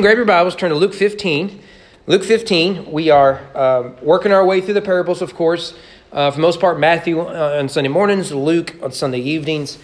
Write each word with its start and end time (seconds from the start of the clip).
Grab 0.00 0.16
your 0.16 0.26
Bibles, 0.26 0.54
turn 0.54 0.70
to 0.70 0.76
Luke 0.76 0.94
15. 0.94 1.60
Luke 2.06 2.22
15, 2.22 2.92
we 2.92 3.10
are 3.10 3.40
um, 3.56 3.96
working 4.00 4.30
our 4.30 4.46
way 4.46 4.60
through 4.60 4.74
the 4.74 4.80
parables, 4.80 5.20
of 5.20 5.34
course. 5.34 5.74
Uh, 6.12 6.30
for 6.30 6.36
the 6.36 6.42
most 6.42 6.60
part, 6.60 6.78
Matthew 6.78 7.20
uh, 7.20 7.58
on 7.58 7.68
Sunday 7.68 7.88
mornings, 7.88 8.30
Luke 8.30 8.76
on 8.80 8.92
Sunday 8.92 9.18
evenings. 9.18 9.76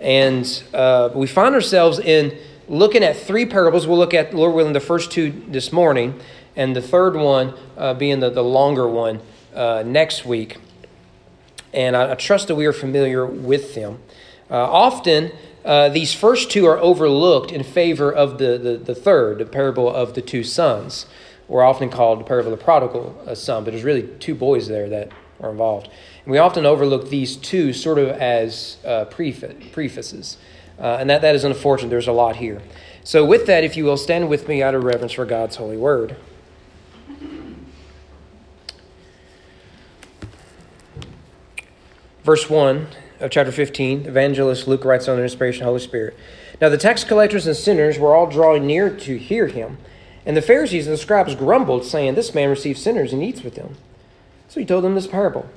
And 0.00 0.62
uh, 0.72 1.10
we 1.14 1.26
find 1.26 1.54
ourselves 1.54 1.98
in 1.98 2.38
looking 2.66 3.04
at 3.04 3.14
three 3.18 3.44
parables. 3.44 3.86
We'll 3.86 3.98
look 3.98 4.14
at, 4.14 4.32
Lord 4.32 4.54
willing, 4.54 4.72
the 4.72 4.80
first 4.80 5.12
two 5.12 5.32
this 5.48 5.70
morning, 5.70 6.18
and 6.56 6.74
the 6.74 6.80
third 6.80 7.14
one 7.14 7.52
uh, 7.76 7.92
being 7.92 8.20
the, 8.20 8.30
the 8.30 8.44
longer 8.44 8.88
one 8.88 9.20
uh, 9.54 9.82
next 9.84 10.24
week. 10.24 10.56
And 11.74 11.94
I, 11.94 12.12
I, 12.12 12.14
trust 12.14 12.48
that 12.48 12.54
we 12.54 12.64
are 12.64 12.72
familiar 12.72 13.26
with 13.26 13.74
them. 13.74 13.98
Uh, 14.50 14.54
often, 14.56 15.30
uh, 15.68 15.90
these 15.90 16.14
first 16.14 16.50
two 16.50 16.64
are 16.64 16.78
overlooked 16.78 17.52
in 17.52 17.62
favor 17.62 18.10
of 18.10 18.38
the, 18.38 18.56
the, 18.56 18.78
the, 18.78 18.94
third, 18.94 19.36
the 19.36 19.44
parable 19.44 19.94
of 19.94 20.14
the 20.14 20.22
two 20.22 20.42
sons, 20.42 21.04
or 21.46 21.62
often 21.62 21.90
called 21.90 22.20
the 22.20 22.24
parable 22.24 22.50
of 22.50 22.58
the 22.58 22.64
prodigal 22.64 23.22
uh, 23.26 23.34
son, 23.34 23.64
but 23.64 23.72
there's 23.72 23.84
really 23.84 24.08
two 24.18 24.34
boys 24.34 24.66
there 24.66 24.88
that 24.88 25.12
are 25.40 25.50
involved. 25.50 25.90
And 26.24 26.32
we 26.32 26.38
often 26.38 26.64
overlook 26.64 27.10
these 27.10 27.36
two 27.36 27.74
sort 27.74 27.98
of 27.98 28.08
as 28.08 28.78
uh, 28.82 29.04
prefaces, 29.04 30.38
uh, 30.78 30.96
and 31.00 31.10
that, 31.10 31.20
that 31.20 31.34
is 31.34 31.44
unfortunate. 31.44 31.90
There's 31.90 32.08
a 32.08 32.12
lot 32.12 32.36
here. 32.36 32.62
So, 33.04 33.26
with 33.26 33.44
that, 33.44 33.62
if 33.62 33.76
you 33.76 33.84
will, 33.84 33.98
stand 33.98 34.30
with 34.30 34.48
me 34.48 34.62
out 34.62 34.74
of 34.74 34.84
reverence 34.84 35.12
for 35.12 35.26
God's 35.26 35.56
holy 35.56 35.76
word. 35.76 36.16
Verse 42.24 42.48
1 42.48 42.86
of 43.20 43.30
chapter 43.30 43.50
15, 43.50 44.06
evangelist 44.06 44.68
Luke 44.68 44.84
writes 44.84 45.08
on 45.08 45.16
the 45.16 45.22
inspiration 45.22 45.62
of 45.62 45.66
the 45.66 45.70
Holy 45.70 45.80
Spirit. 45.80 46.16
Now 46.60 46.68
the 46.68 46.78
tax 46.78 47.02
collectors 47.04 47.46
and 47.46 47.56
sinners 47.56 47.98
were 47.98 48.14
all 48.14 48.28
drawing 48.28 48.66
near 48.66 48.94
to 48.96 49.18
hear 49.18 49.48
him. 49.48 49.78
And 50.24 50.36
the 50.36 50.42
Pharisees 50.42 50.86
and 50.86 50.94
the 50.94 50.98
scribes 50.98 51.34
grumbled, 51.34 51.84
saying, 51.84 52.14
This 52.14 52.34
man 52.34 52.50
receives 52.50 52.82
sinners 52.82 53.12
and 53.12 53.22
eats 53.22 53.42
with 53.42 53.54
them. 53.54 53.76
So 54.48 54.60
he 54.60 54.66
told 54.66 54.84
them 54.84 54.94
this 54.94 55.06
parable. 55.06 55.48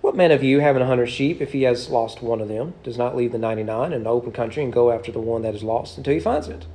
What 0.00 0.16
man 0.16 0.32
of 0.32 0.42
you, 0.42 0.60
having 0.60 0.82
a 0.82 0.86
hundred 0.86 1.06
sheep, 1.06 1.40
if 1.40 1.52
he 1.52 1.62
has 1.62 1.88
lost 1.88 2.22
one 2.22 2.40
of 2.40 2.48
them, 2.48 2.74
does 2.82 2.98
not 2.98 3.14
leave 3.14 3.30
the 3.30 3.38
ninety 3.38 3.62
nine 3.62 3.92
in 3.92 4.00
an 4.00 4.06
open 4.06 4.32
country 4.32 4.64
and 4.64 4.72
go 4.72 4.90
after 4.90 5.12
the 5.12 5.20
one 5.20 5.42
that 5.42 5.54
is 5.54 5.62
lost 5.62 5.96
until 5.96 6.14
he 6.14 6.20
finds 6.20 6.48
it? 6.48 6.66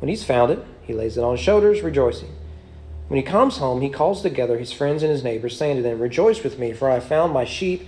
When 0.00 0.08
he's 0.08 0.24
found 0.24 0.50
it, 0.50 0.64
he 0.82 0.94
lays 0.94 1.16
it 1.16 1.22
on 1.22 1.36
his 1.36 1.44
shoulders, 1.44 1.82
rejoicing. 1.82 2.34
When 3.06 3.18
he 3.18 3.22
comes 3.22 3.58
home, 3.58 3.82
he 3.82 3.88
calls 3.88 4.22
together 4.22 4.58
his 4.58 4.72
friends 4.72 5.02
and 5.02 5.12
his 5.12 5.22
neighbors, 5.22 5.56
saying 5.56 5.76
to 5.76 5.82
them, 5.82 6.00
Rejoice 6.00 6.42
with 6.42 6.58
me, 6.58 6.72
for 6.72 6.90
I 6.90 6.94
have 6.94 7.04
found 7.04 7.32
my 7.32 7.44
sheep 7.44 7.86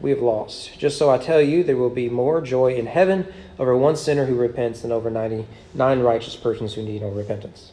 we 0.00 0.10
have 0.10 0.20
lost. 0.20 0.78
Just 0.78 0.98
so 0.98 1.10
I 1.10 1.18
tell 1.18 1.40
you, 1.40 1.62
there 1.62 1.76
will 1.76 1.90
be 1.90 2.08
more 2.08 2.40
joy 2.40 2.74
in 2.74 2.86
heaven 2.86 3.32
over 3.58 3.76
one 3.76 3.96
sinner 3.96 4.26
who 4.26 4.34
repents 4.34 4.82
than 4.82 4.92
over 4.92 5.10
99 5.10 6.00
righteous 6.00 6.36
persons 6.36 6.74
who 6.74 6.82
need 6.82 7.02
no 7.02 7.08
repentance. 7.08 7.72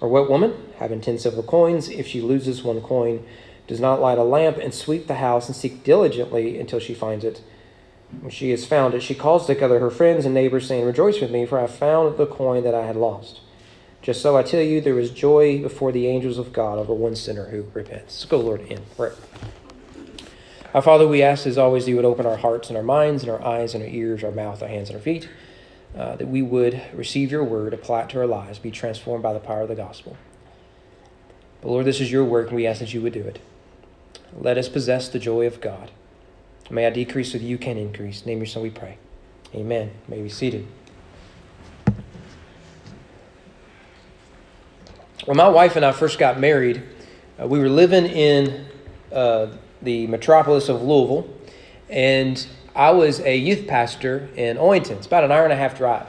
Or 0.00 0.08
what 0.08 0.30
woman, 0.30 0.54
having 0.78 1.00
ten 1.00 1.18
silver 1.18 1.42
coins, 1.42 1.88
if 1.88 2.06
she 2.06 2.20
loses 2.20 2.62
one 2.62 2.80
coin, 2.80 3.24
does 3.66 3.80
not 3.80 4.00
light 4.00 4.18
a 4.18 4.24
lamp 4.24 4.56
and 4.56 4.74
sweep 4.74 5.06
the 5.06 5.16
house 5.16 5.46
and 5.46 5.56
seek 5.56 5.84
diligently 5.84 6.58
until 6.58 6.80
she 6.80 6.94
finds 6.94 7.24
it? 7.24 7.42
When 8.20 8.30
she 8.30 8.50
has 8.50 8.66
found 8.66 8.94
it, 8.94 9.02
she 9.02 9.14
calls 9.14 9.46
together 9.46 9.78
her 9.78 9.90
friends 9.90 10.24
and 10.24 10.34
neighbors, 10.34 10.66
saying, 10.66 10.84
Rejoice 10.84 11.20
with 11.20 11.30
me, 11.30 11.46
for 11.46 11.58
I 11.58 11.62
have 11.62 11.74
found 11.74 12.18
the 12.18 12.26
coin 12.26 12.62
that 12.64 12.74
I 12.74 12.86
had 12.86 12.96
lost. 12.96 13.40
Just 14.02 14.20
so 14.20 14.36
I 14.36 14.42
tell 14.42 14.60
you, 14.60 14.80
there 14.80 14.98
is 14.98 15.10
joy 15.10 15.62
before 15.62 15.92
the 15.92 16.08
angels 16.08 16.36
of 16.36 16.52
God 16.52 16.78
over 16.78 16.92
one 16.92 17.14
sinner 17.14 17.46
who 17.46 17.66
repents. 17.72 18.20
Let's 18.20 18.24
go, 18.24 18.40
Lord, 18.40 18.62
in 18.62 18.80
prayer. 18.96 19.14
Our 20.74 20.80
Father, 20.80 21.06
we 21.06 21.22
ask 21.22 21.46
as 21.46 21.58
always 21.58 21.86
you 21.86 21.96
would 21.96 22.06
open 22.06 22.24
our 22.24 22.38
hearts 22.38 22.68
and 22.68 22.78
our 22.78 22.82
minds 22.82 23.22
and 23.22 23.30
our 23.30 23.44
eyes 23.44 23.74
and 23.74 23.82
our 23.82 23.90
ears, 23.90 24.24
our 24.24 24.30
mouth, 24.30 24.62
our 24.62 24.68
hands 24.68 24.88
and 24.88 24.96
our 24.96 25.02
feet, 25.02 25.28
uh, 25.94 26.16
that 26.16 26.28
we 26.28 26.40
would 26.40 26.80
receive 26.94 27.30
your 27.30 27.44
word, 27.44 27.74
apply 27.74 28.02
it 28.02 28.08
to 28.10 28.20
our 28.20 28.26
lives, 28.26 28.58
be 28.58 28.70
transformed 28.70 29.22
by 29.22 29.34
the 29.34 29.38
power 29.38 29.60
of 29.60 29.68
the 29.68 29.74
gospel. 29.74 30.16
But 31.60 31.68
Lord, 31.68 31.84
this 31.84 32.00
is 32.00 32.10
your 32.10 32.24
work, 32.24 32.46
and 32.46 32.56
we 32.56 32.66
ask 32.66 32.80
that 32.80 32.94
you 32.94 33.02
would 33.02 33.12
do 33.12 33.20
it. 33.20 33.38
Let 34.34 34.56
us 34.56 34.70
possess 34.70 35.10
the 35.10 35.18
joy 35.18 35.46
of 35.46 35.60
God. 35.60 35.90
May 36.70 36.86
I 36.86 36.90
decrease 36.90 37.32
so 37.32 37.38
that 37.38 37.44
you 37.44 37.58
can 37.58 37.76
increase. 37.76 38.24
Name 38.24 38.38
your 38.38 38.46
son, 38.46 38.62
we 38.62 38.70
pray. 38.70 38.96
Amen. 39.54 39.90
May 40.08 40.22
be 40.22 40.30
seated. 40.30 40.66
When 45.26 45.36
my 45.36 45.48
wife 45.48 45.76
and 45.76 45.84
I 45.84 45.92
first 45.92 46.18
got 46.18 46.40
married, 46.40 46.82
uh, 47.38 47.46
we 47.46 47.58
were 47.58 47.68
living 47.68 48.06
in 48.06 48.66
uh, 49.12 49.48
the 49.82 50.06
metropolis 50.06 50.68
of 50.68 50.82
Louisville, 50.82 51.28
and 51.88 52.46
I 52.74 52.90
was 52.90 53.20
a 53.20 53.36
youth 53.36 53.66
pastor 53.66 54.28
in 54.36 54.56
Owenton. 54.56 54.96
It's 54.96 55.06
about 55.06 55.24
an 55.24 55.32
hour 55.32 55.44
and 55.44 55.52
a 55.52 55.56
half 55.56 55.76
drive. 55.76 56.08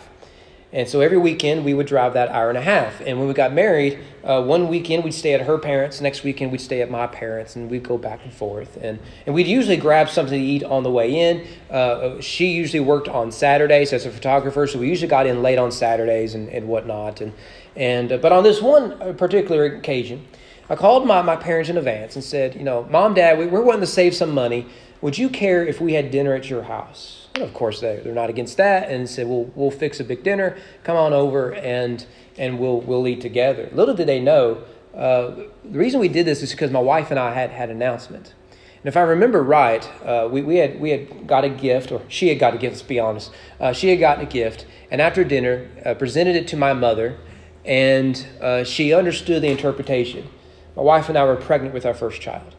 And 0.74 0.90
so 0.90 1.02
every 1.02 1.20
weekend 1.20 1.64
we 1.66 1.76
would 1.76 1.86
drive 1.86 2.14
that 2.16 2.30
hour 2.30 2.50
and 2.50 2.58
a 2.58 2.62
half. 2.62 3.00
And 3.02 3.20
when 3.20 3.28
we 3.28 3.36
got 3.36 3.54
married, 3.54 4.00
uh, 4.24 4.42
one 4.42 4.68
weekend 4.70 5.04
we'd 5.04 5.14
stay 5.14 5.34
at 5.34 5.42
her 5.42 5.60
parents, 5.60 6.02
next 6.02 6.24
weekend 6.24 6.52
we'd 6.52 6.62
stay 6.62 6.82
at 6.82 6.90
my 6.90 7.06
parents, 7.06 7.56
and 7.56 7.70
we'd 7.70 7.84
go 7.84 7.96
back 7.96 8.22
and 8.24 8.34
forth. 8.34 8.76
And, 8.82 8.98
and 9.28 9.36
we'd 9.36 9.46
usually 9.46 9.78
grab 9.78 10.10
something 10.10 10.40
to 10.40 10.44
eat 10.46 10.64
on 10.64 10.82
the 10.82 10.90
way 10.90 11.14
in. 11.14 11.46
Uh, 11.70 12.20
she 12.22 12.48
usually 12.48 12.80
worked 12.80 13.08
on 13.08 13.32
Saturdays 13.32 13.94
as 13.94 14.08
a 14.08 14.12
photographer, 14.12 14.66
so 14.66 14.80
we 14.80 14.90
usually 14.90 15.08
got 15.08 15.28
in 15.28 15.44
late 15.44 15.60
on 15.60 15.72
Saturdays 15.72 16.34
and, 16.34 16.50
and 16.50 16.68
whatnot. 16.68 17.22
And, 17.22 17.34
and, 17.76 18.12
uh, 18.12 18.18
but 18.18 18.32
on 18.32 18.44
this 18.44 18.60
one 18.60 19.16
particular 19.16 19.66
occasion, 19.66 20.26
I 20.70 20.76
called 20.76 21.06
my, 21.06 21.22
my 21.22 21.36
parents 21.36 21.70
in 21.70 21.78
advance 21.78 22.16
and 22.16 22.24
said, 22.24 22.56
you 22.56 22.64
know, 22.64 22.88
Mom, 22.90 23.14
Dad, 23.14 23.38
we, 23.38 23.48
we're 23.48 23.62
wanting 23.62 23.82
to 23.82 23.88
save 23.88 24.16
some 24.16 24.32
money. 24.32 24.66
Would 25.02 25.18
you 25.18 25.30
care 25.30 25.66
if 25.66 25.82
we 25.82 25.94
had 25.94 26.10
dinner 26.10 26.34
at 26.34 26.50
your 26.50 26.64
house? 26.64 27.28
And 27.36 27.44
of 27.44 27.54
course, 27.54 27.82
they, 27.82 28.00
they're 28.02 28.14
not 28.14 28.30
against 28.30 28.56
that 28.58 28.90
and 28.90 29.10
said, 29.10 29.28
well, 29.28 29.52
we'll 29.56 29.72
fix 29.72 30.00
a 30.00 30.06
big 30.06 30.24
dinner. 30.24 30.58
Come 30.84 30.96
on 30.96 31.12
over 31.12 31.54
and, 31.54 32.06
and 32.38 32.60
we'll, 32.60 32.80
we'll 32.80 33.06
eat 33.08 33.20
together. 33.20 33.70
Little 33.74 33.94
did 33.94 34.08
they 34.08 34.22
know, 34.22 34.64
uh, 34.96 35.36
the 35.66 35.78
reason 35.78 36.00
we 36.00 36.08
did 36.08 36.26
this 36.26 36.42
is 36.42 36.52
because 36.52 36.72
my 36.72 36.80
wife 36.80 37.12
and 37.12 37.20
I 37.20 37.34
had 37.34 37.50
had 37.50 37.70
an 37.70 37.76
announcement. 37.76 38.34
And 38.50 38.88
if 38.88 38.96
I 38.96 39.02
remember 39.02 39.44
right, 39.44 39.90
uh, 40.06 40.30
we, 40.32 40.42
we, 40.42 40.58
had, 40.58 40.80
we 40.80 40.92
had 40.92 41.28
got 41.28 41.44
a 41.44 41.50
gift, 41.50 41.92
or 41.92 42.02
she 42.08 42.30
had 42.30 42.40
got 42.40 42.54
a 42.54 42.58
gift, 42.58 42.76
let's 42.76 42.84
be 42.84 43.00
honest. 43.00 43.32
Uh, 43.60 43.74
she 43.74 43.90
had 43.90 44.00
gotten 44.00 44.26
a 44.26 44.30
gift, 44.30 44.66
and 44.92 45.02
after 45.02 45.24
dinner, 45.24 45.70
uh, 45.86 45.94
presented 45.94 46.36
it 46.36 46.48
to 46.50 46.58
my 46.58 46.74
mother, 46.74 47.18
and 47.66 48.28
uh, 48.42 48.64
she 48.64 48.94
understood 48.94 49.42
the 49.42 49.48
interpretation 49.48 50.30
my 50.76 50.82
wife 50.82 51.10
and 51.10 51.18
I 51.18 51.26
were 51.26 51.36
pregnant 51.36 51.74
with 51.74 51.86
our 51.86 51.94
first 51.94 52.22
child. 52.22 52.56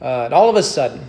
Uh, 0.00 0.24
and 0.26 0.34
all 0.34 0.50
of 0.50 0.56
a 0.56 0.62
sudden, 0.62 1.08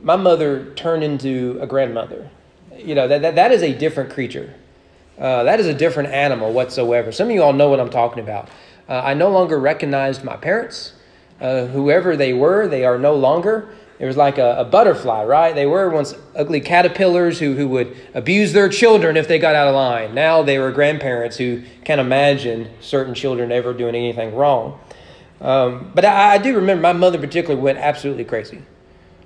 my 0.00 0.16
mother 0.16 0.72
turned 0.74 1.02
into 1.02 1.58
a 1.60 1.66
grandmother. 1.66 2.30
You 2.76 2.94
know, 2.94 3.08
that, 3.08 3.22
that, 3.22 3.34
that 3.34 3.52
is 3.52 3.62
a 3.62 3.76
different 3.76 4.10
creature. 4.10 4.54
Uh, 5.18 5.42
that 5.42 5.60
is 5.60 5.66
a 5.66 5.74
different 5.74 6.10
animal 6.10 6.52
whatsoever. 6.52 7.12
Some 7.12 7.28
of 7.28 7.34
you 7.34 7.42
all 7.42 7.52
know 7.52 7.68
what 7.68 7.80
I'm 7.80 7.90
talking 7.90 8.22
about. 8.22 8.48
Uh, 8.88 9.00
I 9.04 9.14
no 9.14 9.30
longer 9.30 9.58
recognized 9.58 10.24
my 10.24 10.36
parents. 10.36 10.94
Uh, 11.40 11.66
whoever 11.66 12.16
they 12.16 12.32
were, 12.32 12.66
they 12.68 12.84
are 12.84 12.98
no 12.98 13.14
longer. 13.14 13.68
It 13.98 14.06
was 14.06 14.16
like 14.16 14.38
a, 14.38 14.56
a, 14.60 14.64
butterfly, 14.64 15.24
right? 15.24 15.54
They 15.54 15.66
were 15.66 15.90
once 15.90 16.14
ugly 16.34 16.60
caterpillars 16.60 17.38
who, 17.38 17.54
who 17.54 17.68
would 17.68 17.94
abuse 18.14 18.54
their 18.54 18.70
children 18.70 19.18
if 19.18 19.28
they 19.28 19.38
got 19.38 19.54
out 19.54 19.68
of 19.68 19.74
line. 19.74 20.14
Now 20.14 20.42
they 20.42 20.58
were 20.58 20.72
grandparents 20.72 21.36
who 21.36 21.62
can't 21.84 22.00
imagine 22.00 22.70
certain 22.80 23.12
children 23.12 23.52
ever 23.52 23.74
doing 23.74 23.94
anything 23.94 24.34
wrong. 24.34 24.80
Um, 25.40 25.90
but 25.94 26.04
I, 26.04 26.34
I, 26.34 26.38
do 26.38 26.54
remember 26.56 26.82
my 26.82 26.92
mother 26.92 27.18
particularly 27.18 27.60
went 27.60 27.78
absolutely 27.78 28.24
crazy. 28.24 28.62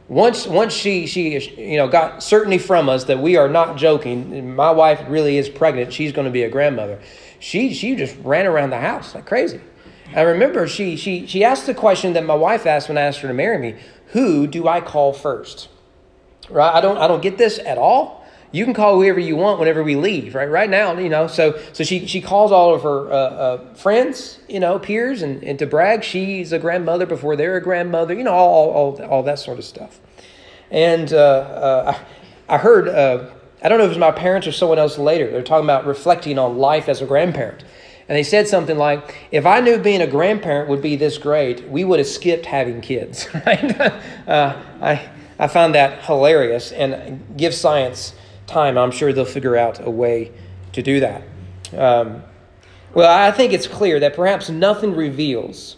Once, 0.06 0.46
once 0.46 0.72
she, 0.72 1.06
she, 1.06 1.38
you 1.70 1.76
know, 1.76 1.88
got 1.88 2.22
certainty 2.22 2.58
from 2.58 2.88
us 2.88 3.04
that 3.04 3.18
we 3.18 3.36
are 3.36 3.48
not 3.48 3.76
joking. 3.76 4.54
My 4.54 4.70
wife 4.70 5.02
really 5.08 5.38
is 5.38 5.48
pregnant. 5.48 5.92
She's 5.92 6.12
going 6.12 6.26
to 6.26 6.30
be 6.30 6.44
a 6.44 6.50
grandmother. 6.50 7.00
She, 7.40 7.74
she 7.74 7.96
just 7.96 8.16
ran 8.22 8.46
around 8.46 8.70
the 8.70 8.78
house 8.78 9.14
like 9.14 9.26
crazy. 9.26 9.60
I 10.14 10.20
remember 10.20 10.68
she, 10.68 10.96
she, 10.96 11.26
she 11.26 11.42
asked 11.42 11.66
the 11.66 11.74
question 11.74 12.12
that 12.12 12.24
my 12.24 12.34
wife 12.34 12.66
asked 12.66 12.88
when 12.88 12.98
I 12.98 13.02
asked 13.02 13.20
her 13.20 13.28
to 13.28 13.34
marry 13.34 13.58
me: 13.58 13.76
Who 14.08 14.46
do 14.46 14.68
I 14.68 14.80
call 14.80 15.12
first? 15.12 15.68
Right? 16.48 16.72
I 16.72 16.80
don't, 16.80 16.98
I 16.98 17.08
don't 17.08 17.22
get 17.22 17.38
this 17.38 17.58
at 17.58 17.78
all 17.78 18.23
you 18.54 18.64
can 18.64 18.72
call 18.72 18.94
whoever 18.94 19.18
you 19.18 19.34
want 19.34 19.58
whenever 19.58 19.82
we 19.82 19.96
leave, 19.96 20.36
right? 20.36 20.48
Right 20.48 20.70
now, 20.70 20.96
you 20.96 21.08
know. 21.08 21.26
So, 21.26 21.60
so 21.72 21.82
she 21.82 22.06
she 22.06 22.20
calls 22.20 22.52
all 22.52 22.72
of 22.72 22.84
her 22.84 23.10
uh, 23.10 23.16
uh, 23.16 23.74
friends, 23.74 24.38
you 24.48 24.60
know, 24.60 24.78
peers, 24.78 25.22
and, 25.22 25.42
and 25.42 25.58
to 25.58 25.66
brag 25.66 26.04
she's 26.04 26.52
a 26.52 26.58
grandmother 26.60 27.04
before 27.04 27.34
they're 27.34 27.56
a 27.56 27.60
grandmother, 27.60 28.14
you 28.14 28.22
know, 28.22 28.32
all 28.32 28.70
all 28.70 29.02
all 29.06 29.22
that 29.24 29.40
sort 29.40 29.58
of 29.58 29.64
stuff. 29.64 29.98
And 30.70 31.12
uh, 31.12 31.16
uh 31.16 31.94
I, 32.48 32.54
I 32.54 32.58
heard, 32.58 32.88
uh, 32.88 33.28
I 33.60 33.68
don't 33.68 33.78
know 33.78 33.84
if 33.84 33.88
it 33.88 33.96
was 33.96 33.98
my 33.98 34.12
parents 34.12 34.46
or 34.46 34.52
someone 34.52 34.78
else 34.78 34.98
later. 34.98 35.28
They're 35.32 35.42
talking 35.42 35.66
about 35.66 35.84
reflecting 35.84 36.38
on 36.38 36.56
life 36.56 36.88
as 36.88 37.02
a 37.02 37.06
grandparent. 37.06 37.64
And 38.08 38.16
they 38.16 38.22
said 38.22 38.46
something 38.46 38.78
like, 38.78 39.16
if 39.32 39.46
I 39.46 39.60
knew 39.60 39.78
being 39.78 40.02
a 40.02 40.06
grandparent 40.06 40.68
would 40.68 40.82
be 40.82 40.94
this 40.94 41.18
great, 41.18 41.68
we 41.68 41.82
would 41.82 41.98
have 41.98 42.06
skipped 42.06 42.46
having 42.46 42.80
kids. 42.82 43.26
Right? 43.46 43.80
uh, 44.28 44.62
I, 44.80 45.08
I 45.40 45.48
found 45.48 45.74
that 45.74 46.04
hilarious 46.04 46.70
and 46.70 47.20
give 47.36 47.52
science 47.52 48.14
time, 48.46 48.76
I'm 48.78 48.90
sure 48.90 49.12
they'll 49.12 49.24
figure 49.24 49.56
out 49.56 49.84
a 49.84 49.90
way 49.90 50.32
to 50.72 50.82
do 50.82 51.00
that. 51.00 51.22
Um, 51.76 52.22
well, 52.92 53.10
I 53.10 53.30
think 53.30 53.52
it's 53.52 53.66
clear 53.66 53.98
that 54.00 54.14
perhaps 54.14 54.48
nothing 54.48 54.94
reveals 54.94 55.76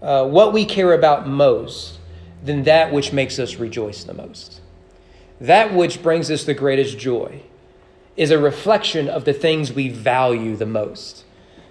uh, 0.00 0.26
what 0.26 0.52
we 0.52 0.64
care 0.64 0.92
about 0.92 1.26
most 1.26 1.98
than 2.42 2.62
that 2.64 2.92
which 2.92 3.12
makes 3.12 3.38
us 3.38 3.56
rejoice 3.56 4.04
the 4.04 4.14
most. 4.14 4.60
That 5.40 5.74
which 5.74 6.02
brings 6.02 6.30
us 6.30 6.44
the 6.44 6.54
greatest 6.54 6.98
joy 6.98 7.42
is 8.16 8.30
a 8.30 8.38
reflection 8.38 9.08
of 9.08 9.24
the 9.24 9.32
things 9.32 9.72
we 9.72 9.88
value 9.88 10.56
the 10.56 10.66
most. 10.66 11.24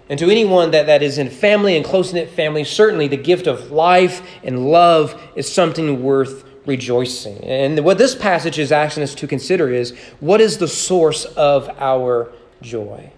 And 0.08 0.18
to 0.18 0.30
anyone 0.30 0.72
that, 0.72 0.86
that 0.86 1.02
is 1.02 1.16
in 1.16 1.30
family 1.30 1.76
and 1.76 1.84
close 1.84 2.12
knit 2.12 2.28
family, 2.28 2.64
certainly 2.64 3.08
the 3.08 3.16
gift 3.16 3.46
of 3.46 3.70
life 3.70 4.20
and 4.42 4.70
love 4.70 5.20
is 5.34 5.50
something 5.50 6.02
worth 6.02 6.44
rejoicing. 6.66 7.38
And 7.44 7.84
what 7.84 7.98
this 7.98 8.14
passage 8.14 8.58
is 8.58 8.72
asking 8.72 9.02
us 9.02 9.14
to 9.16 9.26
consider 9.26 9.70
is 9.70 9.96
what 10.20 10.40
is 10.40 10.58
the 10.58 10.68
source 10.68 11.24
of 11.24 11.68
our 11.78 12.32
joy? 12.62 13.12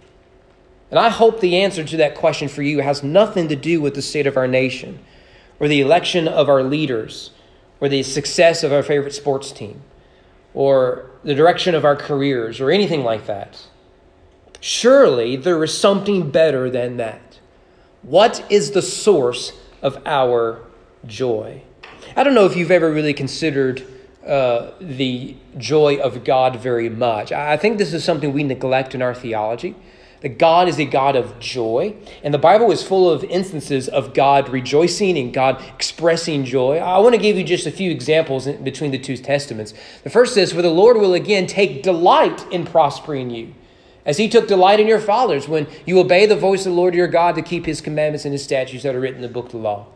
And 0.90 0.98
I 0.98 1.08
hope 1.08 1.40
the 1.40 1.56
answer 1.56 1.84
to 1.84 1.96
that 1.98 2.14
question 2.14 2.48
for 2.48 2.62
you 2.62 2.81
has 2.81 3.02
nothing 3.02 3.48
to 3.48 3.56
do 3.56 3.81
with 3.81 3.94
the 3.94 4.02
state 4.02 4.26
of 4.26 4.37
our 4.37 4.46
nation 4.46 5.00
or 5.58 5.69
the 5.69 5.81
election 5.81 6.28
of 6.28 6.48
our 6.48 6.62
leaders 6.62 7.31
or 7.81 7.88
the 7.88 8.02
success 8.02 8.62
of 8.62 8.72
our 8.72 8.82
favorite 8.82 9.14
sports 9.14 9.52
team 9.52 9.82
or 10.54 11.10
the 11.25 11.34
direction 11.34 11.75
of 11.75 11.84
our 11.84 11.96
careers 11.96 12.60
or 12.60 12.70
anything 12.70 13.04
like 13.04 13.26
that. 13.26 13.66
Surely 14.60 15.37
there 15.37 15.62
is 15.62 15.76
something 15.76 16.31
better 16.31 16.70
than 16.70 16.96
that. 16.96 17.38
What 18.02 18.44
is 18.50 18.70
the 18.70 18.82
source 18.82 19.52
of 19.82 20.00
our 20.06 20.62
joy? 21.04 21.62
I 22.18 22.24
don't 22.24 22.32
know 22.32 22.46
if 22.46 22.56
you've 22.56 22.70
ever 22.70 22.90
really 22.90 23.12
considered 23.12 23.86
uh, 24.26 24.70
the 24.80 25.36
joy 25.58 25.98
of 25.98 26.24
God 26.24 26.56
very 26.56 26.88
much. 26.88 27.30
I 27.30 27.58
think 27.58 27.76
this 27.76 27.92
is 27.92 28.04
something 28.04 28.32
we 28.32 28.42
neglect 28.42 28.94
in 28.94 29.02
our 29.02 29.14
theology. 29.14 29.76
That 30.22 30.38
God 30.38 30.66
is 30.66 30.78
a 30.78 30.86
God 30.86 31.14
of 31.14 31.38
joy, 31.38 31.94
and 32.22 32.32
the 32.32 32.38
Bible 32.38 32.72
is 32.72 32.82
full 32.82 33.10
of 33.10 33.22
instances 33.24 33.86
of 33.86 34.14
God 34.14 34.48
rejoicing 34.48 35.18
and 35.18 35.32
God 35.32 35.62
expressing 35.74 36.46
joy. 36.46 36.78
I 36.78 36.98
want 37.00 37.14
to 37.14 37.20
give 37.20 37.36
you 37.36 37.44
just 37.44 37.66
a 37.66 37.70
few 37.70 37.90
examples 37.90 38.46
between 38.46 38.92
the 38.92 38.98
two 38.98 39.18
testaments. 39.18 39.74
The 40.02 40.10
first 40.10 40.32
says, 40.32 40.54
For 40.54 40.62
the 40.62 40.70
Lord 40.70 40.96
will 40.96 41.12
again 41.12 41.46
take 41.46 41.82
delight 41.82 42.50
in 42.50 42.64
prospering 42.64 43.28
you 43.28 43.54
as 44.06 44.16
he 44.16 44.26
took 44.26 44.48
delight 44.48 44.80
in 44.80 44.88
your 44.88 45.00
fathers 45.00 45.48
when 45.48 45.66
you 45.84 46.00
obey 46.00 46.24
the 46.24 46.34
voice 46.34 46.60
of 46.60 46.72
the 46.72 46.78
Lord 46.78 46.94
your 46.94 47.08
God 47.08 47.34
to 47.34 47.42
keep 47.42 47.66
his 47.66 47.82
commandments 47.82 48.24
and 48.24 48.32
his 48.32 48.42
statutes 48.42 48.84
that 48.84 48.94
are 48.94 49.00
written 49.00 49.16
in 49.16 49.22
the 49.22 49.28
book 49.28 49.46
of 49.46 49.52
the 49.52 49.58
law. 49.58 49.86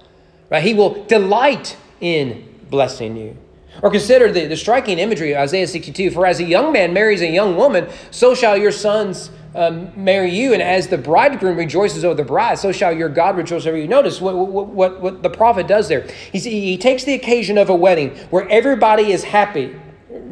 Right? 0.51 0.63
He 0.63 0.75
will 0.75 1.03
delight 1.07 1.79
in 2.01 2.49
blessing 2.71 3.17
you. 3.17 3.37
Or 3.83 3.91
consider 3.91 4.33
the, 4.33 4.47
the 4.47 4.57
striking 4.57 4.99
imagery 4.99 5.33
of 5.33 5.39
Isaiah 5.39 5.67
62 5.67 6.11
For 6.11 6.27
as 6.27 6.41
a 6.41 6.45
young 6.45 6.73
man 6.73 6.93
marries 6.93 7.21
a 7.21 7.29
young 7.29 7.57
woman, 7.57 7.89
so 8.11 8.35
shall 8.35 8.57
your 8.57 8.73
sons 8.73 9.31
um, 9.55 9.91
marry 9.97 10.31
you. 10.31 10.53
And 10.53 10.63
as 10.63 10.89
the 10.89 10.99
bridegroom 10.99 11.57
rejoices 11.57 12.05
over 12.05 12.15
the 12.15 12.25
bride, 12.25 12.59
so 12.59 12.73
shall 12.73 12.93
your 12.93 13.09
God 13.09 13.37
rejoice 13.37 13.67
over 13.67 13.77
you. 13.77 13.89
Notice 13.89 14.21
what, 14.21 14.35
what, 14.37 14.69
what, 14.69 15.01
what 15.01 15.23
the 15.23 15.31
prophet 15.31 15.67
does 15.67 15.89
there. 15.89 16.07
He's, 16.33 16.45
he 16.45 16.77
takes 16.77 17.05
the 17.05 17.15
occasion 17.15 17.59
of 17.59 17.71
a 17.71 17.75
wedding 17.75 18.11
where 18.31 18.49
everybody 18.49 19.13
is 19.13 19.25
happy 19.25 19.75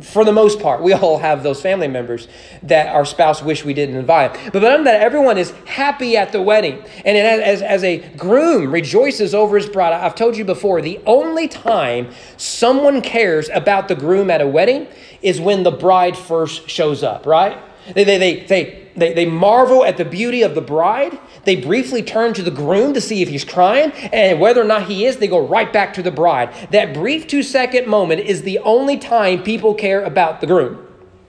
for 0.00 0.24
the 0.24 0.32
most 0.32 0.60
part, 0.60 0.82
we 0.82 0.92
all 0.92 1.18
have 1.18 1.42
those 1.42 1.60
family 1.60 1.88
members 1.88 2.28
that 2.62 2.94
our 2.94 3.04
spouse 3.04 3.42
wish 3.42 3.64
we 3.64 3.74
didn't 3.74 3.96
invite. 3.96 4.32
But 4.52 4.60
than 4.60 4.84
that, 4.84 5.00
everyone 5.00 5.38
is 5.38 5.50
happy 5.66 6.16
at 6.16 6.32
the 6.32 6.42
wedding. 6.42 6.84
And 7.04 7.16
as, 7.16 7.62
as 7.62 7.84
a 7.84 7.98
groom 8.16 8.72
rejoices 8.72 9.34
over 9.34 9.56
his 9.56 9.68
bride, 9.68 9.92
I've 9.92 10.14
told 10.14 10.36
you 10.36 10.44
before, 10.44 10.80
the 10.80 11.00
only 11.06 11.48
time 11.48 12.10
someone 12.36 13.02
cares 13.02 13.48
about 13.50 13.88
the 13.88 13.94
groom 13.94 14.30
at 14.30 14.40
a 14.40 14.46
wedding 14.46 14.88
is 15.22 15.40
when 15.40 15.62
the 15.62 15.70
bride 15.70 16.16
first 16.16 16.68
shows 16.68 17.02
up, 17.02 17.26
right? 17.26 17.58
They, 17.94 18.04
they, 18.04 18.18
they, 18.18 18.40
they 18.46 18.87
they, 18.98 19.12
they 19.12 19.26
marvel 19.26 19.84
at 19.84 19.96
the 19.96 20.04
beauty 20.04 20.42
of 20.42 20.54
the 20.54 20.60
bride. 20.60 21.18
They 21.44 21.56
briefly 21.56 22.02
turn 22.02 22.34
to 22.34 22.42
the 22.42 22.50
groom 22.50 22.94
to 22.94 23.00
see 23.00 23.22
if 23.22 23.28
he's 23.28 23.44
crying, 23.44 23.92
and 24.12 24.40
whether 24.40 24.60
or 24.60 24.66
not 24.66 24.84
he 24.84 25.06
is, 25.06 25.16
they 25.16 25.28
go 25.28 25.46
right 25.46 25.72
back 25.72 25.94
to 25.94 26.02
the 26.02 26.10
bride. 26.10 26.52
That 26.70 26.94
brief 26.94 27.26
two 27.26 27.42
second 27.42 27.86
moment 27.86 28.20
is 28.20 28.42
the 28.42 28.58
only 28.60 28.98
time 28.98 29.42
people 29.42 29.74
care 29.74 30.02
about 30.02 30.40
the 30.40 30.46
groom. 30.46 30.84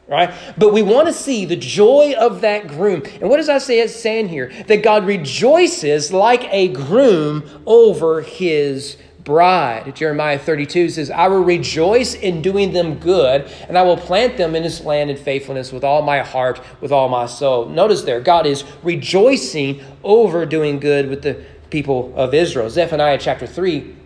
Right? 0.08 0.34
But 0.58 0.74
we 0.74 0.82
want 0.82 1.06
to 1.08 1.14
see 1.14 1.46
the 1.46 1.56
joy 1.56 2.16
of 2.18 2.42
that 2.42 2.68
groom. 2.68 3.04
And 3.22 3.30
what 3.30 3.38
does 3.38 3.48
Isaiah 3.48 3.88
saying 3.88 4.30
here? 4.30 4.52
That 4.66 4.82
God 4.82 5.06
rejoices 5.06 6.12
like 6.12 6.52
a 6.52 6.70
groom 6.70 7.44
over 7.68 8.22
his 8.22 8.98
bride. 9.30 9.96
Jeremiah 9.96 10.40
32 10.40 10.90
says, 10.90 11.12
I 11.12 11.28
will 11.28 11.44
rejoice 11.44 12.16
in 12.16 12.42
doing 12.42 12.74
them 12.74 12.96
good, 12.96 13.50
and 13.68 13.78
I 13.78 13.84
will 13.84 13.96
plant 13.96 14.38
them 14.38 14.56
in 14.56 14.64
this 14.64 14.82
land 14.84 15.12
in 15.12 15.18
faithfulness 15.18 15.72
with 15.72 15.84
all 15.84 16.02
my 16.02 16.20
heart, 16.20 16.60
with 16.82 16.92
all 16.92 17.10
my 17.10 17.28
soul. 17.28 17.68
Notice 17.68 18.02
there, 18.02 18.20
God 18.20 18.48
is 18.48 18.64
rejoicing 18.82 19.84
over 20.04 20.48
doing 20.48 20.80
good 20.80 21.10
with 21.10 21.22
the 21.22 21.46
people 21.70 22.12
of 22.16 22.34
Israel. 22.34 22.72
Zephaniah 22.72 23.20
chapter 23.20 23.46
3. 23.46 23.98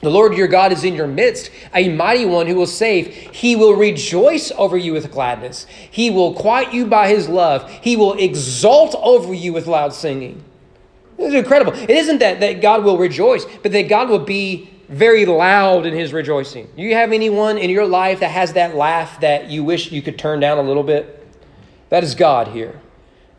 The 0.00 0.10
Lord 0.10 0.36
your 0.36 0.46
God 0.46 0.70
is 0.70 0.84
in 0.84 0.94
your 0.94 1.08
midst, 1.08 1.50
a 1.74 1.88
mighty 1.88 2.24
one 2.24 2.46
who 2.46 2.54
will 2.54 2.68
save. 2.68 3.08
He 3.08 3.56
will 3.56 3.74
rejoice 3.74 4.52
over 4.52 4.76
you 4.76 4.92
with 4.92 5.10
gladness. 5.10 5.66
He 5.90 6.08
will 6.08 6.34
quiet 6.34 6.72
you 6.72 6.86
by 6.86 7.08
his 7.08 7.28
love. 7.28 7.68
He 7.82 7.96
will 7.96 8.16
exult 8.16 8.94
over 9.02 9.34
you 9.34 9.52
with 9.52 9.66
loud 9.66 9.92
singing. 9.92 10.44
It's 11.18 11.34
incredible. 11.34 11.72
It 11.74 11.90
isn't 11.90 12.18
that, 12.18 12.40
that 12.40 12.62
God 12.62 12.84
will 12.84 12.96
rejoice, 12.96 13.44
but 13.62 13.72
that 13.72 13.88
God 13.88 14.08
will 14.08 14.20
be 14.20 14.70
very 14.88 15.26
loud 15.26 15.84
in 15.84 15.92
his 15.92 16.12
rejoicing. 16.12 16.68
Do 16.76 16.82
you 16.82 16.94
have 16.94 17.12
anyone 17.12 17.58
in 17.58 17.70
your 17.70 17.86
life 17.86 18.20
that 18.20 18.30
has 18.30 18.54
that 18.54 18.74
laugh 18.74 19.20
that 19.20 19.50
you 19.50 19.64
wish 19.64 19.92
you 19.92 20.00
could 20.00 20.18
turn 20.18 20.40
down 20.40 20.58
a 20.58 20.62
little 20.62 20.82
bit? 20.82 21.26
That 21.90 22.04
is 22.04 22.14
God 22.14 22.48
here. 22.48 22.80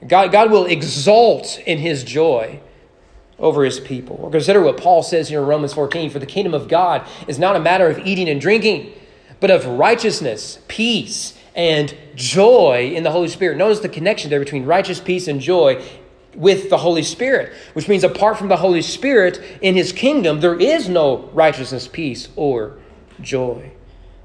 God, 0.07 0.31
God 0.31 0.51
will 0.51 0.65
exult 0.65 1.59
in 1.65 1.79
his 1.79 2.03
joy 2.03 2.59
over 3.37 3.63
his 3.63 3.79
people. 3.79 4.19
Or 4.21 4.29
consider 4.29 4.61
what 4.61 4.77
Paul 4.77 5.01
says 5.01 5.29
here 5.29 5.41
in 5.41 5.47
Romans 5.47 5.73
14 5.73 6.09
For 6.09 6.19
the 6.19 6.25
kingdom 6.25 6.53
of 6.53 6.67
God 6.67 7.07
is 7.27 7.39
not 7.39 7.55
a 7.55 7.59
matter 7.59 7.89
of 7.89 7.99
eating 8.05 8.29
and 8.29 8.39
drinking, 8.39 8.93
but 9.39 9.49
of 9.49 9.65
righteousness, 9.65 10.59
peace, 10.67 11.37
and 11.55 11.95
joy 12.15 12.91
in 12.93 13.03
the 13.03 13.11
Holy 13.11 13.27
Spirit. 13.27 13.57
Notice 13.57 13.79
the 13.79 13.89
connection 13.89 14.29
there 14.29 14.39
between 14.39 14.65
righteous 14.65 14.99
peace 14.99 15.27
and 15.27 15.41
joy 15.41 15.83
with 16.35 16.69
the 16.69 16.77
Holy 16.77 17.03
Spirit, 17.03 17.53
which 17.73 17.87
means 17.87 18.03
apart 18.03 18.37
from 18.37 18.47
the 18.47 18.57
Holy 18.57 18.81
Spirit 18.81 19.41
in 19.61 19.75
his 19.75 19.91
kingdom, 19.91 20.39
there 20.39 20.59
is 20.59 20.87
no 20.87 21.29
righteousness, 21.33 21.87
peace, 21.87 22.29
or 22.35 22.77
joy. 23.21 23.71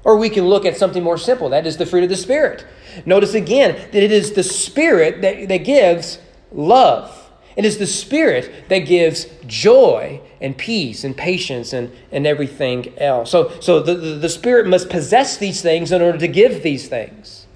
Or 0.03 0.17
we 0.17 0.29
can 0.29 0.45
look 0.45 0.65
at 0.65 0.77
something 0.77 1.03
more 1.03 1.17
simple 1.17 1.49
that 1.49 1.65
is 1.65 1.77
the 1.77 1.85
fruit 1.85 2.03
of 2.03 2.09
the 2.09 2.15
Spirit. 2.15 2.65
Notice 3.05 3.33
again 3.33 3.75
that 3.75 4.03
it 4.03 4.11
is 4.11 4.33
the 4.33 4.43
Spirit 4.43 5.21
that, 5.21 5.47
that 5.49 5.65
gives 5.65 6.19
love. 6.51 7.23
It 7.55 7.65
is 7.65 7.77
the 7.77 7.87
Spirit 7.87 8.69
that 8.69 8.79
gives 8.79 9.27
joy 9.47 10.21
and 10.41 10.57
peace 10.57 11.03
and 11.03 11.17
patience 11.17 11.73
and, 11.73 11.91
and 12.11 12.27
everything 12.27 12.93
else. 12.99 13.31
So, 13.31 13.59
so 13.61 13.81
the, 13.81 13.95
the, 13.95 14.15
the 14.15 14.29
Spirit 14.29 14.67
must 14.67 14.89
possess 14.89 15.37
these 15.37 15.61
things 15.61 15.91
in 15.91 16.01
order 16.01 16.19
to 16.19 16.27
give 16.27 16.61
these 16.61 16.87
things. 16.87 17.47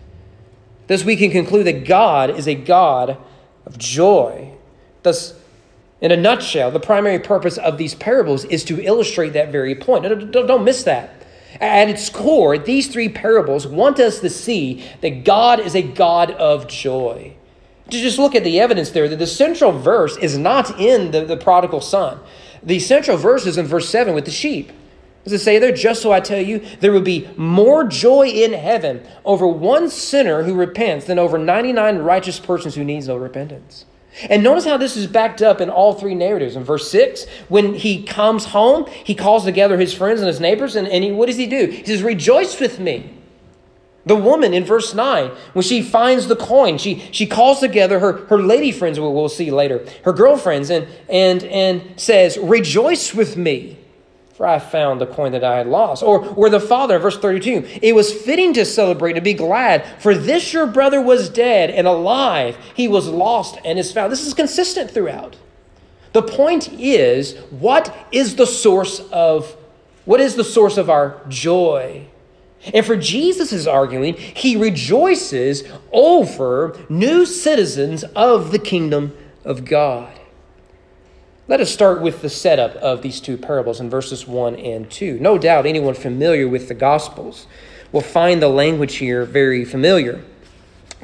Thus, 0.88 1.04
we 1.04 1.18
can 1.18 1.30
conclude 1.30 1.68
that 1.68 1.86
God 1.86 2.31
is 2.31 2.48
a 2.48 2.56
God 2.56 3.18
of 3.69 3.77
joy. 3.77 4.51
Thus, 5.04 5.33
in 6.01 6.12
a 6.12 6.18
nutshell, 6.18 6.71
the 6.71 6.80
primary 6.80 7.19
purpose 7.19 7.58
of 7.58 7.77
these 7.77 7.96
parables 7.96 8.46
is 8.46 8.63
to 8.65 8.82
illustrate 8.84 9.29
that 9.34 9.51
very 9.51 9.75
point. 9.75 10.32
Don't 10.32 10.63
miss 10.63 10.84
that. 10.84 11.13
At 11.60 11.89
its 11.89 12.10
core, 12.10 12.58
these 12.58 12.88
three 12.88 13.10
parables 13.10 13.65
want 13.65 14.00
us 14.00 14.20
to 14.20 14.29
see 14.29 14.84
that 15.01 15.24
God 15.24 15.60
is 15.60 15.75
a 15.75 15.82
God 15.82 16.32
of 16.32 16.67
joy. 16.67 17.36
Just 17.89 18.20
look 18.20 18.36
at 18.36 18.44
the 18.44 18.60
evidence 18.60 18.91
there, 18.91 19.10
that 19.10 19.17
the 19.17 19.27
central 19.27 19.72
verse 19.72 20.15
is 20.17 20.38
not 20.38 20.79
in 20.79 21.12
the, 21.12 21.25
the 21.25 21.38
prodigal 21.38 21.82
son. 21.82 22.20
The 22.62 22.79
central 22.79 23.17
verse 23.17 23.48
is 23.48 23.58
in 23.58 23.65
verse 23.65 23.89
7 23.89 24.13
with 24.13 24.25
the 24.25 24.32
sheep. 24.32 24.72
Does 25.24 25.34
it 25.34 25.40
say 25.40 25.60
there, 25.60 25.72
just 25.72 26.02
so 26.02 26.12
I 26.12 26.22
tell 26.22 26.42
you, 26.42 26.60
there 26.80 26.92
will 26.92 27.02
be 27.02 27.30
more 27.36 27.84
joy 27.84 28.28
in 28.28 28.54
heaven 28.54 29.06
over 29.26 29.48
one 29.48 29.90
sinner 29.90 30.44
who 30.44 30.54
repents 30.54 31.06
than 31.06 31.20
over 31.20 31.38
99 31.38 32.00
righteous 32.00 32.40
persons 32.40 32.76
who 32.76 32.84
needs 32.84 33.08
no 33.08 33.18
repentance. 33.18 33.86
And 34.30 34.44
notice 34.44 34.66
how 34.66 34.78
this 34.78 34.98
is 34.98 35.08
backed 35.08 35.42
up 35.42 35.62
in 35.62 35.70
all 35.70 35.94
three 35.94 36.16
narratives. 36.16 36.56
In 36.56 36.64
verse 36.64 36.90
6, 36.90 37.26
when 37.48 37.76
he 37.76 38.04
comes 38.04 38.46
home, 38.46 38.86
he 39.04 39.14
calls 39.14 39.46
together 39.46 39.78
his 39.78 39.94
friends 39.94 40.20
and 40.20 40.28
his 40.28 40.40
neighbors, 40.40 40.76
and, 40.76 40.88
and 40.88 41.04
he, 41.04 41.12
what 41.12 41.28
does 41.28 41.38
he 41.38 41.46
do? 41.46 41.68
He 41.68 41.86
says, 41.86 42.02
Rejoice 42.02 42.60
with 42.60 42.80
me. 42.80 43.14
The 44.06 44.16
woman 44.16 44.54
in 44.54 44.64
verse 44.64 44.94
9, 44.94 45.30
when 45.54 45.64
she 45.64 45.84
finds 45.84 46.28
the 46.28 46.36
coin, 46.36 46.78
she, 46.78 47.00
she 47.12 47.28
calls 47.28 47.60
together 47.60 48.00
her, 48.00 48.26
her 48.28 48.42
lady 48.42 48.72
friends, 48.72 49.00
we'll, 49.00 49.14
we'll 49.14 49.30
see 49.30 49.52
later, 49.52 49.86
her 50.04 50.14
girlfriends, 50.14 50.70
and, 50.70 50.88
and, 51.08 51.44
and 51.44 52.00
says, 52.00 52.38
Rejoice 52.38 53.14
with 53.14 53.38
me 53.38 53.78
for 54.39 54.48
I 54.48 54.58
found 54.58 55.01
the 55.01 55.05
coin 55.05 55.34
that 55.34 55.43
I 55.43 55.58
had 55.58 55.67
lost. 55.67 56.01
Or, 56.01 56.25
or 56.25 56.50
the 56.50 56.62
father, 56.62 56.98
verse 56.98 57.19
32, 57.19 57.81
it 57.81 57.93
was 57.93 58.13
fitting 58.13 58.53
to 58.53 58.63
celebrate 58.63 59.17
and 59.17 59.24
be 59.24 59.34
glad, 59.34 59.86
for 60.01 60.15
this 60.15 60.53
your 60.53 60.65
brother 60.65 61.01
was 61.01 61.27
dead 61.27 61.69
and 61.69 61.86
alive. 61.86 62.58
He 62.74 62.88
was 62.88 63.10
lost 63.10 63.58
and 63.65 63.77
is 63.77 63.91
found. 63.91 64.13
This 64.13 64.25
is 64.25 64.34
consistent 64.34 64.91
throughout. 64.91 65.36
The 66.13 66.22
point 66.22 66.72
is, 66.72 67.36
what 67.50 67.93
is 68.13 68.38
the 68.38 68.48
source 68.48 69.01
of 69.12 69.58
what 70.05 70.22
is 70.22 70.36
the 70.36 70.46
source 70.46 70.77
of 70.77 70.89
our 70.89 71.19
joy? 71.27 72.08
And 72.74 72.86
for 72.86 72.96
Jesus 72.96 73.51
is 73.51 73.67
arguing, 73.67 74.13
he 74.13 74.55
rejoices 74.55 75.65
over 75.91 76.79
new 76.88 77.25
citizens 77.25 78.05
of 78.15 78.53
the 78.53 78.60
kingdom 78.60 79.17
of 79.43 79.65
God. 79.65 80.19
Let 81.50 81.62
us 81.62 81.72
start 81.72 82.03
with 82.03 82.22
the 82.22 82.29
setup 82.29 82.75
of 82.75 83.01
these 83.01 83.20
two 83.20 83.36
parables 83.36 83.79
in 83.79 83.89
verses 83.89 84.27
1 84.27 84.56
and 84.58 84.88
2. 84.88 85.18
No 85.18 85.39
doubt 85.39 85.65
anyone 85.65 85.96
familiar 85.96 86.48
with 86.48 86.68
the 86.68 86.75
Gospels 86.75 87.48
will 87.91 88.01
find 88.01 88.39
the 88.39 88.48
language 88.48 88.98
here 88.98 89.25
very 89.25 89.65
familiar. 89.65 90.24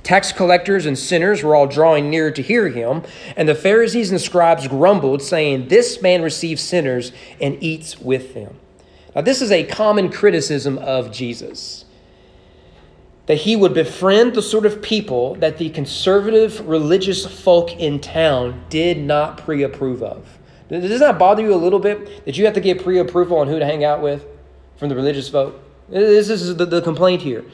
Tax 0.04 0.32
collectors 0.32 0.86
and 0.86 1.00
sinners 1.00 1.42
were 1.42 1.56
all 1.56 1.66
drawing 1.66 2.12
near 2.12 2.30
to 2.30 2.44
hear 2.44 2.70
him, 2.70 3.02
and 3.36 3.50
the 3.50 3.56
Pharisees 3.56 4.12
and 4.12 4.22
scribes 4.22 4.68
grumbled, 4.68 5.24
saying, 5.24 5.70
This 5.70 6.00
man 6.04 6.22
receives 6.22 6.62
sinners 6.62 7.12
and 7.42 7.58
eats 7.60 7.98
with 7.98 8.36
them. 8.36 8.56
Now, 9.16 9.22
this 9.22 9.42
is 9.42 9.52
a 9.52 9.64
common 9.64 10.12
criticism 10.12 10.78
of 10.78 11.12
Jesus 11.12 11.85
that 13.28 13.36
he 13.36 13.56
would 13.56 13.74
befriend 13.74 14.36
the 14.36 14.42
sort 14.42 14.66
of 14.66 14.82
people 14.82 15.36
that 15.36 15.58
the 15.58 15.70
conservative 15.72 16.68
religious 16.68 17.26
folk 17.26 17.72
in 17.80 18.00
town 18.00 18.64
did 18.70 18.98
not 19.00 19.38
pre 19.38 19.64
approve 19.64 20.04
of. 20.04 20.38
Does 20.70 21.00
that 21.00 21.20
bother 21.20 21.42
you 21.42 21.54
a 21.54 21.58
little 21.58 21.80
bit 21.80 22.26
that 22.26 22.38
you 22.38 22.46
have 22.46 22.54
to 22.56 22.62
get 22.62 22.84
pre 22.84 23.00
approval 23.00 23.38
on 23.38 23.48
who 23.48 23.60
to 23.60 23.66
hang 23.66 23.84
out 23.84 24.02
with 24.02 24.26
from 24.78 24.90
the 24.90 24.96
religious 24.96 25.30
folk? 25.30 25.60
This 25.90 26.30
is 26.30 26.56
the, 26.56 26.66
the 26.66 26.82
complaint 26.82 27.22
here. 27.22 27.46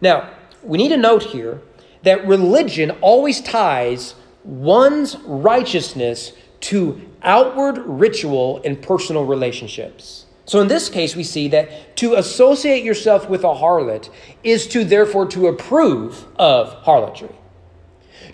Now, 0.00 0.30
we 0.62 0.78
need 0.78 0.88
to 0.90 0.96
note 0.96 1.22
here 1.22 1.62
that 2.02 2.26
religion 2.26 2.90
always 3.00 3.40
ties 3.40 4.14
one's 4.44 5.16
righteousness 5.24 6.32
to 6.60 7.00
outward 7.22 7.78
ritual 7.78 8.60
and 8.64 8.80
personal 8.80 9.24
relationships. 9.24 10.26
So 10.48 10.62
in 10.62 10.68
this 10.68 10.88
case, 10.88 11.14
we 11.14 11.24
see 11.24 11.48
that 11.48 11.94
to 11.98 12.14
associate 12.14 12.82
yourself 12.82 13.28
with 13.28 13.44
a 13.44 13.54
harlot 13.54 14.08
is 14.42 14.66
to 14.68 14.82
therefore 14.82 15.26
to 15.26 15.48
approve 15.48 16.24
of 16.36 16.72
harlotry. 16.84 17.34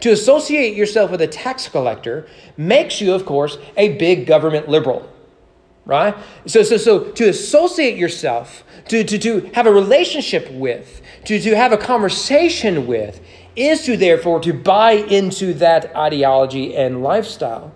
To 0.01 0.13
associate 0.13 0.77
yourself 0.77 1.11
with 1.11 1.23
a 1.23 1.27
tax 1.27 1.67
collector 1.67 2.29
makes 2.57 3.01
you, 3.01 3.13
of 3.15 3.27
course, 3.27 3.59
a 3.77 3.97
big 3.97 4.29
government 4.29 4.69
liberal. 4.69 5.11
Right? 5.87 6.15
So, 6.47 6.63
so, 6.63 6.77
so 6.77 7.11
to 7.11 7.29
associate 7.29 7.99
yourself, 7.99 8.63
to, 8.89 9.03
to, 9.03 9.19
to 9.19 9.41
have 9.55 9.67
a 9.67 9.73
relationship 9.73 10.49
with, 10.53 11.03
to, 11.25 11.41
to 11.41 11.57
have 11.57 11.73
a 11.73 11.77
conversation 11.77 12.87
with, 12.87 13.21
is 13.57 13.83
to 13.87 13.97
therefore 13.97 14.39
to 14.41 14.53
buy 14.53 14.93
into 14.93 15.53
that 15.55 15.95
ideology 15.97 16.77
and 16.77 17.03
lifestyle. 17.03 17.73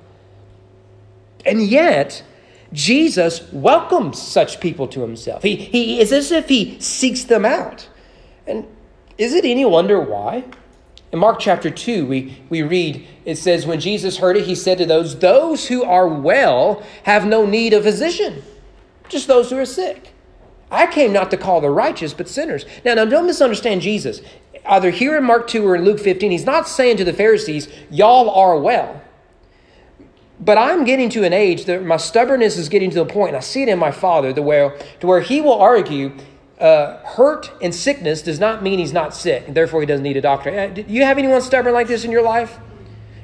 And 1.44 1.60
yet, 1.60 2.22
Jesus 2.72 3.50
welcomes 3.52 4.20
such 4.20 4.60
people 4.60 4.86
to 4.88 5.00
himself. 5.00 5.42
He, 5.42 5.56
he 5.56 6.00
is 6.00 6.12
as 6.12 6.30
if 6.30 6.48
he 6.48 6.78
seeks 6.80 7.24
them 7.24 7.44
out. 7.44 7.88
And 8.46 8.66
is 9.16 9.34
it 9.34 9.44
any 9.44 9.64
wonder 9.64 10.00
why? 10.00 10.44
In 11.10 11.18
Mark 11.18 11.40
chapter 11.40 11.70
2, 11.70 12.04
we, 12.06 12.42
we 12.50 12.62
read, 12.62 13.06
it 13.24 13.36
says, 13.36 13.66
When 13.66 13.80
Jesus 13.80 14.18
heard 14.18 14.36
it, 14.36 14.44
he 14.44 14.54
said 14.54 14.76
to 14.78 14.86
those, 14.86 15.18
Those 15.18 15.68
who 15.68 15.82
are 15.82 16.06
well 16.06 16.82
have 17.04 17.26
no 17.26 17.46
need 17.46 17.72
of 17.72 17.84
physician, 17.84 18.42
just 19.08 19.26
those 19.26 19.48
who 19.48 19.58
are 19.58 19.64
sick. 19.64 20.12
I 20.70 20.86
came 20.86 21.14
not 21.14 21.30
to 21.30 21.38
call 21.38 21.62
the 21.62 21.70
righteous, 21.70 22.12
but 22.12 22.28
sinners. 22.28 22.66
Now, 22.84 22.92
now 22.92 23.06
don't 23.06 23.26
misunderstand 23.26 23.80
Jesus 23.80 24.20
either 24.68 24.90
here 24.90 25.16
in 25.16 25.24
Mark 25.24 25.48
2 25.48 25.66
or 25.66 25.74
in 25.74 25.84
Luke 25.84 25.98
15, 25.98 26.30
he's 26.30 26.44
not 26.44 26.68
saying 26.68 26.98
to 26.98 27.04
the 27.04 27.12
Pharisees, 27.12 27.68
y'all 27.90 28.30
are 28.30 28.58
well. 28.58 29.02
But 30.40 30.56
I'm 30.56 30.84
getting 30.84 31.10
to 31.10 31.24
an 31.24 31.32
age 31.32 31.64
that 31.64 31.84
my 31.84 31.96
stubbornness 31.96 32.56
is 32.56 32.68
getting 32.68 32.90
to 32.90 32.96
the 32.96 33.06
point, 33.06 33.30
and 33.30 33.36
I 33.36 33.40
see 33.40 33.62
it 33.62 33.68
in 33.68 33.78
my 33.78 33.90
father, 33.90 34.32
the 34.32 34.42
where, 34.42 34.78
to 35.00 35.06
where 35.06 35.20
he 35.20 35.40
will 35.40 35.60
argue 35.60 36.12
uh, 36.60 36.98
hurt 36.98 37.50
and 37.60 37.74
sickness 37.74 38.22
does 38.22 38.38
not 38.38 38.62
mean 38.62 38.78
he's 38.78 38.92
not 38.92 39.14
sick, 39.14 39.44
and 39.46 39.56
therefore 39.56 39.80
he 39.80 39.86
doesn't 39.86 40.02
need 40.02 40.16
a 40.16 40.20
doctor. 40.20 40.50
Uh, 40.50 40.68
do 40.68 40.84
you 40.88 41.04
have 41.04 41.18
anyone 41.18 41.40
stubborn 41.40 41.74
like 41.74 41.88
this 41.88 42.04
in 42.04 42.10
your 42.10 42.22
life? 42.22 42.58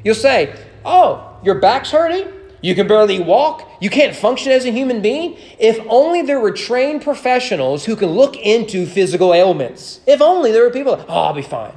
You'll 0.05 0.15
say, 0.15 0.57
Oh, 0.85 1.37
your 1.43 1.57
back's 1.57 1.91
hurting? 1.91 2.29
You 2.61 2.75
can 2.75 2.87
barely 2.87 3.21
walk. 3.21 3.69
You 3.81 3.91
can't 3.91 4.17
function 4.17 4.51
as 4.53 4.65
a 4.65 4.71
human 4.71 5.03
being. 5.03 5.37
If 5.59 5.79
only 5.89 6.23
there 6.23 6.41
were 6.41 6.51
trained 6.51 7.03
professionals 7.03 7.85
who 7.85 7.95
can 7.95 8.09
look 8.09 8.37
into 8.37 8.87
physical 8.87 9.35
ailments. 9.35 10.01
If 10.07 10.23
only 10.23 10.51
there 10.51 10.63
were 10.63 10.71
people, 10.71 11.05
oh, 11.09 11.15
I'll 11.15 11.35
be 11.35 11.43
fine. 11.43 11.75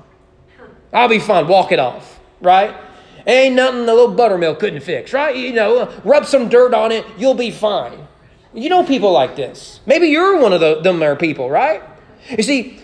I'll 0.93 1.09
be 1.09 1.19
fine. 1.19 1.47
Walk 1.47 1.73
it 1.73 1.79
off, 1.79 2.19
right? 2.39 2.73
Ain't 3.27 3.55
nothing 3.55 3.85
the 3.85 3.93
little 3.93 4.15
buttermilk 4.15 4.59
couldn't 4.59 4.79
fix, 4.79 5.11
right? 5.11 5.35
You 5.35 5.51
know, 5.51 5.93
rub 6.05 6.25
some 6.25 6.47
dirt 6.47 6.73
on 6.73 6.93
it, 6.93 7.05
you'll 7.17 7.33
be 7.33 7.51
fine. 7.51 8.07
You 8.53 8.69
know 8.69 8.83
people 8.83 9.11
like 9.11 9.35
this. 9.35 9.81
Maybe 9.85 10.07
you're 10.07 10.39
one 10.39 10.53
of 10.53 10.61
the, 10.61 10.81
them 10.81 10.99
there 10.99 11.17
people, 11.17 11.49
right? 11.49 11.83
You 12.29 12.41
see, 12.41 12.79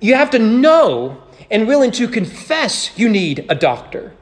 you 0.00 0.14
have 0.14 0.30
to 0.30 0.38
know 0.38 1.22
and 1.50 1.66
willing 1.66 1.90
to 1.92 2.06
confess 2.06 2.96
you 2.98 3.08
need 3.08 3.46
a 3.48 3.54
doctor. 3.54 4.12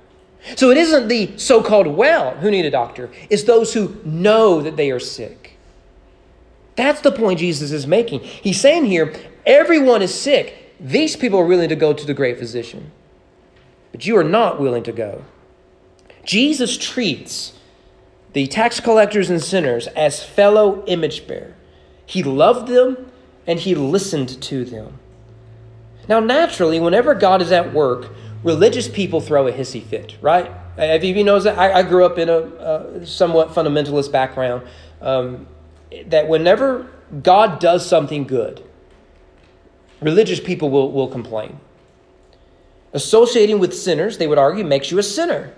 So 0.56 0.70
it 0.70 0.76
isn't 0.76 1.08
the 1.08 1.36
so 1.36 1.62
called 1.62 1.88
well 1.88 2.36
who 2.36 2.50
need 2.50 2.64
a 2.64 2.70
doctor, 2.70 3.10
it's 3.28 3.42
those 3.42 3.74
who 3.74 4.00
know 4.04 4.62
that 4.62 4.76
they 4.76 4.92
are 4.92 5.00
sick. 5.00 5.58
That's 6.76 7.00
the 7.00 7.10
point 7.10 7.40
Jesus 7.40 7.72
is 7.72 7.88
making. 7.88 8.20
He's 8.20 8.60
saying 8.60 8.84
here, 8.84 9.12
everyone 9.44 10.00
is 10.00 10.14
sick. 10.14 10.76
These 10.78 11.16
people 11.16 11.40
are 11.40 11.44
willing 11.44 11.68
to 11.68 11.76
go 11.76 11.92
to 11.92 12.06
the 12.06 12.14
great 12.14 12.38
physician, 12.38 12.92
but 13.90 14.06
you 14.06 14.16
are 14.16 14.24
not 14.24 14.60
willing 14.60 14.84
to 14.84 14.92
go. 14.92 15.24
Jesus 16.24 16.76
treats 16.76 17.54
the 18.32 18.46
tax 18.46 18.80
collectors 18.80 19.30
and 19.30 19.42
sinners 19.42 19.86
as 19.88 20.22
fellow 20.22 20.84
image 20.86 21.26
bearer. 21.26 21.54
He 22.06 22.22
loved 22.22 22.68
them 22.68 23.10
and 23.46 23.58
he 23.58 23.74
listened 23.74 24.40
to 24.42 24.64
them. 24.64 24.98
Now, 26.08 26.20
naturally, 26.20 26.80
whenever 26.80 27.14
God 27.14 27.42
is 27.42 27.52
at 27.52 27.72
work, 27.72 28.10
religious 28.42 28.88
people 28.88 29.20
throw 29.20 29.46
a 29.46 29.52
hissy 29.52 29.82
fit, 29.82 30.16
right? 30.20 30.50
If 30.76 31.04
you 31.04 31.24
knows 31.24 31.44
that, 31.44 31.58
I, 31.58 31.80
I, 31.80 31.82
grew 31.82 32.04
up 32.04 32.18
in 32.18 32.28
a, 32.28 32.38
a 32.38 33.06
somewhat 33.06 33.48
fundamentalist 33.48 34.12
background. 34.12 34.66
Um, 35.00 35.46
that 36.06 36.28
whenever 36.28 36.88
God 37.22 37.60
does 37.60 37.86
something 37.86 38.26
good, 38.26 38.62
religious 40.00 40.40
people 40.40 40.70
will, 40.70 40.92
will 40.92 41.08
complain. 41.08 41.58
Associating 42.92 43.58
with 43.58 43.74
sinners, 43.74 44.18
they 44.18 44.26
would 44.26 44.38
argue, 44.38 44.64
makes 44.64 44.90
you 44.90 44.98
a 44.98 45.02
sinner. 45.02 45.52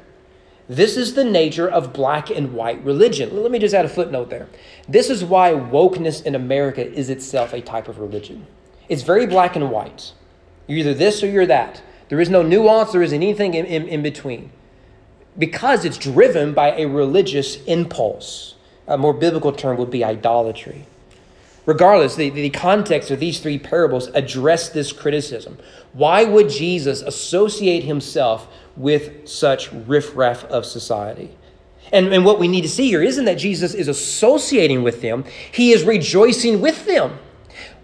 This 0.70 0.96
is 0.96 1.14
the 1.14 1.24
nature 1.24 1.68
of 1.68 1.92
black 1.92 2.30
and 2.30 2.54
white 2.54 2.80
religion. 2.84 3.42
Let 3.42 3.50
me 3.50 3.58
just 3.58 3.74
add 3.74 3.86
a 3.86 3.88
footnote 3.88 4.30
there. 4.30 4.48
This 4.88 5.10
is 5.10 5.24
why 5.24 5.50
wokeness 5.50 6.24
in 6.24 6.36
America 6.36 6.88
is 6.88 7.10
itself 7.10 7.52
a 7.52 7.60
type 7.60 7.88
of 7.88 7.98
religion. 7.98 8.46
It's 8.88 9.02
very 9.02 9.26
black 9.26 9.56
and 9.56 9.72
white. 9.72 10.12
You're 10.68 10.78
either 10.78 10.94
this 10.94 11.24
or 11.24 11.26
you're 11.26 11.44
that. 11.46 11.82
There 12.08 12.20
is 12.20 12.30
no 12.30 12.42
nuance, 12.42 12.92
there 12.92 13.02
isn't 13.02 13.20
anything 13.20 13.54
in, 13.54 13.66
in, 13.66 13.88
in 13.88 14.00
between. 14.00 14.52
Because 15.36 15.84
it's 15.84 15.98
driven 15.98 16.54
by 16.54 16.76
a 16.76 16.86
religious 16.86 17.60
impulse. 17.64 18.54
A 18.86 18.96
more 18.96 19.12
biblical 19.12 19.50
term 19.50 19.76
would 19.76 19.90
be 19.90 20.04
idolatry. 20.04 20.86
Regardless, 21.66 22.14
the, 22.14 22.30
the 22.30 22.50
context 22.50 23.10
of 23.10 23.18
these 23.18 23.40
three 23.40 23.58
parables 23.58 24.06
address 24.14 24.68
this 24.68 24.92
criticism. 24.92 25.58
Why 25.92 26.22
would 26.22 26.48
Jesus 26.48 27.02
associate 27.02 27.82
himself 27.82 28.46
with 28.80 29.28
such 29.28 29.72
riffraff 29.72 30.44
of 30.44 30.64
society? 30.64 31.36
And, 31.92 32.12
and 32.12 32.24
what 32.24 32.38
we 32.38 32.48
need 32.48 32.62
to 32.62 32.68
see 32.68 32.88
here 32.88 33.02
isn't 33.02 33.24
that 33.24 33.34
Jesus 33.34 33.74
is 33.74 33.88
associating 33.88 34.82
with 34.82 35.02
them, 35.02 35.24
he 35.52 35.72
is 35.72 35.84
rejoicing 35.84 36.60
with 36.60 36.86
them. 36.86 37.18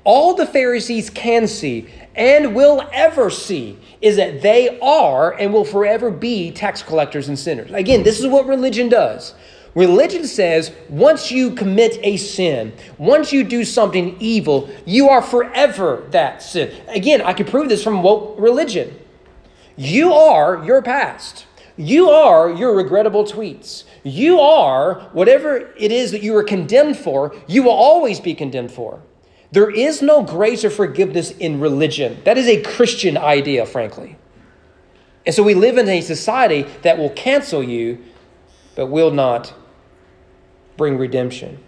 All 0.05 0.35
the 0.35 0.47
Pharisees 0.47 1.11
can 1.11 1.49
see 1.49 1.89
and 2.15 2.55
will 2.55 2.89
ever 2.93 3.29
see 3.29 3.77
is 4.01 4.17
that 4.17 4.41
they 4.41 4.79
are 4.81 5.33
and 5.33 5.53
will 5.53 5.65
forever 5.65 6.11
be 6.11 6.53
tax 6.53 6.83
collectors 6.83 7.29
and 7.29 7.39
sinners. 7.39 7.71
Again, 7.73 8.05
this 8.05 8.21
is 8.21 8.27
what 8.27 8.47
religion 8.47 8.89
does. 8.89 9.35
Religion 9.75 10.25
says 10.25 10.73
once 10.89 11.31
you 11.31 11.55
commit 11.55 11.99
a 12.03 12.17
sin, 12.17 12.73
once 12.97 13.33
you 13.33 13.45
do 13.45 13.65
something 13.65 14.17
evil, 14.21 14.71
you 14.87 15.09
are 15.09 15.21
forever 15.21 16.07
that 16.13 16.43
sin. 16.43 16.73
Again, 16.89 17.21
I 17.21 17.35
can 17.35 17.47
prove 17.47 17.69
this 17.69 17.85
from 17.85 18.03
woke 18.03 18.37
religion. 18.39 18.97
You 19.77 20.13
are 20.13 20.65
your 20.65 20.83
past. 20.83 21.47
You 21.77 22.09
are 22.09 22.51
your 22.51 22.75
regrettable 22.75 23.25
tweets. 23.25 23.85
You 24.03 24.41
are 24.41 25.01
whatever 25.13 25.57
it 25.77 25.93
is 25.93 26.11
that 26.13 26.23
you 26.23 26.35
are 26.37 26.43
condemned 26.43 26.97
for, 26.97 27.35
you 27.47 27.63
will 27.63 27.73
always 27.73 28.19
be 28.19 28.35
condemned 28.35 28.73
for. 28.73 29.03
There 29.53 29.71
is 29.71 30.01
no 30.03 30.23
grace 30.23 30.65
or 30.65 30.71
forgiveness 30.71 31.31
in 31.33 31.61
religion. 31.61 32.21
That 32.25 32.39
is 32.39 32.47
a 32.47 32.63
Christian 32.63 33.17
idea, 33.17 33.67
frankly. 33.67 34.17
And 35.25 35.35
so 35.35 35.43
we 35.43 35.55
live 35.55 35.77
in 35.77 35.89
a 35.89 36.01
society 36.01 36.63
that 36.83 36.99
will 36.99 37.11
cancel 37.11 37.63
you, 37.63 37.99
but 38.75 38.87
will 38.87 39.11
not 39.11 39.53
bring 40.77 40.97
redemption. 40.99 41.63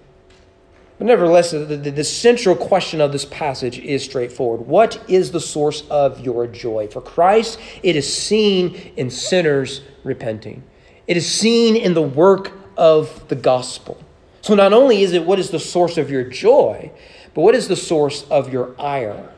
But 0.98 1.06
nevertheless, 1.06 1.52
the, 1.52 1.58
the, 1.58 1.90
the, 1.90 2.04
central 2.04 2.56
question 2.56 3.00
of 3.00 3.12
this 3.12 3.24
passage 3.24 3.78
is 3.78 4.04
straightforward. 4.04 4.66
What 4.66 5.00
is 5.08 5.30
the 5.30 5.40
source 5.40 5.84
of 5.88 6.20
your 6.20 6.48
joy? 6.48 6.88
For 6.88 7.00
Christ, 7.00 7.60
it 7.84 7.94
is 7.94 8.12
seen 8.12 8.74
in 8.96 9.08
sinners 9.08 9.82
repenting, 10.02 10.64
it 11.06 11.16
is 11.16 11.30
seen 11.30 11.76
in 11.76 11.94
the 11.94 12.02
work 12.02 12.52
of 12.76 13.28
the 13.28 13.36
gospel. 13.36 14.02
So 14.42 14.54
not 14.54 14.72
only 14.72 15.02
is 15.02 15.12
it 15.12 15.24
what 15.24 15.38
is 15.38 15.50
the 15.50 15.58
source 15.58 15.98
of 15.98 16.10
your 16.10 16.24
joy, 16.24 16.90
but 17.34 17.42
what 17.42 17.54
is 17.54 17.68
the 17.68 17.76
source 17.76 18.24
of 18.30 18.52
your 18.52 18.74
ire? 18.80 19.32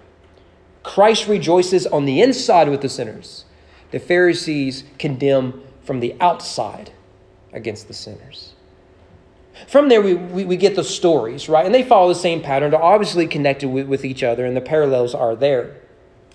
Christ 0.82 1.28
rejoices 1.28 1.86
on 1.86 2.04
the 2.04 2.22
inside 2.22 2.68
with 2.68 2.80
the 2.80 2.88
sinners. 2.88 3.44
The 3.90 3.98
Pharisees 3.98 4.84
condemn 4.98 5.62
from 5.84 6.00
the 6.00 6.14
outside 6.20 6.92
against 7.52 7.88
the 7.88 7.94
sinners. 7.94 8.49
From 9.66 9.88
there, 9.88 10.02
we, 10.02 10.14
we, 10.14 10.44
we, 10.44 10.56
get 10.56 10.76
the 10.76 10.84
stories, 10.84 11.48
right? 11.48 11.64
And 11.64 11.74
they 11.74 11.82
follow 11.82 12.08
the 12.08 12.18
same 12.18 12.40
pattern. 12.42 12.70
They're 12.70 12.82
obviously 12.82 13.26
connected 13.26 13.68
with, 13.68 13.86
with 13.86 14.04
each 14.04 14.22
other, 14.22 14.44
and 14.44 14.56
the 14.56 14.60
parallels 14.60 15.14
are 15.14 15.36
there. 15.36 15.76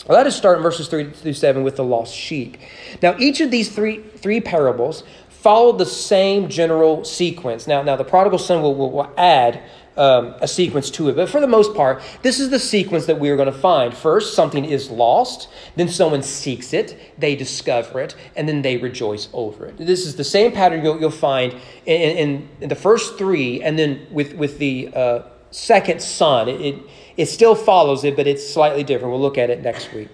Let 0.07 0.27
us 0.27 0.37
start 0.37 0.57
in 0.57 0.63
verses 0.63 0.87
3 0.87 1.11
through 1.11 1.33
7 1.33 1.63
with 1.63 1.77
the 1.77 1.83
lost 1.83 2.13
sheep. 2.13 2.57
Now, 3.01 3.15
each 3.17 3.41
of 3.41 3.49
these 3.49 3.73
three, 3.73 4.01
three 4.01 4.39
parables 4.39 5.03
follow 5.29 5.71
the 5.71 5.85
same 5.85 6.49
general 6.49 7.03
sequence. 7.03 7.67
Now, 7.67 7.81
now 7.81 7.95
the 7.95 8.03
prodigal 8.03 8.39
son 8.39 8.61
will, 8.61 8.75
will, 8.75 8.91
will 8.91 9.11
add 9.17 9.63
um, 9.97 10.35
a 10.41 10.47
sequence 10.47 10.89
to 10.91 11.09
it. 11.09 11.15
But 11.15 11.29
for 11.29 11.39
the 11.39 11.47
most 11.47 11.73
part, 11.73 12.01
this 12.21 12.39
is 12.39 12.49
the 12.49 12.59
sequence 12.59 13.05
that 13.05 13.19
we 13.19 13.29
are 13.29 13.35
going 13.35 13.51
to 13.51 13.57
find. 13.57 13.93
First, 13.93 14.33
something 14.33 14.65
is 14.65 14.89
lost, 14.89 15.49
then 15.75 15.87
someone 15.87 16.23
seeks 16.23 16.73
it, 16.73 16.97
they 17.17 17.35
discover 17.35 18.01
it, 18.01 18.15
and 18.35 18.47
then 18.47 18.61
they 18.61 18.77
rejoice 18.77 19.29
over 19.33 19.67
it. 19.67 19.77
This 19.77 20.05
is 20.05 20.15
the 20.15 20.23
same 20.23 20.51
pattern 20.51 20.83
you'll, 20.83 20.99
you'll 20.99 21.11
find 21.11 21.53
in, 21.85 22.17
in, 22.17 22.49
in, 22.61 22.69
the 22.69 22.75
first 22.75 23.17
three, 23.17 23.61
and 23.61 23.77
then 23.79 24.07
with, 24.11 24.33
with 24.33 24.57
the 24.59 24.89
uh, 24.93 25.21
second 25.51 26.01
son. 26.01 26.49
It, 26.49 26.61
it, 26.61 26.83
it 27.17 27.25
still 27.27 27.55
follows 27.55 28.03
it, 28.03 28.15
but 28.15 28.27
it's 28.27 28.47
slightly 28.47 28.83
different. 28.83 29.11
We'll 29.11 29.21
look 29.21 29.37
at 29.37 29.49
it 29.49 29.61
next 29.61 29.93
week. 29.93 30.09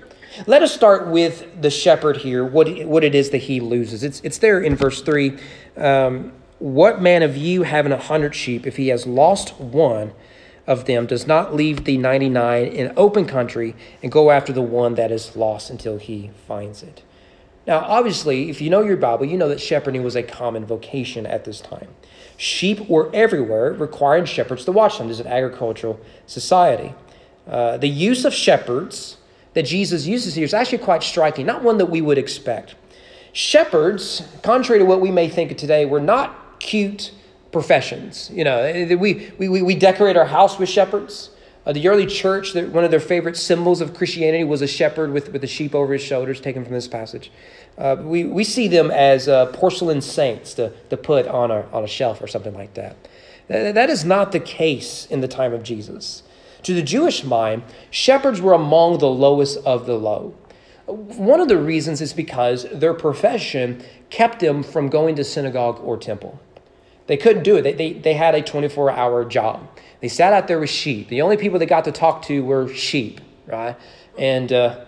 Let 0.48 0.62
us 0.64 0.74
start 0.74 1.08
with 1.08 1.62
the 1.62 1.70
shepherd 1.70 2.18
here, 2.18 2.46
what, 2.46 2.86
what 2.86 3.04
it 3.04 3.16
is 3.16 3.32
that 3.32 3.40
he 3.40 3.60
loses. 3.60 4.04
It's, 4.04 4.22
it's 4.22 4.38
there 4.38 4.62
in 4.62 4.76
verse 4.76 5.02
3. 5.02 5.38
Um, 5.76 6.32
what 6.62 7.02
man 7.02 7.24
of 7.24 7.36
you 7.36 7.64
having 7.64 7.92
a 7.92 7.98
hundred 7.98 8.36
sheep, 8.36 8.68
if 8.68 8.78
he 8.78 8.90
has 8.90 9.08
lost 9.08 9.60
one 9.60 10.14
of 10.68 10.86
them, 10.86 11.08
does 11.08 11.26
not 11.26 11.56
leave 11.56 11.86
the 11.86 11.98
99 11.98 12.68
in 12.68 12.94
open 12.96 13.26
country 13.26 13.76
and 14.04 14.12
go 14.12 14.30
after 14.30 14.54
the 14.54 14.62
one 14.62 14.94
that 14.94 15.12
is 15.12 15.36
lost 15.36 15.72
until 15.72 15.98
he 15.98 16.30
finds 16.48 16.84
it? 16.84 17.02
Now, 17.66 17.80
obviously, 17.80 18.52
if 18.52 18.62
you 18.62 18.70
know 18.70 18.82
your 18.84 18.96
Bible, 18.96 19.26
you 19.26 19.38
know 19.38 19.50
that 19.50 19.60
shepherding 19.60 20.04
was 20.04 20.16
a 20.16 20.22
common 20.22 20.64
vocation 20.64 21.26
at 21.26 21.46
this 21.46 21.62
time. 21.62 21.88
Sheep 22.38 22.88
were 22.88 23.10
everywhere, 23.12 23.74
requiring 23.74 24.26
shepherds 24.26 24.64
to 24.66 24.72
watch 24.72 25.00
them. 25.00 25.08
This 25.08 25.20
is 25.20 25.26
an 25.26 25.32
agricultural 25.32 26.00
society. 26.28 26.94
Uh, 27.48 27.78
the 27.78 27.90
use 27.90 28.24
of 28.24 28.36
shepherds 28.36 29.18
that 29.54 29.64
Jesus 29.64 30.06
uses 30.06 30.36
here 30.36 30.46
is 30.46 30.54
actually 30.54 30.78
quite 30.78 31.02
striking, 31.02 31.48
not 31.48 31.64
one 31.64 31.80
that 31.80 31.88
we 31.88 32.02
would 32.02 32.20
expect. 32.20 32.76
Shepherds, 33.34 34.24
contrary 34.44 34.80
to 34.80 34.86
what 34.86 35.02
we 35.02 35.10
may 35.10 35.28
think 35.28 35.52
of 35.52 35.58
today, 35.58 35.86
were 35.86 36.00
not 36.00 36.41
cute 36.62 37.12
professions. 37.52 38.30
You 38.34 38.44
know, 38.44 38.96
we, 38.98 39.32
we, 39.38 39.62
we 39.62 39.76
decorate 39.76 40.16
our 40.16 40.26
house 40.26 40.58
with 40.58 40.70
shepherds. 40.70 41.32
Uh, 41.66 41.74
the 41.74 41.88
early 41.88 42.06
church, 42.06 42.56
one 42.56 42.84
of 42.84 42.92
their 42.92 43.00
favorite 43.00 43.38
symbols 43.38 43.82
of 43.82 43.94
Christianity 43.94 44.44
was 44.44 44.62
a 44.62 44.68
shepherd 44.68 45.12
with, 45.12 45.32
with 45.32 45.44
a 45.44 45.48
sheep 45.48 45.76
over 45.76 45.94
his 45.94 46.02
shoulders, 46.02 46.40
taken 46.40 46.64
from 46.64 46.74
this 46.74 46.88
passage. 46.88 47.32
Uh, 47.78 47.98
we, 48.00 48.24
we 48.24 48.44
see 48.44 48.68
them 48.68 48.90
as 48.90 49.28
uh, 49.28 49.48
porcelain 49.48 50.02
saints 50.02 50.54
to, 50.56 50.72
to 50.90 50.98
put 50.98 51.28
on 51.28 51.52
a, 51.52 51.68
on 51.72 51.84
a 51.84 51.88
shelf 51.88 52.22
or 52.22 52.28
something 52.28 52.54
like 52.54 52.74
that. 52.76 52.96
That 53.48 53.90
is 53.90 54.06
not 54.06 54.32
the 54.32 54.40
case 54.40 55.06
in 55.08 55.22
the 55.22 55.28
time 55.28 55.54
of 55.54 55.62
Jesus. 55.62 56.24
To 56.64 56.74
the 56.74 56.82
Jewish 56.82 57.24
mind, 57.24 57.64
shepherds 57.90 58.40
were 58.40 58.54
among 58.54 59.00
the 59.00 59.10
lowest 59.10 59.58
of 59.66 59.86
the 59.86 59.96
low. 59.96 60.36
One 60.86 61.40
of 61.42 61.48
the 61.48 61.58
reasons 61.58 62.02
is 62.02 62.14
because 62.14 62.66
their 62.72 62.94
profession 62.94 63.84
kept 64.10 64.40
them 64.40 64.64
from 64.64 64.90
going 64.90 65.16
to 65.16 65.24
synagogue 65.24 65.80
or 65.84 65.98
temple. 65.98 66.40
They 67.08 67.18
couldn't 67.18 67.44
do 67.44 67.58
it. 67.58 67.64
They, 67.64 67.74
they, 67.74 67.94
they 67.94 68.14
had 68.14 68.36
a 68.36 68.42
24 68.42 68.92
hour 68.92 69.26
job. 69.26 69.68
They 70.00 70.08
sat 70.08 70.34
out 70.34 70.48
there 70.48 70.60
with 70.60 70.70
sheep. 70.70 71.10
The 71.10 71.22
only 71.22 71.38
people 71.38 71.60
they 71.60 71.66
got 71.66 71.86
to 71.86 71.92
talk 71.92 72.24
to 72.24 72.44
were 72.44 72.68
sheep, 72.74 73.22
right? 73.48 73.76
And, 74.18 74.52
uh, 74.52 74.86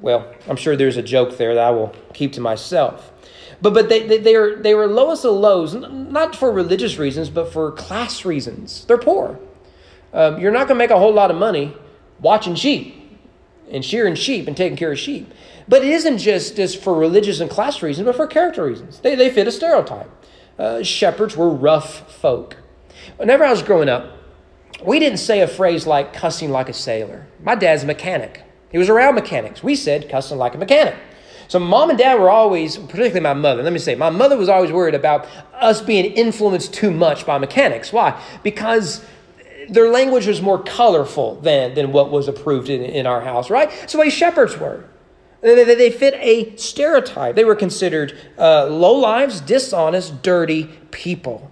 well, 0.00 0.32
I'm 0.48 0.56
sure 0.56 0.76
there's 0.76 0.96
a 0.96 1.02
joke 1.02 1.36
there 1.36 1.54
that 1.54 1.64
I 1.64 1.70
will 1.70 1.94
keep 2.12 2.32
to 2.34 2.40
myself. 2.40 3.12
But, 3.60 3.74
but 3.74 3.88
they, 3.88 4.06
they, 4.06 4.18
they, 4.18 4.54
they 4.54 4.74
were 4.74 4.86
lowest 4.86 5.24
of 5.24 5.34
lows, 5.34 5.74
not 5.74 6.34
for 6.34 6.50
religious 6.52 6.98
reasons, 6.98 7.28
but 7.28 7.52
for 7.52 7.72
class 7.72 8.24
reasons. 8.24 8.84
They're 8.84 8.98
poor. 8.98 9.38
Um, 10.12 10.38
you're 10.40 10.52
not 10.52 10.68
going 10.68 10.78
to 10.78 10.84
make 10.84 10.90
a 10.90 10.98
whole 10.98 11.12
lot 11.12 11.30
of 11.30 11.36
money 11.36 11.76
watching 12.20 12.54
sheep 12.54 12.94
and 13.70 13.84
shearing 13.84 14.14
sheep 14.14 14.46
and 14.46 14.56
taking 14.56 14.76
care 14.76 14.92
of 14.92 14.98
sheep. 14.98 15.32
But 15.66 15.82
it 15.82 15.90
isn't 15.90 16.18
just, 16.18 16.56
just 16.56 16.82
for 16.82 16.94
religious 16.94 17.40
and 17.40 17.50
class 17.50 17.82
reasons, 17.82 18.06
but 18.06 18.16
for 18.16 18.26
character 18.26 18.64
reasons. 18.64 19.00
They, 19.00 19.14
they 19.14 19.30
fit 19.30 19.46
a 19.46 19.52
stereotype 19.52 20.10
uh, 20.58 20.82
shepherds 20.82 21.36
were 21.36 21.50
rough 21.50 22.12
folk. 22.12 22.56
Whenever 23.16 23.44
I 23.44 23.50
was 23.50 23.62
growing 23.62 23.88
up, 23.88 24.12
we 24.84 24.98
didn't 24.98 25.18
say 25.18 25.40
a 25.40 25.48
phrase 25.48 25.86
like 25.86 26.12
cussing 26.12 26.50
like 26.50 26.68
a 26.68 26.72
sailor. 26.72 27.26
My 27.42 27.54
dad's 27.54 27.82
a 27.82 27.86
mechanic. 27.86 28.42
He 28.70 28.78
was 28.78 28.88
around 28.88 29.14
mechanics. 29.14 29.62
We 29.62 29.74
said 29.74 30.08
cussing 30.08 30.38
like 30.38 30.54
a 30.54 30.58
mechanic. 30.58 30.94
So 31.48 31.58
mom 31.58 31.88
and 31.88 31.98
dad 31.98 32.20
were 32.20 32.28
always, 32.28 32.76
particularly 32.76 33.20
my 33.20 33.32
mother, 33.32 33.62
let 33.62 33.72
me 33.72 33.78
say, 33.78 33.94
my 33.94 34.10
mother 34.10 34.36
was 34.36 34.50
always 34.50 34.70
worried 34.70 34.94
about 34.94 35.26
us 35.54 35.80
being 35.80 36.04
influenced 36.12 36.74
too 36.74 36.90
much 36.90 37.24
by 37.24 37.38
mechanics. 37.38 37.90
Why? 37.90 38.20
Because 38.42 39.04
their 39.70 39.88
language 39.88 40.26
was 40.26 40.42
more 40.42 40.62
colorful 40.62 41.36
than, 41.40 41.74
than 41.74 41.92
what 41.92 42.10
was 42.10 42.28
approved 42.28 42.68
in, 42.68 42.82
in 42.82 43.06
our 43.06 43.22
house, 43.22 43.48
right? 43.48 43.70
So 43.86 43.96
the 43.96 44.02
way 44.02 44.10
shepherds 44.10 44.58
were. 44.58 44.84
They, 45.40 45.90
fit 45.90 46.14
a 46.14 46.56
stereotype. 46.56 47.36
They 47.36 47.44
were 47.44 47.54
considered 47.54 48.18
uh, 48.36 48.66
low 48.66 48.94
lives, 48.94 49.40
dishonest, 49.40 50.22
dirty 50.22 50.64
people. 50.90 51.50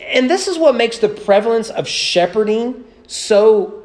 And 0.00 0.30
this 0.30 0.46
is 0.46 0.58
what 0.58 0.76
makes 0.76 0.98
the 0.98 1.08
prevalence 1.08 1.68
of 1.68 1.88
shepherding 1.88 2.84
so, 3.06 3.82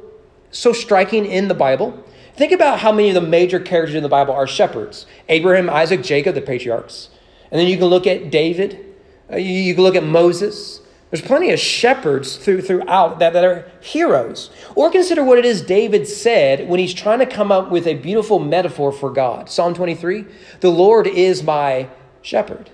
so 0.51 0.73
striking 0.73 1.25
in 1.25 1.47
the 1.47 1.53
Bible. 1.53 2.03
Think 2.35 2.51
about 2.51 2.79
how 2.79 2.91
many 2.91 3.09
of 3.09 3.15
the 3.15 3.21
major 3.21 3.59
characters 3.59 3.95
in 3.95 4.03
the 4.03 4.09
Bible 4.09 4.33
are 4.33 4.47
shepherds 4.47 5.05
Abraham, 5.27 5.69
Isaac, 5.69 6.03
Jacob, 6.03 6.35
the 6.35 6.41
patriarchs. 6.41 7.09
And 7.51 7.59
then 7.59 7.67
you 7.67 7.77
can 7.77 7.87
look 7.87 8.07
at 8.07 8.31
David, 8.31 8.85
uh, 9.31 9.35
you 9.35 9.73
can 9.73 9.83
look 9.83 9.95
at 9.95 10.03
Moses, 10.03 10.81
there's 11.11 11.21
plenty 11.21 11.51
of 11.51 11.59
shepherds 11.59 12.37
through, 12.37 12.61
throughout 12.61 13.19
that, 13.19 13.33
that 13.33 13.43
are 13.43 13.69
heroes. 13.81 14.49
Or 14.75 14.89
consider 14.89 15.23
what 15.25 15.37
it 15.37 15.45
is 15.45 15.61
David 15.61 16.07
said 16.07 16.69
when 16.69 16.79
he's 16.79 16.93
trying 16.93 17.19
to 17.19 17.25
come 17.25 17.51
up 17.51 17.69
with 17.69 17.85
a 17.85 17.95
beautiful 17.95 18.39
metaphor 18.39 18.93
for 18.93 19.09
God. 19.09 19.49
Psalm 19.49 19.73
23 19.73 20.25
The 20.61 20.69
Lord 20.69 21.07
is 21.07 21.43
my 21.43 21.89
shepherd. 22.21 22.69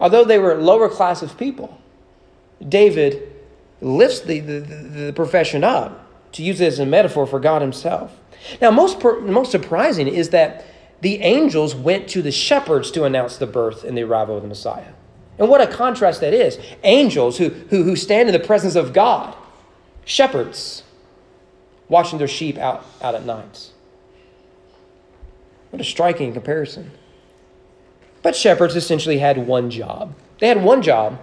Although 0.00 0.24
they 0.24 0.38
were 0.38 0.54
lower 0.54 0.88
class 0.88 1.20
of 1.20 1.36
people, 1.36 1.78
David 2.66 3.30
lifts 3.82 4.20
the, 4.20 4.40
the, 4.40 4.60
the 4.60 5.12
profession 5.12 5.62
up 5.62 6.06
to 6.32 6.42
use 6.42 6.58
it 6.62 6.66
as 6.66 6.78
a 6.78 6.86
metaphor 6.86 7.26
for 7.26 7.38
God 7.38 7.60
himself. 7.60 8.18
Now, 8.62 8.70
most, 8.70 9.02
most 9.02 9.50
surprising 9.50 10.08
is 10.08 10.30
that 10.30 10.64
the 11.02 11.20
angels 11.20 11.74
went 11.74 12.08
to 12.08 12.22
the 12.22 12.32
shepherds 12.32 12.90
to 12.92 13.04
announce 13.04 13.36
the 13.36 13.46
birth 13.46 13.84
and 13.84 13.96
the 13.96 14.02
arrival 14.02 14.36
of 14.36 14.42
the 14.42 14.48
Messiah. 14.48 14.92
And 15.40 15.48
what 15.48 15.62
a 15.62 15.66
contrast 15.66 16.20
that 16.20 16.34
is. 16.34 16.58
Angels 16.84 17.38
who, 17.38 17.48
who, 17.48 17.82
who 17.82 17.96
stand 17.96 18.28
in 18.28 18.34
the 18.34 18.46
presence 18.46 18.76
of 18.76 18.92
God, 18.92 19.34
shepherds 20.04 20.84
watching 21.88 22.18
their 22.18 22.28
sheep 22.28 22.58
out, 22.58 22.84
out 23.02 23.14
at 23.14 23.24
night. 23.24 23.70
What 25.70 25.80
a 25.80 25.84
striking 25.84 26.34
comparison. 26.34 26.90
But 28.22 28.36
shepherds 28.36 28.76
essentially 28.76 29.18
had 29.18 29.38
one 29.38 29.70
job. 29.70 30.14
They 30.38 30.46
had 30.46 30.62
one 30.62 30.82
job 30.82 31.18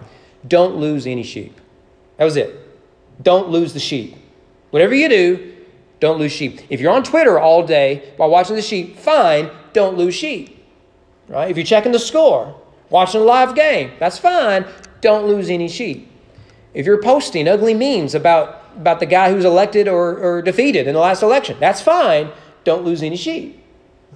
don't 0.46 0.76
lose 0.76 1.06
any 1.06 1.22
sheep. 1.22 1.60
That 2.16 2.24
was 2.24 2.36
it. 2.36 2.56
Don't 3.22 3.48
lose 3.48 3.72
the 3.72 3.80
sheep. 3.80 4.16
Whatever 4.70 4.94
you 4.94 5.08
do, 5.08 5.54
don't 6.00 6.18
lose 6.18 6.32
sheep. 6.32 6.60
If 6.70 6.80
you're 6.80 6.92
on 6.92 7.02
Twitter 7.02 7.38
all 7.38 7.66
day 7.66 8.12
while 8.16 8.30
watching 8.30 8.56
the 8.56 8.62
sheep, 8.62 8.98
fine, 8.98 9.50
don't 9.72 9.96
lose 9.96 10.14
sheep. 10.14 10.64
Right? 11.28 11.50
If 11.50 11.56
you're 11.56 11.66
checking 11.66 11.92
the 11.92 11.98
score, 11.98 12.60
watching 12.90 13.20
a 13.20 13.24
live 13.24 13.54
game. 13.54 13.92
That's 13.98 14.18
fine. 14.18 14.64
Don't 15.00 15.26
lose 15.26 15.50
any 15.50 15.68
sheep. 15.68 16.10
If 16.74 16.86
you're 16.86 17.02
posting 17.02 17.48
ugly 17.48 17.74
memes 17.74 18.14
about, 18.14 18.62
about 18.76 19.00
the 19.00 19.06
guy 19.06 19.32
who's 19.32 19.44
elected 19.44 19.88
or, 19.88 20.16
or 20.16 20.42
defeated 20.42 20.86
in 20.86 20.94
the 20.94 21.00
last 21.00 21.22
election, 21.22 21.56
that's 21.58 21.80
fine. 21.80 22.30
Don't 22.64 22.84
lose 22.84 23.02
any 23.02 23.16
sheep. 23.16 23.64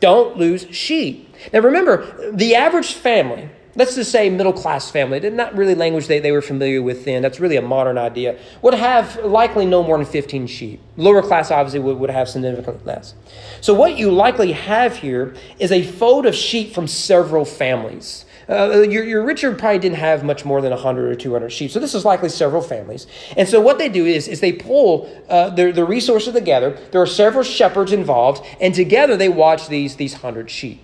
Don't 0.01 0.37
lose 0.37 0.67
sheep. 0.71 1.35
Now 1.53 1.61
remember, 1.61 2.31
the 2.33 2.55
average 2.55 2.93
family, 2.93 3.49
let's 3.77 3.95
just 3.95 4.11
say 4.11 4.29
middle 4.29 4.53
class 4.53 4.91
family, 4.91 5.19
not 5.31 5.57
really 5.57 5.75
language 5.75 6.07
they, 6.07 6.19
they 6.19 6.33
were 6.33 6.43
familiar 6.43 6.83
with 6.83 7.05
then, 7.05 7.23
that's 7.23 7.41
really 7.41 7.57
a 7.57 7.63
modern 7.63 7.97
idea, 7.99 8.39
would 8.61 8.75
have 8.75 9.17
likely 9.25 9.65
no 9.65 9.83
more 9.83 9.97
than 9.97 10.07
15 10.07 10.47
sheep. 10.47 10.81
Lower 10.97 11.23
class 11.23 11.51
obviously 11.51 11.81
would, 11.81 11.99
would 11.99 12.11
have 12.11 12.29
significantly 12.29 12.83
less. 12.85 13.15
So 13.61 13.75
what 13.75 13.97
you 13.97 14.11
likely 14.11 14.53
have 14.53 14.97
here 14.97 15.35
is 15.59 15.73
a 15.73 15.83
fold 15.83 16.27
of 16.27 16.35
sheep 16.35 16.75
from 16.75 16.87
several 16.87 17.45
families. 17.45 18.25
Uh, 18.53 18.81
your, 18.83 19.05
your 19.05 19.25
Richard 19.25 19.59
probably 19.59 19.79
didn't 19.79 19.99
have 19.99 20.25
much 20.25 20.45
more 20.45 20.61
than 20.61 20.71
100 20.71 21.11
or 21.11 21.15
200 21.15 21.51
sheep. 21.51 21.71
So 21.71 21.81
this 21.81 21.95
is 21.95 22.05
likely 22.05 22.29
several 22.29 22.63
families. 22.63 23.07
And 23.37 23.49
so 23.49 23.61
what 23.61 23.79
they 23.79 23.89
do 23.89 24.05
is, 24.05 24.29
is 24.29 24.41
they 24.41 24.53
pull 24.53 25.09
uh, 25.29 25.51
the, 25.51 25.73
the 25.73 25.85
resources 25.85 26.35
together. 26.35 26.79
There 26.91 27.01
are 27.01 27.07
several 27.07 27.45
shepherds 27.45 27.93
involved, 27.93 28.45
and 28.61 28.75
together 28.75 29.17
they 29.17 29.29
watch 29.29 29.69
these, 29.69 29.97
these 29.97 30.15
100 30.15 30.51
sheep. 30.51 30.81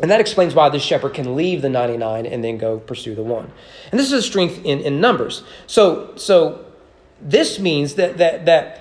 And 0.00 0.10
that 0.10 0.20
explains 0.20 0.54
why 0.54 0.68
the 0.68 0.78
shepherd 0.78 1.14
can 1.14 1.36
leave 1.36 1.62
the 1.62 1.68
99 1.68 2.24
and 2.26 2.42
then 2.42 2.56
go 2.56 2.78
pursue 2.78 3.14
the 3.14 3.22
one. 3.22 3.50
And 3.90 4.00
this 4.00 4.06
is 4.06 4.12
a 4.12 4.22
strength 4.22 4.64
in, 4.64 4.80
in 4.80 5.00
numbers. 5.00 5.44
So, 5.66 6.16
so 6.16 6.64
this 7.20 7.58
means 7.58 7.94
that, 7.94 8.16
that, 8.18 8.46
that 8.46 8.80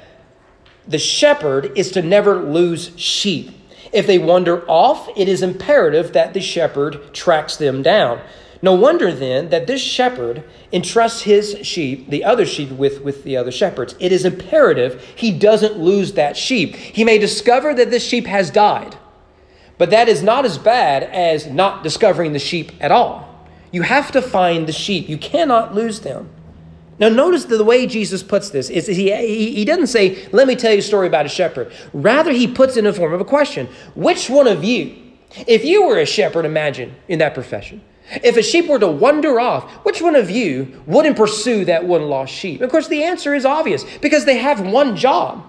the 0.88 0.98
shepherd 0.98 1.78
is 1.78 1.92
to 1.92 2.02
never 2.02 2.42
lose 2.42 2.92
sheep. 2.98 3.52
If 3.92 4.08
they 4.08 4.20
wander 4.20 4.64
off, 4.70 5.10
it 5.18 5.28
is 5.28 5.42
imperative 5.42 6.14
that 6.14 6.34
the 6.34 6.42
shepherd 6.42 7.14
tracks 7.14 7.58
them 7.58 7.82
down. 7.82 8.22
No 8.62 8.76
wonder 8.76 9.12
then 9.12 9.50
that 9.50 9.66
this 9.66 9.82
shepherd 9.82 10.44
entrusts 10.72 11.24
his 11.24 11.58
sheep, 11.64 12.10
the 12.10 12.24
other 12.24 12.46
sheep, 12.46 12.70
with, 12.70 13.02
with 13.02 13.24
the 13.24 13.36
other 13.36 13.52
shepherds. 13.52 13.96
It 14.00 14.12
is 14.12 14.24
imperative 14.24 15.04
he 15.16 15.32
doesn't 15.32 15.80
lose 15.80 16.14
that 16.14 16.38
sheep. 16.38 16.76
He 16.76 17.04
may 17.04 17.18
discover 17.18 17.74
that 17.74 17.90
this 17.90 18.06
sheep 18.06 18.28
has 18.28 18.52
died, 18.52 18.96
but 19.78 19.90
that 19.90 20.08
is 20.08 20.22
not 20.22 20.46
as 20.46 20.60
bad 20.60 21.04
as 21.04 21.48
not 21.48 21.84
discovering 21.84 22.34
the 22.34 22.40
sheep 22.40 22.72
at 22.80 22.92
all. 22.92 23.28
You 23.72 23.82
have 23.82 24.12
to 24.12 24.22
find 24.22 24.68
the 24.68 24.74
sheep, 24.74 25.10
you 25.10 25.18
cannot 25.18 25.74
lose 25.74 26.02
them. 26.02 26.30
Now, 27.00 27.10
notice 27.10 27.46
the 27.46 27.64
way 27.64 27.88
Jesus 27.88 28.22
puts 28.22 28.50
this 28.50 28.70
is 28.70 28.86
he, 28.86 29.56
he, 29.56 29.66
doesn't 29.66 29.88
say, 29.88 30.28
Let 30.32 30.48
me 30.48 30.56
tell 30.56 30.72
you 30.72 30.80
a 30.80 30.84
story 30.84 31.08
about 31.08 31.26
a 31.26 31.30
shepherd. 31.30 31.72
Rather, 31.94 32.32
he 32.32 32.48
puts 32.48 32.76
it 32.76 32.80
in 32.80 32.86
the 32.86 32.94
form 32.94 33.14
of 33.14 33.22
a 33.22 33.26
question 33.26 33.68
Which 33.96 34.30
one 34.30 34.48
of 34.48 34.64
you, 34.64 34.96
if 35.48 35.66
you 35.66 35.88
were 35.88 35.98
a 35.98 36.06
shepherd, 36.06 36.46
imagine 36.46 36.96
in 37.08 37.20
that 37.20 37.34
profession, 37.34 37.82
if 38.24 38.36
a 38.36 38.44
sheep 38.44 38.68
were 38.68 38.80
to 38.80 38.88
wander 38.88 39.40
off, 39.40 39.72
which 39.86 40.02
one 40.02 40.16
of 40.16 40.30
you 40.30 40.82
wouldn't 40.86 41.16
pursue 41.16 41.66
that 41.66 41.86
one 41.86 42.04
lost 42.04 42.34
sheep? 42.34 42.62
Of 42.62 42.70
course, 42.70 42.88
the 42.88 43.04
answer 43.04 43.34
is 43.34 43.46
obvious 43.46 43.86
because 44.00 44.26
they 44.26 44.38
have 44.38 44.60
one 44.60 44.96
job. 44.96 45.46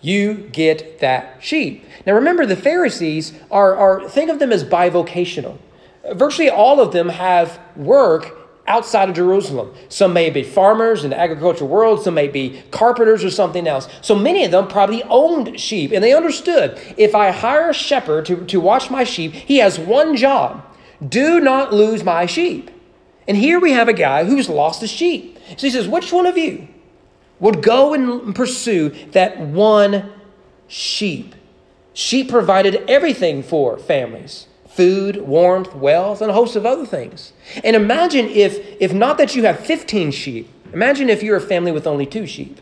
You 0.00 0.34
get 0.34 0.98
that 0.98 1.36
sheep. 1.40 1.86
Now, 2.04 2.14
remember, 2.14 2.44
the 2.44 2.56
Pharisees 2.56 3.32
are, 3.52 3.76
are 3.76 4.08
think 4.08 4.30
of 4.30 4.40
them 4.40 4.52
as 4.52 4.64
bivocational. 4.64 5.58
Virtually 6.12 6.50
all 6.50 6.80
of 6.80 6.92
them 6.92 7.08
have 7.08 7.60
work 7.76 8.41
outside 8.72 9.10
of 9.10 9.14
Jerusalem. 9.14 9.74
Some 9.90 10.14
may 10.14 10.30
be 10.30 10.42
farmers 10.42 11.04
in 11.04 11.10
the 11.10 11.20
agricultural 11.20 11.68
world, 11.68 12.02
some 12.02 12.14
may 12.14 12.28
be 12.28 12.62
carpenters 12.70 13.22
or 13.22 13.30
something 13.30 13.66
else. 13.66 13.86
So 14.00 14.14
many 14.14 14.44
of 14.44 14.50
them 14.50 14.66
probably 14.66 15.02
owned 15.04 15.60
sheep, 15.60 15.92
and 15.92 16.02
they 16.02 16.14
understood 16.14 16.80
if 16.96 17.14
I 17.14 17.30
hire 17.30 17.70
a 17.70 17.74
shepherd 17.74 18.24
to, 18.26 18.44
to 18.46 18.60
watch 18.60 18.90
my 18.90 19.04
sheep, 19.04 19.32
he 19.32 19.58
has 19.58 19.78
one 19.78 20.16
job 20.16 20.64
do 21.06 21.40
not 21.40 21.72
lose 21.72 22.04
my 22.04 22.26
sheep. 22.26 22.70
And 23.26 23.36
here 23.36 23.60
we 23.60 23.72
have 23.72 23.88
a 23.88 23.92
guy 23.92 24.24
who's 24.24 24.48
lost 24.48 24.82
a 24.82 24.88
sheep. 24.88 25.38
So 25.56 25.66
he 25.66 25.70
says, 25.70 25.88
Which 25.88 26.12
one 26.12 26.26
of 26.26 26.38
you 26.38 26.68
would 27.40 27.62
go 27.62 27.92
and 27.92 28.34
pursue 28.34 28.90
that 29.10 29.38
one 29.40 30.12
sheep? 30.68 31.34
Sheep 31.92 32.30
provided 32.30 32.84
everything 32.88 33.42
for 33.42 33.78
families 33.78 34.46
food, 34.74 35.18
warmth, 35.22 35.74
wealth, 35.74 36.22
and 36.22 36.30
a 36.30 36.34
host 36.34 36.56
of 36.56 36.64
other 36.64 36.86
things. 36.86 37.32
And 37.62 37.76
imagine 37.76 38.26
if, 38.26 38.58
if 38.80 38.92
not 38.92 39.18
that 39.18 39.36
you 39.36 39.44
have 39.44 39.60
15 39.60 40.10
sheep, 40.10 40.48
imagine 40.72 41.10
if 41.10 41.22
you're 41.22 41.36
a 41.36 41.40
family 41.40 41.72
with 41.72 41.86
only 41.86 42.06
two 42.06 42.26
sheep. 42.26 42.60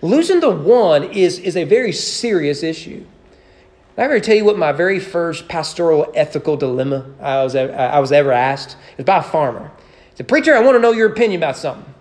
Losing 0.00 0.40
the 0.40 0.50
one 0.50 1.04
is, 1.04 1.38
is 1.40 1.56
a 1.56 1.64
very 1.64 1.92
serious 1.92 2.62
issue. 2.62 3.04
I 3.98 4.02
ever 4.02 4.20
tell 4.20 4.36
you 4.36 4.44
what 4.44 4.56
my 4.56 4.72
very 4.72 5.00
first 5.00 5.48
pastoral 5.48 6.10
ethical 6.14 6.56
dilemma 6.56 7.06
I 7.20 7.42
was, 7.42 7.56
I 7.56 7.98
was 7.98 8.12
ever 8.12 8.32
asked? 8.32 8.76
Was 8.96 9.04
by 9.04 9.18
a 9.18 9.22
farmer. 9.22 9.70
He 10.10 10.16
said, 10.18 10.28
Preacher, 10.28 10.54
I 10.54 10.60
want 10.60 10.76
to 10.76 10.78
know 10.78 10.92
your 10.92 11.10
opinion 11.10 11.40
about 11.40 11.56
something. 11.56 11.92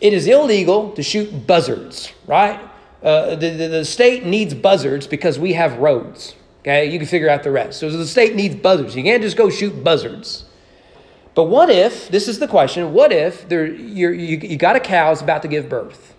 It 0.00 0.12
is 0.12 0.26
illegal 0.26 0.92
to 0.92 1.02
shoot 1.02 1.46
buzzards, 1.46 2.12
right? 2.26 2.60
Uh, 3.02 3.34
the, 3.34 3.50
the, 3.50 3.68
the 3.68 3.84
state 3.84 4.26
needs 4.26 4.54
buzzards 4.54 5.06
because 5.06 5.38
we 5.38 5.54
have 5.54 5.78
roads. 5.78 6.34
Okay, 6.60 6.90
you 6.90 6.98
can 6.98 7.06
figure 7.06 7.28
out 7.28 7.42
the 7.42 7.50
rest. 7.50 7.80
So 7.80 7.90
the 7.90 8.06
state 8.06 8.34
needs 8.34 8.56
buzzards. 8.56 8.96
You 8.96 9.02
can't 9.02 9.22
just 9.22 9.36
go 9.36 9.48
shoot 9.48 9.84
buzzards. 9.84 10.44
But 11.34 11.44
what 11.44 11.70
if, 11.70 12.08
this 12.08 12.26
is 12.26 12.40
the 12.40 12.48
question, 12.48 12.92
what 12.92 13.12
if 13.12 13.48
there, 13.48 13.64
you 13.64 14.10
you, 14.10 14.56
got 14.56 14.74
a 14.74 14.80
cow 14.80 15.10
that's 15.10 15.20
about 15.20 15.42
to 15.42 15.48
give 15.48 15.68
birth? 15.68 16.14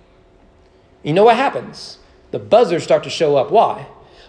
You 1.03 1.11
know 1.11 1.25
what 1.25 1.35
happens? 1.35 1.97
The 2.31 2.39
buzzards 2.39 2.85
start 2.85 3.03
to 3.03 3.09
show 3.09 3.35
up. 3.35 3.51
Why? 3.51 3.87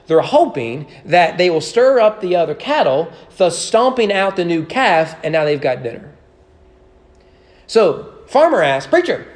They're 0.08 0.20
hoping 0.20 0.88
that 1.04 1.38
they 1.38 1.48
will 1.48 1.60
stir 1.60 2.00
up 2.00 2.20
the 2.20 2.34
other 2.34 2.56
cattle, 2.56 3.12
thus 3.36 3.56
stomping 3.56 4.12
out 4.12 4.34
the 4.34 4.44
new 4.44 4.64
calf, 4.66 5.16
and 5.22 5.32
now 5.32 5.44
they've 5.44 5.60
got 5.60 5.84
dinner. 5.84 6.12
So, 7.68 8.14
farmer 8.26 8.60
asks, 8.60 8.90
Preacher, 8.90 9.28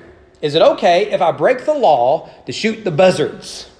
is 0.43 0.57
it 0.57 0.63
okay 0.63 1.13
if 1.13 1.23
I 1.23 1.31
break 1.31 1.65
the 1.65 1.75
law 1.75 2.31
to 2.47 2.53
shoot 2.53 2.83
the 2.83 2.91
buzzards? 2.91 3.71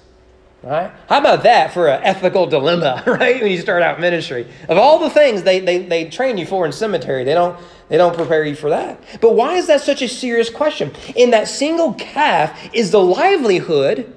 Right? 0.65 0.91
How 1.07 1.19
about 1.19 1.43
that 1.43 1.75
for 1.75 1.87
an 1.89 2.01
ethical 2.03 2.47
dilemma, 2.47 3.03
right? 3.07 3.39
When 3.39 3.51
you 3.51 3.61
start 3.61 3.83
out 3.83 3.99
ministry. 3.99 4.47
Of 4.67 4.79
all 4.79 4.97
the 4.97 5.11
things 5.11 5.43
they, 5.43 5.59
they, 5.59 5.77
they 5.77 6.09
train 6.09 6.39
you 6.39 6.47
for 6.47 6.65
in 6.65 6.71
seminary, 6.71 7.23
they 7.23 7.35
don't, 7.35 7.59
they 7.87 7.97
don't 7.97 8.15
prepare 8.15 8.43
you 8.43 8.55
for 8.55 8.71
that. 8.71 8.99
But 9.21 9.35
why 9.35 9.57
is 9.57 9.67
that 9.67 9.81
such 9.81 10.01
a 10.01 10.07
serious 10.07 10.49
question? 10.49 10.91
In 11.15 11.29
that 11.29 11.47
single 11.47 11.93
calf 11.93 12.73
is 12.73 12.89
the 12.89 12.99
livelihood 12.99 14.11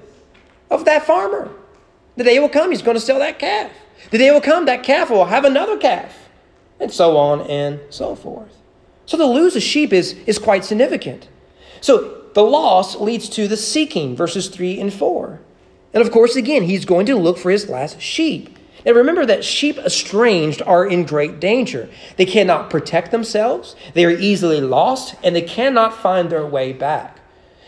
of 0.71 0.85
that 0.85 1.05
farmer. 1.05 1.51
The 2.15 2.23
day 2.23 2.39
will 2.39 2.49
come, 2.49 2.71
he's 2.71 2.81
going 2.81 2.97
to 2.97 3.01
sell 3.01 3.19
that 3.19 3.37
calf. 3.37 3.71
The 4.09 4.17
day 4.17 4.31
will 4.31 4.41
come, 4.41 4.65
that 4.65 4.81
calf 4.81 5.11
will 5.11 5.25
have 5.25 5.45
another 5.45 5.77
calf. 5.77 6.29
And 6.79 6.91
so 6.91 7.15
on 7.15 7.41
and 7.41 7.79
so 7.91 8.15
forth. 8.15 8.55
So 9.05 9.19
to 9.19 9.25
lose 9.25 9.55
a 9.55 9.61
sheep 9.61 9.93
is, 9.93 10.13
is 10.25 10.39
quite 10.39 10.65
significant. 10.65 11.27
So 11.79 12.23
the 12.33 12.41
loss 12.41 12.95
leads 12.95 13.29
to 13.29 13.47
the 13.47 13.57
seeking, 13.57 14.15
verses 14.15 14.47
3 14.47 14.79
and 14.79 14.91
4. 14.91 15.41
And 15.93 16.01
of 16.01 16.11
course, 16.11 16.35
again, 16.35 16.63
he's 16.63 16.85
going 16.85 17.05
to 17.07 17.15
look 17.15 17.37
for 17.37 17.51
his 17.51 17.69
last 17.69 17.99
sheep. 18.01 18.57
And 18.85 18.95
remember 18.95 19.25
that 19.25 19.43
sheep 19.43 19.77
estranged 19.77 20.61
are 20.61 20.85
in 20.85 21.05
great 21.05 21.39
danger. 21.39 21.89
They 22.17 22.25
cannot 22.25 22.69
protect 22.69 23.11
themselves, 23.11 23.75
they 23.93 24.05
are 24.05 24.11
easily 24.11 24.61
lost, 24.61 25.15
and 25.23 25.35
they 25.35 25.41
cannot 25.41 25.93
find 25.93 26.29
their 26.29 26.45
way 26.45 26.73
back. 26.73 27.19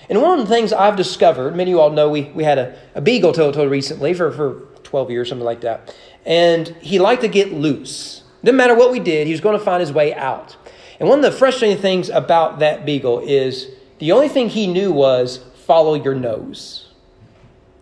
And 0.10 0.22
one 0.22 0.40
of 0.40 0.48
the 0.48 0.54
things 0.54 0.74
I've 0.74 0.96
discovered, 0.96 1.56
many 1.56 1.72
of 1.72 1.76
you 1.76 1.80
all 1.80 1.90
know 1.90 2.10
we, 2.10 2.24
we 2.24 2.44
had 2.44 2.58
a, 2.58 2.78
a 2.96 3.02
beagle 3.02 3.34
total 3.34 3.68
recently 3.68 4.14
for, 4.14 4.32
for 4.32 4.68
12 4.84 5.10
years, 5.10 5.30
something 5.30 5.46
like 5.46 5.62
that. 5.62 5.96
And 6.26 6.68
he 6.82 7.00
liked 7.00 7.22
to 7.22 7.28
get 7.28 7.54
loose. 7.54 8.24
Didn't 8.44 8.58
matter 8.58 8.76
what 8.76 8.92
we 8.92 9.00
did, 9.00 9.28
he 9.28 9.34
was 9.34 9.42
going 9.42 9.58
to 9.58 9.64
find 9.64 9.80
his 9.80 9.94
way 9.94 10.14
out. 10.14 10.58
And 11.00 11.08
one 11.08 11.20
of 11.20 11.24
the 11.24 11.32
frustrating 11.32 11.78
things 11.78 12.10
about 12.10 12.60
that 12.60 12.86
beagle 12.86 13.20
is 13.20 13.70
the 14.00 14.12
only 14.12 14.28
thing 14.28 14.50
he 14.50 14.68
knew 14.68 14.92
was 14.92 15.40
follow 15.66 15.94
your 15.94 16.16
nose. 16.16 16.91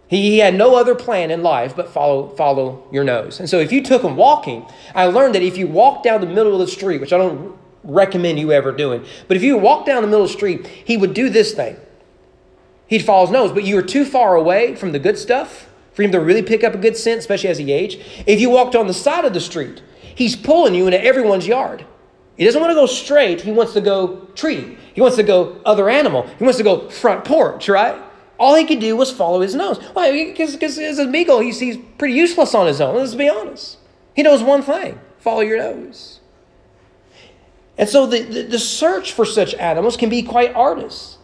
He, 0.09 0.39
had 0.39 0.55
no 0.55 0.75
other 0.75 0.95
plan 0.95 1.29
in 1.29 1.43
life 1.43 1.75
but 1.75 1.89
follow, 1.89 2.29
follow 2.29 2.83
your 2.91 3.03
nose. 3.03 3.39
And 3.39 3.47
so 3.47 3.59
if 3.59 3.71
you 3.71 3.83
took 3.83 4.01
him 4.01 4.15
walking, 4.15 4.65
I 4.95 5.05
learned 5.05 5.35
that 5.35 5.43
if 5.43 5.55
you 5.55 5.67
walk 5.67 6.01
down 6.01 6.19
the 6.19 6.27
middle 6.27 6.53
of 6.53 6.59
the 6.59 6.67
street, 6.67 6.99
which 6.99 7.13
I 7.13 7.17
don't 7.17 7.55
recommend 7.83 8.39
you 8.39 8.51
ever 8.51 8.71
doing, 8.71 9.05
but 9.27 9.37
if 9.37 9.43
you 9.43 9.55
walk 9.57 9.85
down 9.85 10.01
the 10.01 10.07
middle 10.07 10.23
of 10.23 10.29
the 10.29 10.35
street, 10.35 10.65
he 10.65 10.97
would 10.97 11.13
do 11.13 11.29
this 11.29 11.53
thing. 11.53 11.77
He'd 12.87 13.05
follow 13.05 13.27
his 13.27 13.31
nose, 13.31 13.51
but 13.51 13.65
you 13.65 13.75
were 13.75 13.83
too 13.83 14.03
far 14.03 14.35
away 14.35 14.75
from 14.75 14.93
the 14.93 14.99
good 14.99 15.17
stuff 15.17 15.69
for 15.93 16.01
him 16.01 16.11
to 16.11 16.19
really 16.19 16.41
pick 16.41 16.63
up 16.63 16.73
a 16.73 16.79
good 16.79 16.97
scent, 16.97 17.19
especially 17.19 17.49
as 17.49 17.59
he 17.59 17.71
aged. 17.71 18.01
If 18.25 18.39
you 18.39 18.49
walked 18.49 18.75
on 18.75 18.87
the 18.87 18.95
side 18.95 19.25
of 19.25 19.33
the 19.35 19.39
street, 19.39 19.83
he's 20.15 20.35
pulling 20.35 20.73
you 20.73 20.87
into 20.87 21.03
everyone's 21.03 21.45
yard. 21.45 21.85
He 22.35 22.45
doesn't 22.45 22.59
want 22.59 22.71
to 22.71 22.75
go 22.75 22.87
straight, 22.87 23.41
he 23.41 23.51
wants 23.51 23.73
to 23.73 23.81
go 23.81 24.21
tree. 24.33 24.77
He 24.95 25.01
wants 25.01 25.17
to 25.17 25.23
go 25.23 25.61
other 25.65 25.87
animal. 25.87 26.25
He 26.39 26.43
wants 26.43 26.57
to 26.57 26.63
go 26.63 26.89
front 26.89 27.25
porch, 27.25 27.69
right? 27.69 28.01
All 28.39 28.55
he 28.55 28.63
could 28.63 28.79
do 28.79 28.95
was 28.95 29.11
follow 29.11 29.41
his 29.41 29.53
nose. 29.53 29.77
Why? 29.93 30.11
Because 30.11 30.55
as 30.79 30.97
a 30.97 31.07
beagle, 31.07 31.41
he's, 31.41 31.59
he's 31.59 31.77
pretty 31.97 32.13
useless 32.13 32.55
on 32.55 32.67
his 32.67 32.79
own. 32.79 32.95
Let's 32.95 33.13
be 33.13 33.29
honest. 33.29 33.77
He 34.15 34.23
knows 34.23 34.41
one 34.41 34.61
thing 34.61 34.99
follow 35.19 35.41
your 35.41 35.57
nose. 35.57 36.21
And 37.77 37.87
so 37.87 38.05
the, 38.05 38.21
the, 38.21 38.41
the 38.43 38.59
search 38.59 39.11
for 39.11 39.25
such 39.25 39.53
animals 39.55 39.97
can 39.97 40.09
be 40.09 40.23
quite 40.23 40.53
arduous. 40.55 41.17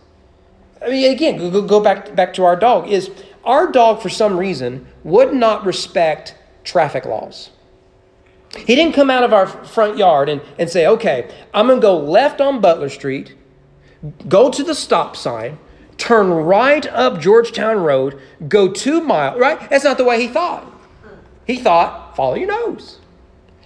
I 0.82 0.90
mean, 0.90 1.12
again, 1.12 1.38
go, 1.38 1.62
go 1.62 1.80
back, 1.80 2.16
back 2.16 2.34
to 2.36 2.44
our 2.44 2.56
dog. 2.56 2.90
Is 2.90 3.10
our 3.44 3.72
dog, 3.72 4.02
for 4.02 4.10
some 4.10 4.38
reason, 4.38 4.88
would 5.04 5.34
not 5.34 5.66
respect 5.66 6.36
traffic 6.64 7.06
laws. 7.06 7.52
He 8.58 8.76
didn't 8.76 8.94
come 8.94 9.10
out 9.10 9.24
of 9.24 9.34
our 9.34 9.48
front 9.48 9.98
yard 9.98 10.30
and, 10.30 10.42
and 10.58 10.70
say, 10.70 10.88
okay, 10.88 11.34
I'm 11.54 11.68
going 11.68 11.80
to 11.80 11.82
go 11.82 11.98
left 11.98 12.40
on 12.40 12.62
Butler 12.62 12.90
Street, 12.90 13.36
go 14.28 14.50
to 14.50 14.64
the 14.64 14.76
stop 14.76 15.16
sign, 15.16 15.58
turn 15.98 16.30
right 16.30 16.86
up 16.88 17.20
Georgetown 17.20 17.78
Road, 17.78 18.20
go 18.48 18.72
two 18.72 19.02
miles, 19.02 19.40
right? 19.40 19.70
That's 19.70 19.84
not 19.84 19.98
the 19.98 20.04
way 20.04 20.22
he 20.22 20.28
thought. 20.28 20.72
He 21.46 21.58
thought, 21.58 22.16
follow 22.16 22.36
your 22.36 22.48
nose. 22.48 23.00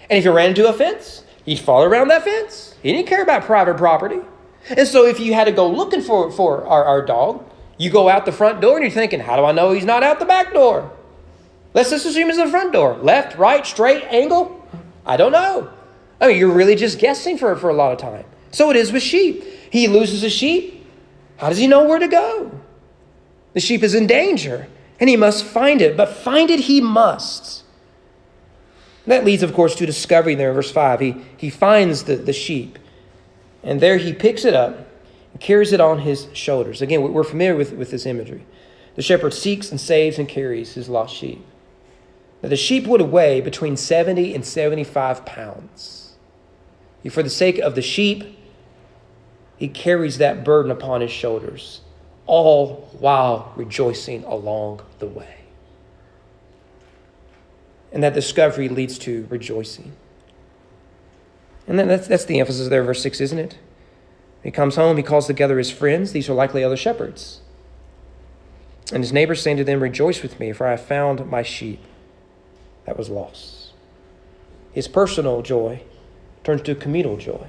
And 0.10 0.18
if 0.18 0.26
you 0.26 0.32
ran 0.32 0.50
into 0.50 0.68
a 0.68 0.74
fence, 0.74 1.24
he'd 1.46 1.60
follow 1.60 1.86
around 1.86 2.10
that 2.10 2.24
fence. 2.24 2.76
He 2.82 2.92
didn't 2.92 3.08
care 3.08 3.24
about 3.24 3.44
private 3.44 3.78
property. 3.78 4.20
And 4.70 4.88
so 4.88 5.06
if 5.06 5.20
you 5.20 5.34
had 5.34 5.46
to 5.46 5.52
go 5.52 5.70
looking 5.70 6.02
for, 6.02 6.32
for 6.32 6.66
our, 6.66 6.84
our 6.84 7.06
dog, 7.06 7.46
you 7.78 7.90
go 7.90 8.10
out 8.10 8.26
the 8.26 8.32
front 8.32 8.60
door 8.60 8.76
and 8.76 8.84
you're 8.84 8.92
thinking, 8.92 9.20
how 9.20 9.38
do 9.38 9.46
I 9.46 9.52
know 9.52 9.72
he's 9.72 9.86
not 9.86 10.04
out 10.04 10.20
the 10.20 10.26
back 10.26 10.54
door? 10.54 10.92
Let's 11.74 11.92
just 11.92 12.06
assume 12.06 12.30
it's 12.30 12.38
the 12.38 12.48
front 12.48 12.74
door. 12.74 12.98
Left, 12.98 13.38
right, 13.38 13.66
straight, 13.66 14.04
angle? 14.06 14.68
I 15.06 15.18
don't 15.18 15.32
know. 15.32 15.70
I 16.20 16.28
mean, 16.28 16.38
you're 16.38 16.54
really 16.54 16.76
just 16.76 17.00
guessing 17.00 17.38
for, 17.38 17.56
for 17.56 17.70
a 17.70 17.74
lot 17.74 17.94
of 17.94 18.00
time. 18.00 18.26
So 18.52 18.70
it 18.70 18.76
is 18.76 18.92
with 18.92 19.04
sheep. 19.04 19.44
He 19.72 19.88
loses 19.88 20.24
a 20.24 20.30
sheep, 20.30 20.79
how 21.40 21.48
does 21.50 21.58
he 21.58 21.68
know 21.68 21.84
where 21.84 22.00
to 22.00 22.08
go? 22.08 22.52
The 23.54 23.60
sheep 23.62 23.82
is 23.82 23.96
in 23.96 24.08
danger, 24.08 24.68
and 25.00 25.10
he 25.10 25.16
must 25.16 25.46
find 25.46 25.82
it, 25.82 25.96
but 25.96 26.10
find 26.10 26.50
it 26.50 26.62
he 26.62 26.82
must. 26.82 27.64
And 29.06 29.14
that 29.14 29.26
leads, 29.26 29.42
of 29.42 29.54
course, 29.54 29.74
to 29.76 29.86
discovery 29.86 30.36
there 30.36 30.50
in 30.50 30.56
verse 30.56 30.72
5. 30.72 31.00
He, 31.00 31.16
he 31.38 31.50
finds 31.50 32.04
the, 32.04 32.18
the 32.18 32.34
sheep, 32.34 32.78
and 33.64 33.80
there 33.80 33.98
he 33.98 34.12
picks 34.12 34.44
it 34.44 34.54
up 34.54 34.86
and 35.32 35.40
carries 35.40 35.72
it 35.72 35.80
on 35.80 36.00
his 36.00 36.28
shoulders. 36.34 36.82
Again, 36.82 37.02
we're 37.14 37.24
familiar 37.24 37.56
with, 37.56 37.72
with 37.72 37.90
this 37.90 38.06
imagery. 38.06 38.46
The 38.96 39.02
shepherd 39.02 39.34
seeks 39.34 39.72
and 39.72 39.80
saves 39.80 40.20
and 40.20 40.28
carries 40.28 40.74
his 40.74 40.90
lost 40.90 41.16
sheep. 41.16 41.42
Now, 42.44 42.50
the 42.50 42.58
sheep 42.58 42.86
would 42.86 43.02
weigh 43.02 43.40
between 43.40 43.78
70 43.78 44.36
and 44.36 44.46
75 44.46 45.26
pounds. 45.26 46.18
For 47.10 47.24
the 47.24 47.30
sake 47.30 47.60
of 47.60 47.76
the 47.76 47.82
sheep, 47.82 48.38
he 49.60 49.68
carries 49.68 50.20
that 50.20 50.46
burden 50.46 50.72
upon 50.72 51.02
his 51.02 51.12
shoulders, 51.12 51.82
all 52.26 52.88
while 52.98 53.52
rejoicing 53.58 54.24
along 54.24 54.82
the 55.00 55.06
way. 55.08 55.36
And 57.92 58.02
that 58.02 58.14
discovery 58.14 58.70
leads 58.70 58.98
to 59.00 59.28
rejoicing. 59.30 59.92
And 61.68 61.78
then 61.78 61.90
that's, 61.90 62.08
that's 62.08 62.24
the 62.24 62.40
emphasis 62.40 62.70
there, 62.70 62.84
verse 62.84 63.04
6, 63.04 63.20
isn't 63.20 63.38
it? 63.38 63.58
He 64.44 64.50
comes 64.50 64.78
home, 64.78 64.96
he 64.96 65.04
calls 65.04 65.28
together 65.28 65.58
his 65.58 65.70
friends. 65.70 66.14
These 66.14 66.30
are 66.30 66.34
likely 66.34 66.64
other 66.64 66.78
shepherds. 66.78 67.42
And 68.94 69.04
his 69.04 69.12
neighbors 69.12 69.42
saying 69.42 69.58
to 69.58 69.66
them, 69.66 69.84
Rejoice 69.84 70.24
with 70.24 70.40
me, 70.40 70.54
for 70.54 70.68
I 70.68 70.72
have 70.72 70.82
found 70.82 71.30
my 71.30 71.44
sheep 71.44 71.84
that 72.86 72.98
was 72.98 73.10
lost. 73.10 73.74
His 74.72 74.88
personal 74.88 75.42
joy 75.42 75.84
turns 76.46 76.62
to 76.62 76.76
communal 76.76 77.18
joy. 77.18 77.48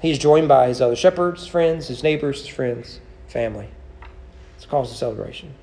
He's 0.00 0.18
joined 0.18 0.48
by 0.48 0.68
his 0.68 0.80
other 0.80 0.96
shepherds, 0.96 1.46
friends, 1.46 1.88
his 1.88 2.02
neighbors, 2.02 2.40
his 2.40 2.48
friends, 2.48 3.00
family. 3.28 3.68
It's 4.56 4.64
a 4.64 4.68
cause 4.68 4.90
of 4.90 4.96
celebration. 4.96 5.54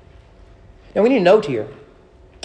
Now 0.94 1.02
we 1.02 1.08
need 1.08 1.18
to 1.18 1.24
note 1.24 1.46
here, 1.46 1.68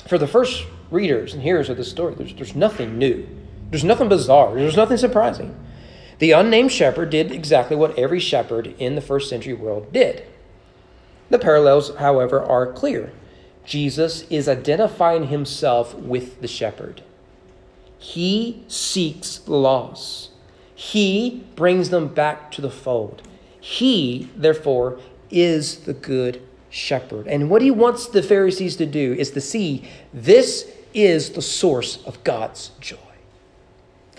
for 0.07 0.17
the 0.17 0.27
first 0.27 0.65
readers 0.91 1.33
and 1.33 1.43
hearers 1.43 1.69
of 1.69 1.77
this 1.77 1.89
story, 1.89 2.15
there's, 2.15 2.33
there's 2.33 2.55
nothing 2.55 2.97
new. 2.97 3.27
There's 3.69 3.83
nothing 3.83 4.09
bizarre. 4.09 4.55
There's 4.55 4.75
nothing 4.75 4.97
surprising. 4.97 5.55
The 6.19 6.31
unnamed 6.31 6.71
shepherd 6.71 7.11
did 7.11 7.31
exactly 7.31 7.75
what 7.75 7.97
every 7.97 8.19
shepherd 8.19 8.75
in 8.79 8.95
the 8.95 9.01
first 9.01 9.29
century 9.29 9.53
world 9.53 9.93
did. 9.93 10.25
The 11.29 11.39
parallels, 11.39 11.95
however, 11.95 12.41
are 12.41 12.71
clear. 12.71 13.11
Jesus 13.65 14.23
is 14.29 14.49
identifying 14.49 15.27
himself 15.27 15.93
with 15.93 16.41
the 16.41 16.47
shepherd. 16.47 17.03
He 17.99 18.63
seeks 18.67 19.37
the 19.37 19.53
lost. 19.53 20.28
He 20.79 21.43
brings 21.57 21.89
them 21.89 22.07
back 22.07 22.51
to 22.51 22.61
the 22.61 22.69
fold. 22.69 23.21
He, 23.59 24.29
therefore, 24.33 24.97
is 25.29 25.79
the 25.79 25.93
good 25.93 26.41
shepherd. 26.69 27.27
And 27.27 27.49
what 27.49 27.61
he 27.61 27.69
wants 27.69 28.07
the 28.07 28.23
Pharisees 28.23 28.77
to 28.77 28.85
do 28.85 29.11
is 29.15 29.31
to 29.31 29.41
see 29.41 29.89
this 30.13 30.71
is 30.93 31.31
the 31.31 31.41
source 31.41 32.01
of 32.05 32.23
God's 32.23 32.71
joy. 32.79 32.95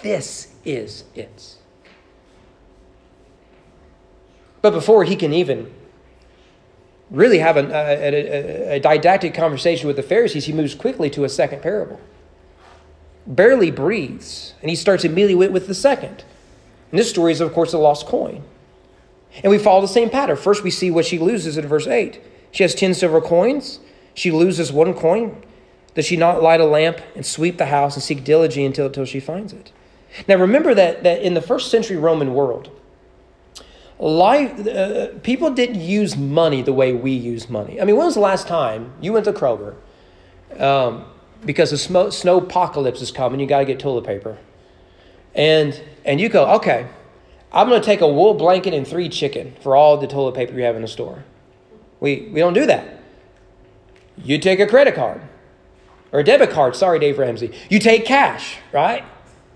This 0.03 0.53
is 0.63 1.05
it. 1.15 1.57
But 4.61 4.73
before 4.73 5.05
he 5.05 5.17
can 5.17 5.33
even 5.33 5.73
really 7.11 7.39
have 7.39 7.57
a, 7.57 7.71
a, 7.71 8.77
a, 8.77 8.81
didactic 8.81 9.33
conversation 9.33 9.87
with 9.87 9.97
the 9.97 10.03
Pharisees, 10.03 10.45
he 10.45 10.53
moves 10.53 10.75
quickly 10.75 11.09
to 11.09 11.25
a 11.25 11.31
second 11.31 11.63
parable. 11.63 11.99
Barely 13.27 13.71
breathes, 13.71 14.53
and 14.61 14.69
he 14.69 14.77
starts 14.77 15.07
immediately 15.07 15.37
with, 15.37 15.53
with 15.53 15.67
the 15.67 15.75
second. 15.75 16.23
And 16.91 16.99
this 16.99 17.11
story 17.11 17.33
is, 17.33 17.41
of 17.41 17.53
course, 17.53 17.73
the 17.73 17.79
lost 17.79 18.07
coin. 18.07 18.43
And 19.43 19.51
we 19.51 19.59
follow 19.59 19.81
the 19.81 19.89
same 19.89 20.11
pattern. 20.11 20.37
First, 20.37 20.65
we 20.65 20.71
see 20.71 20.91
what 20.91 21.07
she 21.07 21.19
loses 21.19 21.57
in 21.57 21.67
verse 21.67 21.87
8. 21.87 22.21
She 22.51 22.65
has 22.65 22.75
10 22.75 22.95
silver 22.95 23.21
coins. 23.21 23.79
She 24.15 24.31
loses 24.31 24.73
one 24.73 24.95
coin. 24.95 25.43
Does 25.95 26.05
she 26.05 26.17
not 26.17 26.43
light 26.43 26.61
a 26.61 26.65
lamp 26.65 27.01
and 27.15 27.25
sweep 27.25 27.59
the 27.59 27.67
house 27.67 27.95
and 27.95 28.03
seek 28.03 28.25
diligently 28.25 28.67
until, 28.67 28.87
until 28.87 29.05
she 29.05 29.21
finds 29.21 29.53
it? 29.53 29.73
Now, 30.27 30.37
remember 30.37 30.75
that, 30.75 31.05
that 31.05 31.23
in 31.23 31.35
the 31.35 31.43
first 31.43 31.71
century 31.71 31.97
Roman 31.97 32.35
world, 32.35 32.71
life, 33.99 34.67
uh, 34.67 35.09
people 35.23 35.51
didn't 35.51 35.81
use 35.81 36.17
money 36.17 36.63
the 36.63 36.73
way 36.73 36.93
we 36.93 37.13
use 37.13 37.49
money. 37.49 37.81
I 37.81 37.85
mean, 37.85 37.97
when 37.97 38.07
was 38.07 38.15
the 38.15 38.21
last 38.21 38.49
time 38.49 38.93
you 39.01 39.13
went 39.13 39.25
to 39.27 39.33
Kroger 39.33 39.77
um, 40.59 41.05
because 41.45 41.71
the 41.71 42.11
snow 42.11 42.39
apocalypse 42.39 43.01
is 43.01 43.11
coming? 43.11 43.41
You 43.41 43.47
got 43.47 43.61
to 43.61 43.65
get 43.65 43.79
toilet 43.79 44.05
paper, 44.05 44.39
and 45.35 45.81
and 46.05 46.21
you 46.21 46.29
go, 46.29 46.47
okay, 46.57 46.87
I'm 47.53 47.69
going 47.69 47.81
to 47.81 47.85
take 47.85 48.01
a 48.01 48.09
wool 48.09 48.35
blanket 48.35 48.75
and 48.75 48.87
three 48.87 49.09
chicken 49.09 49.55
for 49.61 49.75
all 49.75 49.97
the 49.97 50.07
toilet 50.07 50.35
paper 50.35 50.55
you 50.55 50.63
have 50.65 50.77
in 50.77 50.83
the 50.83 50.89
store. 50.89 51.25
We 52.01 52.29
we 52.33 52.41
don't 52.41 52.55
do 52.55 52.67
that. 52.67 53.01
You 54.23 54.39
take 54.39 54.61
a 54.61 54.67
credit 54.67 54.95
card 54.95 55.23
or 56.13 56.21
a 56.21 56.25
debit 56.25 56.51
card. 56.51 56.77
Sorry, 56.77 56.99
Dave 56.99 57.19
Ramsey. 57.19 57.53
You 57.69 57.79
take 57.79 58.05
cash, 58.05 58.59
right? 58.73 59.05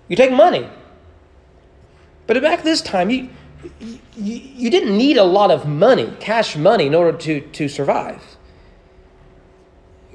You 0.07 0.15
take 0.15 0.31
money. 0.31 0.69
But 2.27 2.41
back 2.41 2.63
this 2.63 2.81
time, 2.81 3.09
you 3.09 3.29
you, 3.79 3.99
you 4.15 4.69
didn't 4.69 4.97
need 4.97 5.17
a 5.17 5.23
lot 5.23 5.51
of 5.51 5.67
money, 5.67 6.13
cash 6.19 6.55
money, 6.55 6.87
in 6.87 6.95
order 6.95 7.17
to, 7.17 7.41
to 7.41 7.67
survive. 7.67 8.21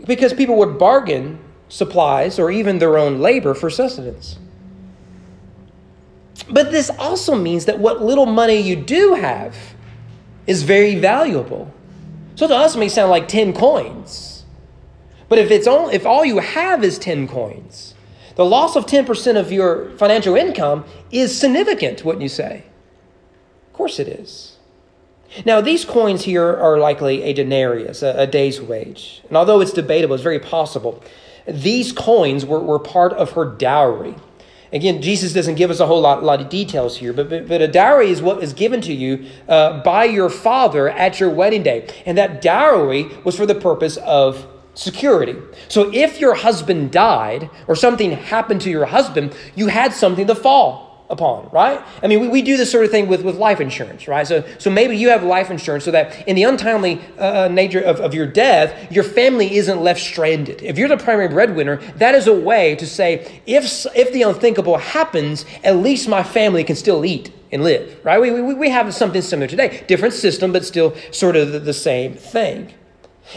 Because 0.06 0.32
people 0.32 0.56
would 0.56 0.78
bargain 0.78 1.38
supplies 1.68 2.38
or 2.38 2.50
even 2.50 2.78
their 2.78 2.96
own 2.96 3.20
labor 3.20 3.54
for 3.54 3.70
sustenance. 3.70 4.38
But 6.50 6.72
this 6.72 6.90
also 6.90 7.34
means 7.34 7.66
that 7.66 7.78
what 7.78 8.02
little 8.02 8.26
money 8.26 8.60
you 8.60 8.76
do 8.76 9.14
have 9.14 9.56
is 10.46 10.62
very 10.62 10.96
valuable. 10.96 11.72
So 12.34 12.48
to 12.48 12.54
us, 12.54 12.74
it 12.74 12.78
may 12.78 12.88
sound 12.88 13.10
like 13.10 13.28
10 13.28 13.52
coins. 13.52 14.44
But 15.28 15.38
if, 15.38 15.50
it's 15.50 15.66
all, 15.66 15.88
if 15.90 16.04
all 16.04 16.24
you 16.24 16.38
have 16.38 16.82
is 16.82 16.98
10 16.98 17.28
coins, 17.28 17.94
the 18.34 18.44
loss 18.44 18.74
of 18.74 18.86
10% 18.86 19.36
of 19.36 19.52
your 19.52 19.90
financial 19.90 20.34
income 20.34 20.84
is 21.10 21.38
significant, 21.38 22.04
wouldn't 22.04 22.22
you 22.22 22.28
say? 22.28 22.64
Of 23.68 23.72
course 23.74 23.98
it 24.00 24.08
is. 24.08 24.56
Now, 25.44 25.60
these 25.60 25.84
coins 25.84 26.24
here 26.24 26.56
are 26.56 26.78
likely 26.78 27.22
a 27.22 27.32
denarius, 27.32 28.02
a, 28.02 28.22
a, 28.22 28.26
day's 28.26 28.60
wage. 28.60 29.22
And 29.28 29.36
although 29.36 29.60
it's 29.60 29.72
debatable, 29.72 30.14
it's 30.14 30.24
very 30.24 30.40
possible. 30.40 31.02
These 31.46 31.92
coins 31.92 32.44
were, 32.44 32.58
were 32.58 32.80
part 32.80 33.12
of 33.12 33.32
her 33.32 33.44
dowry. 33.44 34.16
Again, 34.72 35.02
Jesus 35.02 35.32
doesn't 35.32 35.56
give 35.56 35.70
us 35.70 35.80
a 35.80 35.86
whole 35.86 36.00
lot, 36.00 36.22
lot 36.22 36.40
of 36.40 36.48
details 36.48 36.96
here, 36.98 37.12
but, 37.12 37.28
but, 37.28 37.48
but 37.48 37.60
a 37.60 37.68
dowry 37.68 38.10
is 38.10 38.22
what 38.22 38.42
is 38.42 38.52
given 38.52 38.80
to 38.82 38.92
you 38.92 39.26
uh, 39.48 39.82
by 39.82 40.04
your 40.04 40.30
father 40.30 40.88
at 40.88 41.18
your 41.18 41.30
wedding 41.30 41.62
day. 41.62 41.88
And 42.06 42.16
that 42.18 42.40
dowry 42.40 43.10
was 43.24 43.36
for 43.36 43.46
the 43.46 43.54
purpose 43.54 43.96
of 43.98 44.46
security. 44.74 45.36
So 45.68 45.92
if 45.92 46.20
your 46.20 46.34
husband 46.34 46.92
died 46.92 47.50
or 47.66 47.74
something 47.74 48.12
happened 48.12 48.60
to 48.62 48.70
your 48.70 48.86
husband, 48.86 49.34
you 49.56 49.66
had 49.66 49.92
something 49.92 50.26
to 50.28 50.34
fall 50.34 50.89
upon, 51.10 51.48
right? 51.50 51.84
I 52.02 52.06
mean, 52.06 52.20
we, 52.20 52.28
we 52.28 52.42
do 52.42 52.56
this 52.56 52.70
sort 52.70 52.84
of 52.84 52.90
thing 52.90 53.08
with, 53.08 53.22
with 53.22 53.36
life 53.36 53.60
insurance, 53.60 54.08
right? 54.08 54.26
So, 54.26 54.44
so 54.58 54.70
maybe 54.70 54.96
you 54.96 55.10
have 55.10 55.22
life 55.22 55.50
insurance 55.50 55.84
so 55.84 55.90
that 55.90 56.26
in 56.26 56.36
the 56.36 56.44
untimely 56.44 57.00
uh, 57.18 57.22
uh, 57.22 57.48
nature 57.48 57.80
of, 57.80 58.00
of 58.00 58.14
your 58.14 58.26
death, 58.26 58.90
your 58.90 59.04
family 59.04 59.56
isn't 59.56 59.80
left 59.80 60.00
stranded. 60.00 60.62
If 60.62 60.78
you're 60.78 60.88
the 60.88 60.96
primary 60.96 61.28
breadwinner, 61.28 61.76
that 61.96 62.14
is 62.14 62.26
a 62.26 62.32
way 62.32 62.76
to 62.76 62.86
say, 62.86 63.42
if, 63.46 63.86
if 63.94 64.12
the 64.12 64.22
unthinkable 64.22 64.78
happens, 64.78 65.44
at 65.64 65.76
least 65.76 66.08
my 66.08 66.22
family 66.22 66.64
can 66.64 66.76
still 66.76 67.04
eat 67.04 67.32
and 67.52 67.64
live, 67.64 67.98
right? 68.04 68.20
We, 68.20 68.30
we, 68.30 68.54
we 68.54 68.70
have 68.70 68.94
something 68.94 69.22
similar 69.22 69.48
today. 69.48 69.84
Different 69.88 70.14
system, 70.14 70.52
but 70.52 70.64
still 70.64 70.94
sort 71.10 71.36
of 71.36 71.52
the, 71.52 71.58
the 71.58 71.74
same 71.74 72.14
thing. 72.14 72.72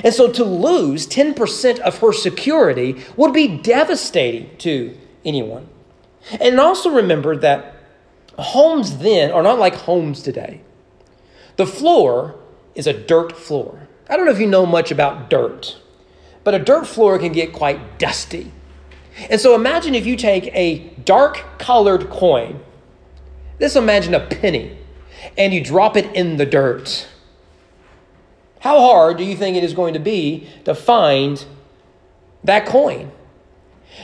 And 0.04 0.14
so 0.14 0.32
to 0.32 0.44
lose 0.44 1.08
10% 1.08 1.80
of 1.80 2.00
her 2.00 2.14
security 2.14 3.04
would 3.16 3.34
be 3.34 3.48
devastating 3.48 4.56
to 4.58 4.98
anyone. 5.26 5.68
And 6.40 6.60
also 6.60 6.90
remember 6.90 7.36
that 7.38 7.76
homes 8.38 8.98
then 8.98 9.32
are 9.32 9.44
not 9.44 9.60
like 9.60 9.76
homes 9.76 10.22
today. 10.22 10.62
The 11.58 11.68
floor 11.68 12.36
is 12.76 12.88
a 12.88 12.94
dirt 12.94 13.38
floor. 13.38 13.88
I 14.10 14.18
don't 14.18 14.26
know 14.26 14.32
if 14.32 14.40
you 14.40 14.48
know 14.48 14.66
much 14.66 14.92
about 14.92 15.30
dirt, 15.30 15.78
but 16.44 16.54
a 16.54 16.60
dirt 16.60 16.88
floor 16.88 17.20
can 17.20 17.32
get 17.32 17.54
quite 17.54 18.00
dusty. 18.00 18.52
And 19.30 19.40
so 19.40 19.54
imagine 19.54 19.94
if 19.94 20.06
you 20.06 20.16
take 20.16 20.48
a 20.54 20.90
dark 21.06 21.60
colored 21.60 22.10
coin, 22.10 22.64
let's 23.60 23.76
imagine 23.76 24.16
a 24.16 24.20
penny, 24.20 24.78
and 25.38 25.54
you 25.54 25.64
drop 25.64 25.96
it 25.96 26.14
in 26.16 26.38
the 26.38 26.46
dirt. 26.46 27.08
How 28.62 28.80
hard 28.80 29.18
do 29.18 29.24
you 29.24 29.36
think 29.36 29.56
it 29.56 29.64
is 29.64 29.74
going 29.74 29.94
to 29.94 30.00
be 30.00 30.48
to 30.66 30.74
find 30.74 31.46
that 32.44 32.66
coin? 32.66 33.12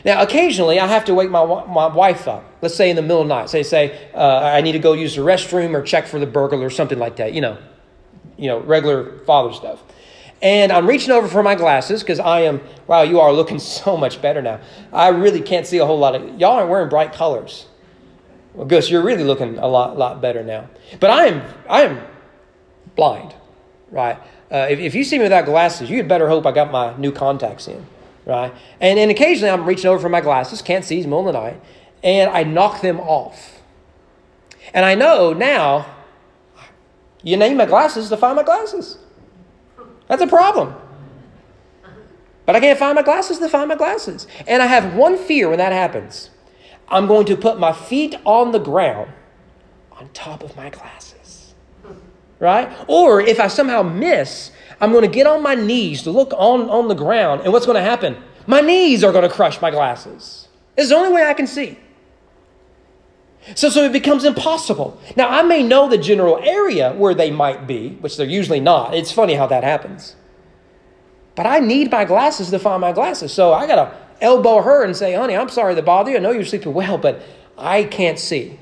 Now, 0.06 0.22
occasionally, 0.22 0.80
I 0.80 0.88
have 0.88 1.06
to 1.06 1.14
wake 1.14 1.30
my, 1.30 1.44
my 1.66 1.88
wife 1.88 2.28
up. 2.28 2.46
Let's 2.62 2.76
say 2.76 2.90
in 2.90 2.96
the 2.96 3.02
middle 3.02 3.22
of 3.22 3.28
the 3.28 3.34
night. 3.34 3.50
Say, 3.50 3.64
say, 3.64 4.10
uh, 4.14 4.40
I 4.40 4.62
need 4.62 4.74
to 4.74 4.80
go 4.80 4.94
use 4.94 5.16
the 5.16 5.22
restroom 5.22 5.74
or 5.74 5.82
check 5.82 6.08
for 6.08 6.20
the 6.20 6.26
burglar 6.26 6.66
or 6.66 6.70
something 6.70 7.00
like 7.00 7.18
that. 7.18 7.34
You 7.34 7.42
know, 7.42 7.58
you 8.38 8.48
know, 8.48 8.60
regular 8.60 9.20
father 9.26 9.54
stuff. 9.54 9.82
And 10.42 10.72
I'm 10.72 10.88
reaching 10.88 11.12
over 11.12 11.28
for 11.28 11.44
my 11.44 11.56
glasses 11.56 12.02
because 12.02 12.20
I 12.20 12.42
am. 12.42 12.62
Wow, 12.88 13.02
you 13.02 13.20
are 13.20 13.34
looking 13.34 13.60
so 13.60 13.98
much 13.98 14.22
better 14.22 14.42
now. 14.42 14.62
I 14.94 15.10
really 15.10 15.42
can't 15.42 15.68
see 15.68 15.80
a 15.80 15.86
whole 15.86 16.00
lot 16.00 16.16
of. 16.16 16.40
Y'all 16.40 16.54
aren't 16.54 16.70
wearing 16.70 16.90
bright 16.90 17.14
colors. 17.14 17.68
Well, 18.54 18.66
Gus, 18.66 18.90
you're 18.90 19.04
really 19.04 19.24
looking 19.24 19.58
a 19.58 19.68
lot, 19.68 19.98
lot 19.98 20.22
better 20.22 20.44
now. 20.44 20.70
But 21.00 21.12
I 21.12 21.26
am, 21.28 21.54
I 21.70 21.82
am 21.84 22.02
blind, 22.96 23.36
right? 23.92 24.18
Uh, 24.52 24.68
if, 24.70 24.80
if 24.80 24.96
you 24.96 25.04
see 25.04 25.18
me 25.18 25.24
without 25.24 25.46
glasses, 25.46 25.90
you'd 25.90 26.08
better 26.08 26.28
hope 26.28 26.46
I 26.48 26.52
got 26.52 26.72
my 26.72 26.98
new 26.98 27.12
contacts 27.12 27.68
in 27.68 27.86
right? 28.30 28.54
And, 28.80 29.00
and 29.00 29.12
occasionally 29.12 29.50
I'm 29.50 29.66
reaching 29.66 29.90
over 29.90 30.00
for 30.00 30.10
my 30.10 30.22
glasses, 30.22 30.62
can't 30.62 30.86
see, 30.86 31.00
it's 31.00 31.06
middle 31.06 31.28
of 31.28 31.34
the 31.34 31.40
night, 31.40 31.62
and 32.04 32.30
I 32.30 32.44
knock 32.44 32.82
them 32.82 33.00
off. 33.00 33.62
And 34.74 34.86
I 34.86 34.96
know 34.96 35.34
now, 35.34 35.88
you 37.24 37.36
need 37.36 37.56
my 37.56 37.66
glasses 37.66 38.08
to 38.10 38.18
find 38.18 38.36
my 38.36 38.44
glasses. 38.44 39.00
That's 40.08 40.22
a 40.22 40.28
problem. 40.28 40.76
But 42.46 42.56
I 42.56 42.60
can't 42.60 42.80
find 42.80 42.96
my 42.96 43.02
glasses 43.02 43.40
to 43.40 43.50
find 43.50 43.68
my 43.68 43.76
glasses. 43.76 44.28
And 44.48 44.62
I 44.62 44.68
have 44.68 44.96
one 44.96 45.18
fear 45.18 45.50
when 45.50 45.58
that 45.58 45.72
happens. 45.72 46.30
I'm 46.88 47.08
going 47.08 47.26
to 47.28 47.36
put 47.36 47.60
my 47.60 47.74
feet 47.74 48.16
on 48.26 48.52
the 48.52 48.60
ground 48.60 49.12
on 49.92 50.10
top 50.14 50.44
of 50.44 50.56
my 50.56 50.70
glasses. 50.70 51.54
Right? 52.40 52.72
Or 52.88 53.22
if 53.22 53.40
I 53.40 53.48
somehow 53.48 53.84
miss, 53.84 54.52
I'm 54.82 54.92
going 54.92 55.04
to 55.04 55.10
get 55.10 55.28
on 55.28 55.44
my 55.44 55.56
knees 55.56 56.04
to 56.04 56.12
look 56.12 56.34
on, 56.34 56.70
on 56.70 56.88
the 56.88 56.96
ground, 56.96 57.42
and 57.42 57.52
what's 57.52 57.66
going 57.66 57.76
to 57.76 57.82
happen? 57.82 58.18
My 58.48 58.62
knees 58.62 59.04
are 59.04 59.12
going 59.12 59.28
to 59.28 59.34
crush 59.34 59.62
my 59.62 59.72
glasses. 59.72 60.48
It's 60.78 60.90
the 60.90 60.96
only 60.96 61.12
way 61.12 61.24
I 61.24 61.34
can 61.34 61.48
see. 61.48 61.78
So, 63.56 63.70
so 63.70 63.84
it 63.84 63.92
becomes 63.92 64.24
impossible. 64.24 65.00
Now, 65.16 65.30
I 65.30 65.42
may 65.44 65.64
know 65.64 65.90
the 65.90 65.98
general 65.98 66.40
area 66.40 66.94
where 66.94 67.14
they 67.14 67.32
might 67.32 67.68
be, 67.68 67.90
which 68.02 68.18
they're 68.18 68.28
usually 68.28 68.60
not. 68.60 68.94
It's 68.94 69.12
funny 69.12 69.34
how 69.34 69.48
that 69.48 69.64
happens. 69.64 70.16
But 71.36 71.46
I 71.46 71.60
need 71.60 71.92
my 71.92 72.06
glasses 72.06 72.50
to 72.50 72.60
find 72.60 72.82
my 72.82 72.92
glasses. 72.92 73.32
So 73.34 73.54
I 73.54 73.66
got 73.66 73.76
to 73.76 73.98
elbow 74.22 74.62
her 74.62 74.84
and 74.84 74.96
say, 74.96 75.14
honey, 75.14 75.36
I'm 75.36 75.50
sorry 75.50 75.76
to 75.76 75.82
bother 75.82 76.12
you. 76.12 76.18
I 76.18 76.20
know 76.20 76.32
you're 76.32 76.46
sleeping 76.46 76.74
well, 76.74 76.98
but 76.98 77.22
I 77.58 77.84
can't 77.84 78.20
see. 78.20 78.60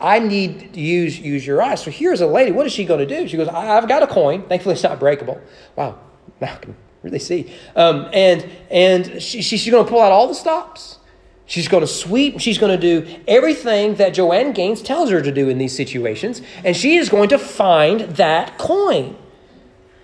I 0.00 0.18
need 0.20 0.74
to 0.74 0.80
use, 0.80 1.18
use 1.18 1.46
your 1.46 1.60
eyes. 1.60 1.82
So 1.82 1.90
here's 1.90 2.20
a 2.20 2.26
lady. 2.26 2.52
What 2.52 2.66
is 2.66 2.72
she 2.72 2.84
going 2.84 3.06
to 3.06 3.06
do? 3.06 3.26
She 3.26 3.36
goes, 3.36 3.48
I've 3.48 3.88
got 3.88 4.02
a 4.02 4.06
coin. 4.06 4.42
Thankfully, 4.44 4.74
it's 4.74 4.82
not 4.82 5.00
breakable. 5.00 5.40
Wow, 5.74 5.98
now 6.40 6.52
I 6.52 6.56
can 6.56 6.76
really 7.02 7.18
see. 7.18 7.52
Um, 7.74 8.08
and 8.12 8.48
and 8.70 9.22
she, 9.22 9.42
she, 9.42 9.56
she's 9.56 9.70
going 9.70 9.84
to 9.84 9.90
pull 9.90 10.00
out 10.00 10.12
all 10.12 10.28
the 10.28 10.34
stops. 10.34 10.98
She's 11.46 11.66
going 11.66 11.80
to 11.80 11.86
sweep. 11.86 12.40
She's 12.40 12.58
going 12.58 12.78
to 12.78 12.80
do 12.80 13.22
everything 13.26 13.94
that 13.94 14.10
Joanna 14.10 14.52
Gaines 14.52 14.82
tells 14.82 15.10
her 15.10 15.22
to 15.22 15.32
do 15.32 15.48
in 15.48 15.56
these 15.56 15.74
situations. 15.74 16.42
And 16.62 16.76
she 16.76 16.96
is 16.96 17.08
going 17.08 17.30
to 17.30 17.38
find 17.38 18.00
that 18.00 18.58
coin. 18.58 19.16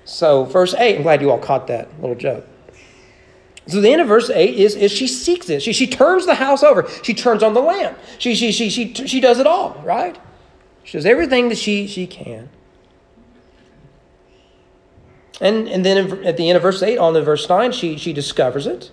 So, 0.07 0.45
verse 0.45 0.75
8, 0.75 0.97
I'm 0.97 1.03
glad 1.03 1.21
you 1.21 1.31
all 1.31 1.39
caught 1.39 1.67
that 1.67 1.89
little 2.01 2.17
joke. 2.17 2.47
So 3.67 3.81
the 3.81 3.91
end 3.91 4.03
of 4.03 4.09
verse 4.09 4.29
8 4.29 4.55
is, 4.55 4.77
is 4.77 4.93
she 4.93 5.07
seeks 5.07 5.49
it. 5.49 5.63
She, 5.63 5.73
she 5.73 5.87
turns 5.87 6.27
the 6.27 6.35
house 6.35 6.63
over. 6.63 6.87
She 7.03 7.15
turns 7.15 7.43
on 7.43 7.55
the 7.55 7.63
lamp. 7.63 7.99
She, 8.19 8.35
she, 8.35 8.53
she, 8.53 8.69
she, 8.69 8.93
she 8.93 9.21
does 9.21 9.39
it 9.39 9.47
all, 9.47 9.81
right? 9.85 10.19
She 10.83 10.99
does 10.99 11.07
everything 11.07 11.49
that 11.49 11.57
she, 11.57 11.87
she 11.87 12.07
can. 12.07 12.51
And, 15.41 15.67
and 15.67 15.85
then 15.85 16.25
at 16.25 16.37
the 16.37 16.49
end 16.49 16.57
of 16.57 16.63
verse 16.63 16.83
8, 16.83 16.99
on 16.99 17.15
to 17.15 17.23
verse 17.23 17.49
9, 17.49 17.73
she, 17.73 17.97
she 17.97 18.13
discovers 18.13 18.67
it. 18.67 18.91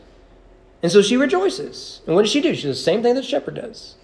And 0.81 0.91
so 0.91 1.01
she 1.01 1.17
rejoices. 1.17 2.01
And 2.07 2.15
what 2.15 2.23
does 2.23 2.31
she 2.31 2.41
do? 2.41 2.55
She 2.55 2.63
does 2.63 2.77
the 2.77 2.83
same 2.83 3.03
thing 3.03 3.15
that 3.15 3.21
the 3.21 3.27
shepherd 3.27 3.55
does. 3.55 3.95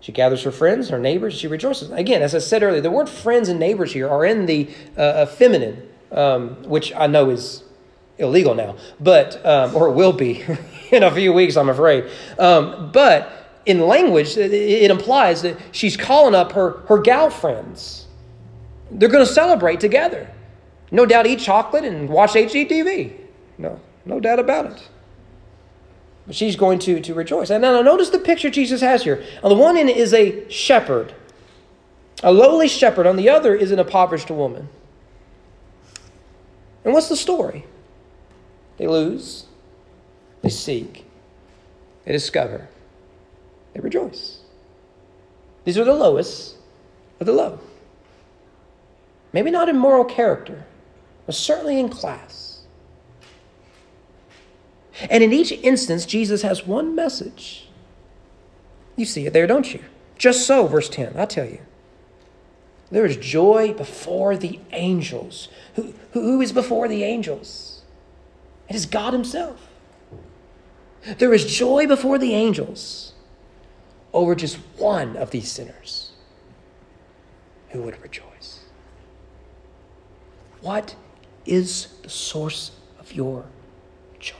She 0.00 0.12
gathers 0.12 0.42
her 0.42 0.50
friends, 0.50 0.90
her 0.90 0.98
neighbors, 0.98 1.34
she 1.34 1.48
rejoices. 1.48 1.90
Again, 1.90 2.22
as 2.22 2.34
I 2.34 2.38
said 2.38 2.62
earlier, 2.62 2.80
the 2.80 2.90
word 2.90 3.08
friends 3.08 3.48
and 3.48 3.58
neighbors 3.58 3.92
here 3.92 4.08
are 4.08 4.24
in 4.24 4.46
the 4.46 4.68
uh, 4.96 5.26
feminine, 5.26 5.88
um, 6.12 6.62
which 6.64 6.92
I 6.94 7.06
know 7.06 7.30
is 7.30 7.64
illegal 8.18 8.54
now, 8.54 8.76
but 9.00 9.44
um, 9.46 9.74
or 9.74 9.88
it 9.88 9.92
will 9.92 10.12
be 10.12 10.44
in 10.90 11.02
a 11.02 11.10
few 11.10 11.32
weeks, 11.32 11.56
I'm 11.56 11.68
afraid. 11.68 12.10
Um, 12.38 12.90
but 12.92 13.60
in 13.66 13.80
language, 13.80 14.36
it, 14.36 14.90
implies 14.90 15.42
that 15.42 15.58
she's 15.72 15.96
calling 15.96 16.34
up 16.34 16.52
her 16.52 16.78
her 16.88 16.98
gal 16.98 17.30
friends. 17.30 18.06
They're 18.90 19.08
going 19.08 19.26
to 19.26 19.32
celebrate 19.32 19.80
together. 19.80 20.30
No 20.90 21.04
doubt, 21.04 21.26
eat 21.26 21.40
chocolate 21.40 21.84
and 21.84 22.08
watch 22.08 22.32
HGTV. 22.32 23.12
No, 23.58 23.80
no 24.06 24.20
doubt 24.20 24.38
about 24.38 24.66
it. 24.66 24.88
But 26.26 26.34
she's 26.34 26.56
going 26.56 26.78
to 26.80 27.00
to 27.00 27.14
rejoice. 27.14 27.50
And 27.50 27.62
now 27.62 27.82
notice 27.82 28.10
the 28.10 28.18
picture 28.18 28.50
Jesus 28.50 28.80
has 28.80 29.04
here. 29.04 29.22
On 29.42 29.50
the 29.50 29.56
one 29.56 29.76
end 29.76 29.90
is 29.90 30.14
a 30.14 30.48
shepherd, 30.50 31.14
a 32.22 32.32
lowly 32.32 32.68
shepherd. 32.68 33.06
On 33.06 33.16
the 33.16 33.28
other 33.28 33.54
is 33.54 33.70
an 33.70 33.78
impoverished 33.78 34.30
woman. 34.30 34.70
And 36.84 36.94
what's 36.94 37.08
the 37.10 37.16
story? 37.16 37.66
They 38.78 38.86
lose, 38.86 39.46
they 40.42 40.48
seek, 40.48 41.04
they 42.04 42.12
discover, 42.12 42.68
they 43.74 43.80
rejoice. 43.80 44.38
These 45.64 45.76
are 45.76 45.84
the 45.84 45.94
lowest 45.94 46.56
of 47.20 47.26
the 47.26 47.32
low. 47.32 47.60
Maybe 49.32 49.50
not 49.50 49.68
in 49.68 49.76
moral 49.76 50.04
character, 50.04 50.64
but 51.26 51.34
certainly 51.34 51.78
in 51.78 51.88
class. 51.88 52.62
And 55.10 55.22
in 55.22 55.32
each 55.32 55.52
instance, 55.52 56.06
Jesus 56.06 56.42
has 56.42 56.66
one 56.66 56.94
message. 56.94 57.68
You 58.96 59.04
see 59.04 59.26
it 59.26 59.32
there, 59.32 59.46
don't 59.46 59.72
you? 59.72 59.84
Just 60.16 60.46
so, 60.46 60.66
verse 60.66 60.88
10, 60.88 61.16
I'll 61.16 61.26
tell 61.26 61.44
you. 61.44 61.60
There 62.90 63.06
is 63.06 63.16
joy 63.16 63.74
before 63.74 64.36
the 64.36 64.58
angels. 64.72 65.48
Who, 65.74 65.94
who 66.12 66.40
is 66.40 66.52
before 66.52 66.88
the 66.88 67.04
angels? 67.04 67.77
It 68.68 68.76
is 68.76 68.86
God 68.86 69.12
Himself. 69.12 69.68
There 71.18 71.32
is 71.32 71.44
joy 71.46 71.86
before 71.86 72.18
the 72.18 72.34
angels 72.34 73.14
over 74.12 74.34
just 74.34 74.56
one 74.76 75.16
of 75.16 75.30
these 75.30 75.50
sinners 75.50 76.12
who 77.70 77.82
would 77.82 78.00
rejoice. 78.02 78.60
What 80.60 80.96
is 81.46 81.88
the 82.02 82.10
source 82.10 82.72
of 82.98 83.12
your 83.12 83.46
joy? 84.18 84.36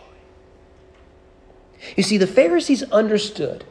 You 1.96 2.02
see, 2.02 2.18
the 2.18 2.26
Pharisees 2.26 2.82
understood 2.84 3.64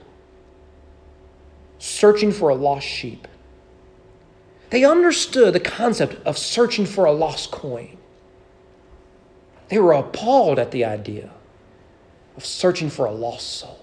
searching 1.78 2.32
for 2.32 2.50
a 2.50 2.56
lost 2.56 2.88
sheep. 2.88 3.28
They 4.70 4.84
understood 4.84 5.54
the 5.54 5.60
concept 5.60 6.26
of 6.26 6.38
searching 6.38 6.86
for 6.86 7.06
a 7.06 7.12
lost 7.12 7.52
coin. 7.52 7.97
They 9.70 9.80
were 9.80 9.94
appalled 9.94 10.60
at 10.60 10.72
the 10.72 10.86
idea 10.86 11.30
of 12.36 12.46
searching 12.46 12.90
for 12.90 13.06
a 13.06 13.12
lost 13.12 13.48
soul. 13.48 13.80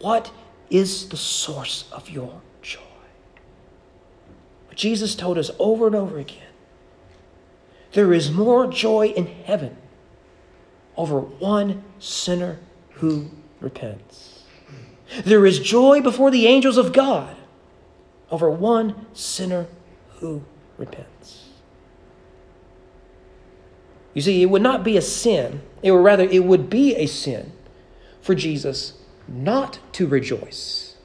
What 0.00 0.32
is 0.70 1.08
the 1.08 1.16
source 1.16 1.84
of 1.92 2.10
your 2.10 2.40
joy? 2.60 2.80
Jesus 4.74 5.14
told 5.14 5.38
us 5.38 5.50
over 5.58 5.86
and 5.86 5.94
over 5.94 6.18
again 6.18 6.48
there 7.92 8.12
is 8.12 8.32
more 8.32 8.66
joy 8.66 9.08
in 9.08 9.26
heaven 9.26 9.76
over 10.96 11.20
one 11.20 11.84
sinner 11.98 12.58
who 12.94 13.30
repents. 13.60 14.44
There 15.24 15.44
is 15.46 15.58
joy 15.58 16.00
before 16.00 16.30
the 16.30 16.46
angels 16.46 16.78
of 16.78 16.92
God 16.92 17.36
over 18.30 18.50
one 18.50 19.06
sinner 19.12 19.66
who 20.18 20.42
repents. 20.78 21.41
You 24.14 24.22
see, 24.22 24.42
it 24.42 24.46
would 24.46 24.62
not 24.62 24.84
be 24.84 24.96
a 24.96 25.02
sin, 25.02 25.62
it 25.82 25.90
would 25.90 26.04
rather 26.04 26.24
it 26.24 26.44
would 26.44 26.68
be 26.68 26.94
a 26.96 27.06
sin 27.06 27.52
for 28.20 28.34
Jesus 28.34 28.94
not 29.26 29.78
to 29.92 30.06
rejoice 30.06 30.96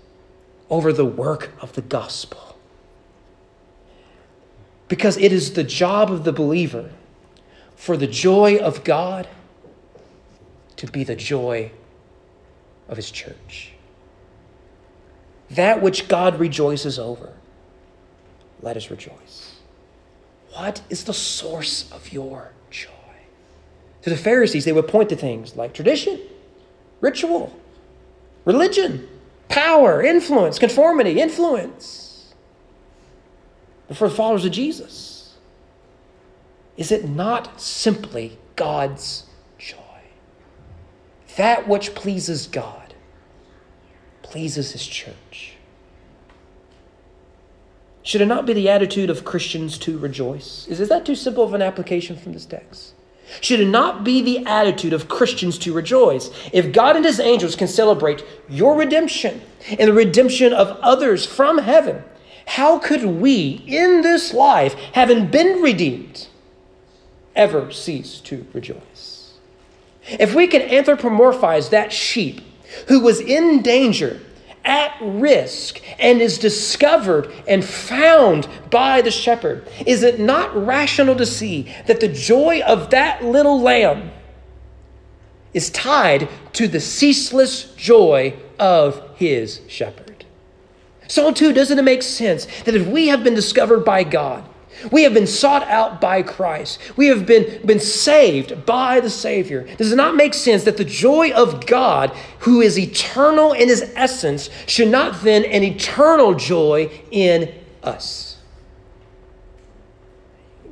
over 0.69 0.91
the 0.91 1.05
work 1.05 1.51
of 1.61 1.73
the 1.73 1.81
gospel. 1.81 2.57
Because 4.87 5.17
it 5.17 5.31
is 5.33 5.53
the 5.53 5.63
job 5.63 6.11
of 6.11 6.23
the 6.23 6.33
believer 6.33 6.91
for 7.75 7.97
the 7.97 8.07
joy 8.07 8.57
of 8.57 8.83
God 8.83 9.27
to 10.77 10.87
be 10.87 11.03
the 11.03 11.15
joy 11.15 11.71
of 12.87 12.97
his 12.97 13.11
church. 13.11 13.73
That 15.49 15.81
which 15.81 16.07
God 16.07 16.39
rejoices 16.39 16.99
over, 16.99 17.33
let 18.61 18.77
us 18.77 18.89
rejoice. 18.89 19.55
What 20.53 20.81
is 20.89 21.03
the 21.03 21.13
source 21.13 21.91
of 21.91 22.11
your? 22.11 22.51
To 24.03 24.09
the 24.09 24.17
Pharisees, 24.17 24.65
they 24.65 24.71
would 24.71 24.87
point 24.87 25.09
to 25.09 25.15
things 25.15 25.55
like 25.55 25.73
tradition, 25.73 26.19
ritual, 27.01 27.53
religion, 28.45 29.07
power, 29.49 30.01
influence, 30.01 30.59
conformity, 30.59 31.19
influence. 31.19 32.33
But 33.87 33.97
for 33.97 34.09
the 34.09 34.15
followers 34.15 34.45
of 34.45 34.51
Jesus, 34.51 35.35
is 36.75 36.91
it 36.91 37.09
not 37.09 37.59
simply 37.59 38.37
God's 38.55 39.25
joy? 39.57 39.77
That 41.37 41.67
which 41.67 41.95
pleases 41.95 42.47
God 42.47 42.93
pleases 44.21 44.73
His 44.73 44.85
church. 44.85 45.53
Should 48.03 48.21
it 48.21 48.27
not 48.27 48.45
be 48.45 48.53
the 48.53 48.69
attitude 48.69 49.09
of 49.09 49.25
Christians 49.25 49.77
to 49.79 49.97
rejoice? 49.97 50.67
Is, 50.67 50.79
is 50.79 50.89
that 50.89 51.05
too 51.05 51.15
simple 51.15 51.43
of 51.43 51.53
an 51.53 51.61
application 51.61 52.15
from 52.15 52.33
this 52.33 52.45
text? 52.45 52.93
Should 53.41 53.59
it 53.59 53.67
not 53.67 54.03
be 54.03 54.21
the 54.21 54.45
attitude 54.45 54.93
of 54.93 55.09
Christians 55.09 55.57
to 55.59 55.73
rejoice? 55.73 56.29
If 56.53 56.71
God 56.71 56.95
and 56.95 57.05
his 57.05 57.19
angels 57.19 57.55
can 57.55 57.67
celebrate 57.67 58.23
your 58.49 58.77
redemption 58.77 59.41
and 59.69 59.89
the 59.89 59.93
redemption 59.93 60.53
of 60.53 60.77
others 60.81 61.25
from 61.25 61.59
heaven, 61.59 62.03
how 62.45 62.79
could 62.79 63.03
we 63.03 63.63
in 63.67 64.01
this 64.01 64.33
life, 64.33 64.73
having 64.93 65.27
been 65.27 65.61
redeemed, 65.61 66.27
ever 67.35 67.71
cease 67.71 68.19
to 68.21 68.47
rejoice? 68.53 69.33
If 70.07 70.33
we 70.33 70.47
can 70.47 70.61
anthropomorphize 70.61 71.69
that 71.71 71.91
sheep 71.91 72.41
who 72.87 73.01
was 73.01 73.19
in 73.19 73.61
danger 73.61 74.21
at 74.67 74.95
risk 75.01 75.81
and 75.97 76.21
is 76.21 76.37
discovered 76.37 77.31
and 77.47 77.63
found 77.65 78.47
by 78.69 79.01
the 79.01 79.09
shepherd, 79.09 79.67
is 79.87 80.03
it 80.03 80.19
not 80.19 80.55
rational 80.55 81.15
to 81.15 81.25
see 81.25 81.73
that 81.87 82.01
the 82.01 82.07
joy 82.07 82.61
of 82.61 82.91
that 82.91 83.23
little 83.23 83.59
lamb 83.59 84.11
is 85.53 85.69
tied 85.71 86.29
to 86.53 86.67
the 86.67 86.79
ceaseless 86.79 87.73
joy 87.75 88.35
of 88.59 89.15
his 89.15 89.61
shepherd. 89.67 90.25
So, 91.07 91.31
too, 91.31 91.53
doesn't 91.53 91.79
it 91.79 91.83
make 91.83 92.03
sense 92.03 92.45
that 92.63 92.75
if 92.75 92.85
we 92.85 93.07
have 93.07 93.23
been 93.23 93.33
discovered 93.33 93.85
by 93.85 94.03
God, 94.03 94.47
we 94.91 95.03
have 95.03 95.13
been 95.13 95.27
sought 95.27 95.63
out 95.63 95.99
by 95.99 96.21
Christ. 96.21 96.79
We 96.95 97.07
have 97.07 97.25
been, 97.25 97.65
been 97.65 97.79
saved 97.79 98.65
by 98.65 98.99
the 98.99 99.09
Savior. 99.09 99.67
Does 99.77 99.91
it 99.91 99.95
not 99.95 100.15
make 100.15 100.33
sense 100.33 100.63
that 100.63 100.77
the 100.77 100.85
joy 100.85 101.31
of 101.31 101.65
God, 101.65 102.11
who 102.39 102.61
is 102.61 102.77
eternal 102.77 103.53
in 103.53 103.69
his 103.69 103.91
essence, 103.95 104.49
should 104.67 104.89
not 104.89 105.21
then 105.21 105.45
an 105.45 105.63
eternal 105.63 106.35
joy 106.35 106.91
in 107.11 107.53
us? 107.83 108.37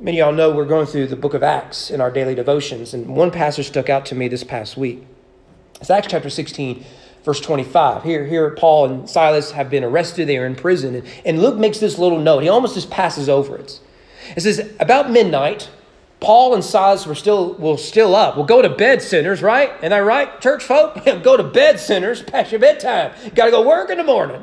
Many 0.00 0.20
of 0.20 0.26
y'all 0.26 0.36
know 0.36 0.50
we're 0.50 0.66
going 0.66 0.86
through 0.86 1.06
the 1.06 1.16
book 1.16 1.34
of 1.34 1.42
Acts 1.42 1.90
in 1.90 2.00
our 2.00 2.10
daily 2.10 2.34
devotions, 2.34 2.92
and 2.92 3.16
one 3.16 3.30
passage 3.30 3.68
stuck 3.68 3.88
out 3.88 4.04
to 4.06 4.14
me 4.14 4.28
this 4.28 4.44
past 4.44 4.76
week. 4.76 5.06
It's 5.80 5.90
Acts 5.90 6.08
chapter 6.10 6.28
16, 6.28 6.84
verse 7.24 7.40
25. 7.40 8.02
Here, 8.02 8.26
here 8.26 8.50
Paul 8.50 8.86
and 8.86 9.10
Silas 9.10 9.52
have 9.52 9.70
been 9.70 9.82
arrested, 9.82 10.28
they 10.28 10.36
are 10.36 10.46
in 10.46 10.54
prison, 10.54 10.96
and, 10.96 11.06
and 11.24 11.40
Luke 11.40 11.56
makes 11.56 11.78
this 11.78 11.98
little 11.98 12.18
note. 12.18 12.42
He 12.42 12.48
almost 12.48 12.74
just 12.74 12.90
passes 12.90 13.28
over 13.28 13.56
it. 13.56 13.80
It 14.34 14.40
says, 14.40 14.72
about 14.80 15.10
midnight, 15.10 15.70
Paul 16.20 16.54
and 16.54 16.64
Silas 16.64 17.06
were 17.06 17.14
still 17.14 17.54
were 17.54 17.76
still 17.76 18.14
up. 18.14 18.36
We'll 18.36 18.46
go 18.46 18.62
to 18.62 18.70
bed, 18.70 19.02
sinners, 19.02 19.42
right? 19.42 19.70
Am 19.82 19.92
I 19.92 20.00
right, 20.00 20.40
church 20.40 20.64
folk? 20.64 21.04
go 21.22 21.36
to 21.36 21.42
bed, 21.42 21.78
sinners, 21.78 22.22
past 22.22 22.50
your 22.50 22.60
bedtime. 22.60 23.12
Got 23.34 23.46
to 23.46 23.50
go 23.50 23.66
work 23.66 23.90
in 23.90 23.98
the 23.98 24.04
morning. 24.04 24.42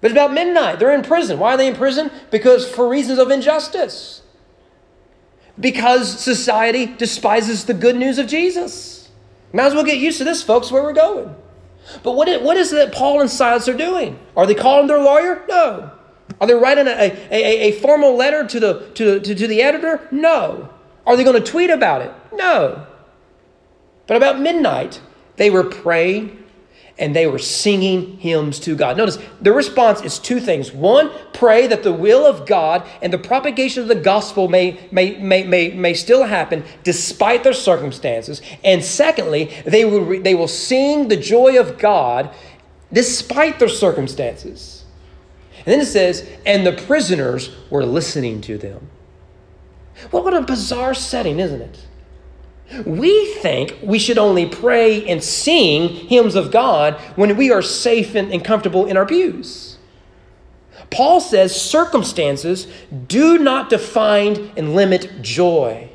But 0.00 0.12
it's 0.12 0.16
about 0.16 0.32
midnight. 0.32 0.78
They're 0.78 0.94
in 0.94 1.02
prison. 1.02 1.38
Why 1.40 1.54
are 1.54 1.56
they 1.56 1.66
in 1.66 1.74
prison? 1.74 2.10
Because 2.30 2.68
for 2.70 2.88
reasons 2.88 3.18
of 3.18 3.30
injustice. 3.30 4.22
Because 5.58 6.20
society 6.20 6.86
despises 6.86 7.64
the 7.64 7.74
good 7.74 7.96
news 7.96 8.18
of 8.18 8.28
Jesus. 8.28 9.10
Might 9.52 9.66
as 9.66 9.74
well 9.74 9.84
get 9.84 9.98
used 9.98 10.18
to 10.18 10.24
this, 10.24 10.42
folks, 10.42 10.70
where 10.70 10.84
we're 10.84 10.92
going. 10.92 11.34
But 12.04 12.12
what 12.12 12.28
is, 12.28 12.40
what 12.42 12.56
is 12.56 12.72
it 12.72 12.76
that 12.76 12.92
Paul 12.92 13.20
and 13.20 13.28
Silas 13.28 13.68
are 13.68 13.76
doing? 13.76 14.20
Are 14.36 14.46
they 14.46 14.54
calling 14.54 14.86
their 14.86 15.02
lawyer? 15.02 15.44
No. 15.48 15.90
Are 16.40 16.46
they 16.46 16.54
writing 16.54 16.86
a, 16.86 17.16
a, 17.30 17.68
a 17.68 17.72
formal 17.72 18.16
letter 18.16 18.46
to 18.46 18.60
the, 18.60 18.90
to, 18.94 19.20
to, 19.20 19.34
to 19.34 19.46
the 19.46 19.62
editor? 19.62 20.06
No. 20.10 20.68
Are 21.06 21.16
they 21.16 21.24
going 21.24 21.42
to 21.42 21.50
tweet 21.50 21.70
about 21.70 22.02
it? 22.02 22.12
No. 22.32 22.86
But 24.06 24.16
about 24.16 24.40
midnight, 24.40 25.00
they 25.36 25.50
were 25.50 25.64
praying 25.64 26.44
and 26.98 27.14
they 27.14 27.26
were 27.26 27.38
singing 27.38 28.18
hymns 28.18 28.58
to 28.60 28.74
God. 28.74 28.96
Notice 28.96 29.18
the 29.40 29.52
response 29.52 30.02
is 30.02 30.18
two 30.18 30.40
things. 30.40 30.72
One, 30.72 31.10
pray 31.32 31.66
that 31.68 31.84
the 31.84 31.92
will 31.92 32.26
of 32.26 32.46
God 32.46 32.86
and 33.00 33.12
the 33.12 33.18
propagation 33.18 33.82
of 33.82 33.88
the 33.88 33.94
gospel 33.94 34.48
may, 34.48 34.80
may, 34.90 35.16
may, 35.16 35.44
may, 35.44 35.70
may 35.70 35.94
still 35.94 36.24
happen 36.24 36.64
despite 36.82 37.44
their 37.44 37.52
circumstances. 37.52 38.42
And 38.64 38.84
secondly, 38.84 39.44
they 39.64 39.84
will, 39.84 40.20
they 40.22 40.34
will 40.34 40.48
sing 40.48 41.08
the 41.08 41.16
joy 41.16 41.58
of 41.58 41.78
God 41.78 42.34
despite 42.92 43.58
their 43.58 43.68
circumstances. 43.68 44.77
And 45.68 45.74
then 45.74 45.80
it 45.82 45.90
says, 45.90 46.26
and 46.46 46.66
the 46.66 46.72
prisoners 46.72 47.50
were 47.68 47.84
listening 47.84 48.40
to 48.40 48.56
them. 48.56 48.88
Well, 50.10 50.24
what 50.24 50.32
a 50.32 50.40
bizarre 50.40 50.94
setting, 50.94 51.38
isn't 51.40 51.60
it? 51.60 52.86
We 52.86 53.34
think 53.34 53.76
we 53.82 53.98
should 53.98 54.16
only 54.16 54.46
pray 54.46 55.06
and 55.06 55.22
sing 55.22 55.90
hymns 55.90 56.36
of 56.36 56.50
God 56.50 56.94
when 57.16 57.36
we 57.36 57.50
are 57.50 57.60
safe 57.60 58.14
and, 58.14 58.32
and 58.32 58.42
comfortable 58.42 58.86
in 58.86 58.96
our 58.96 59.04
pews. 59.04 59.76
Paul 60.90 61.20
says 61.20 61.54
circumstances 61.54 62.66
do 63.06 63.36
not 63.36 63.68
define 63.68 64.50
and 64.56 64.74
limit 64.74 65.20
joy. 65.20 65.90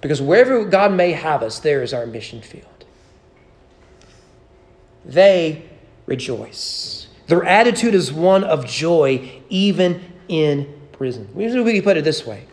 Because 0.00 0.20
wherever 0.20 0.64
God 0.64 0.92
may 0.92 1.12
have 1.12 1.40
us, 1.40 1.60
there 1.60 1.84
is 1.84 1.94
our 1.94 2.04
mission 2.04 2.42
field. 2.42 2.84
They 5.04 5.66
rejoice. 6.06 7.05
Their 7.26 7.44
attitude 7.44 7.94
is 7.94 8.12
one 8.12 8.44
of 8.44 8.66
joy, 8.66 9.42
even 9.48 10.00
in 10.28 10.72
prison. 10.92 11.28
We 11.34 11.48
can 11.50 11.82
put 11.82 11.96
it 11.96 12.04
this 12.04 12.24
way 12.26 12.46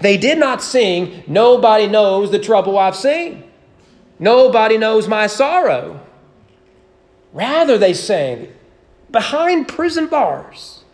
They 0.00 0.16
did 0.16 0.38
not 0.38 0.62
sing, 0.62 1.24
Nobody 1.26 1.86
knows 1.86 2.30
the 2.30 2.38
trouble 2.38 2.78
I've 2.78 2.96
seen. 2.96 3.44
Nobody 4.18 4.78
knows 4.78 5.06
my 5.06 5.26
sorrow. 5.26 6.00
Rather, 7.32 7.78
they 7.78 7.94
sang, 7.94 8.52
Behind 9.10 9.68
prison 9.68 10.06
bars, 10.06 10.84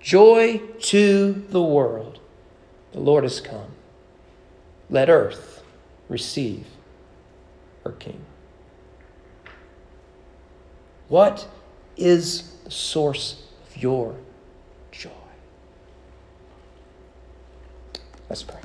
joy 0.00 0.60
to 0.80 1.44
the 1.50 1.62
world. 1.62 2.20
The 2.92 3.00
Lord 3.00 3.24
has 3.24 3.40
come. 3.40 3.72
Let 4.90 5.08
earth 5.08 5.62
receive 6.08 6.66
her 7.84 7.92
King. 7.92 8.24
What 11.08 11.48
is 11.96 12.50
the 12.64 12.70
source 12.70 13.42
of 13.68 13.82
your 13.82 14.14
joy. 14.90 15.10
Let's 18.28 18.42
pray. 18.42 18.63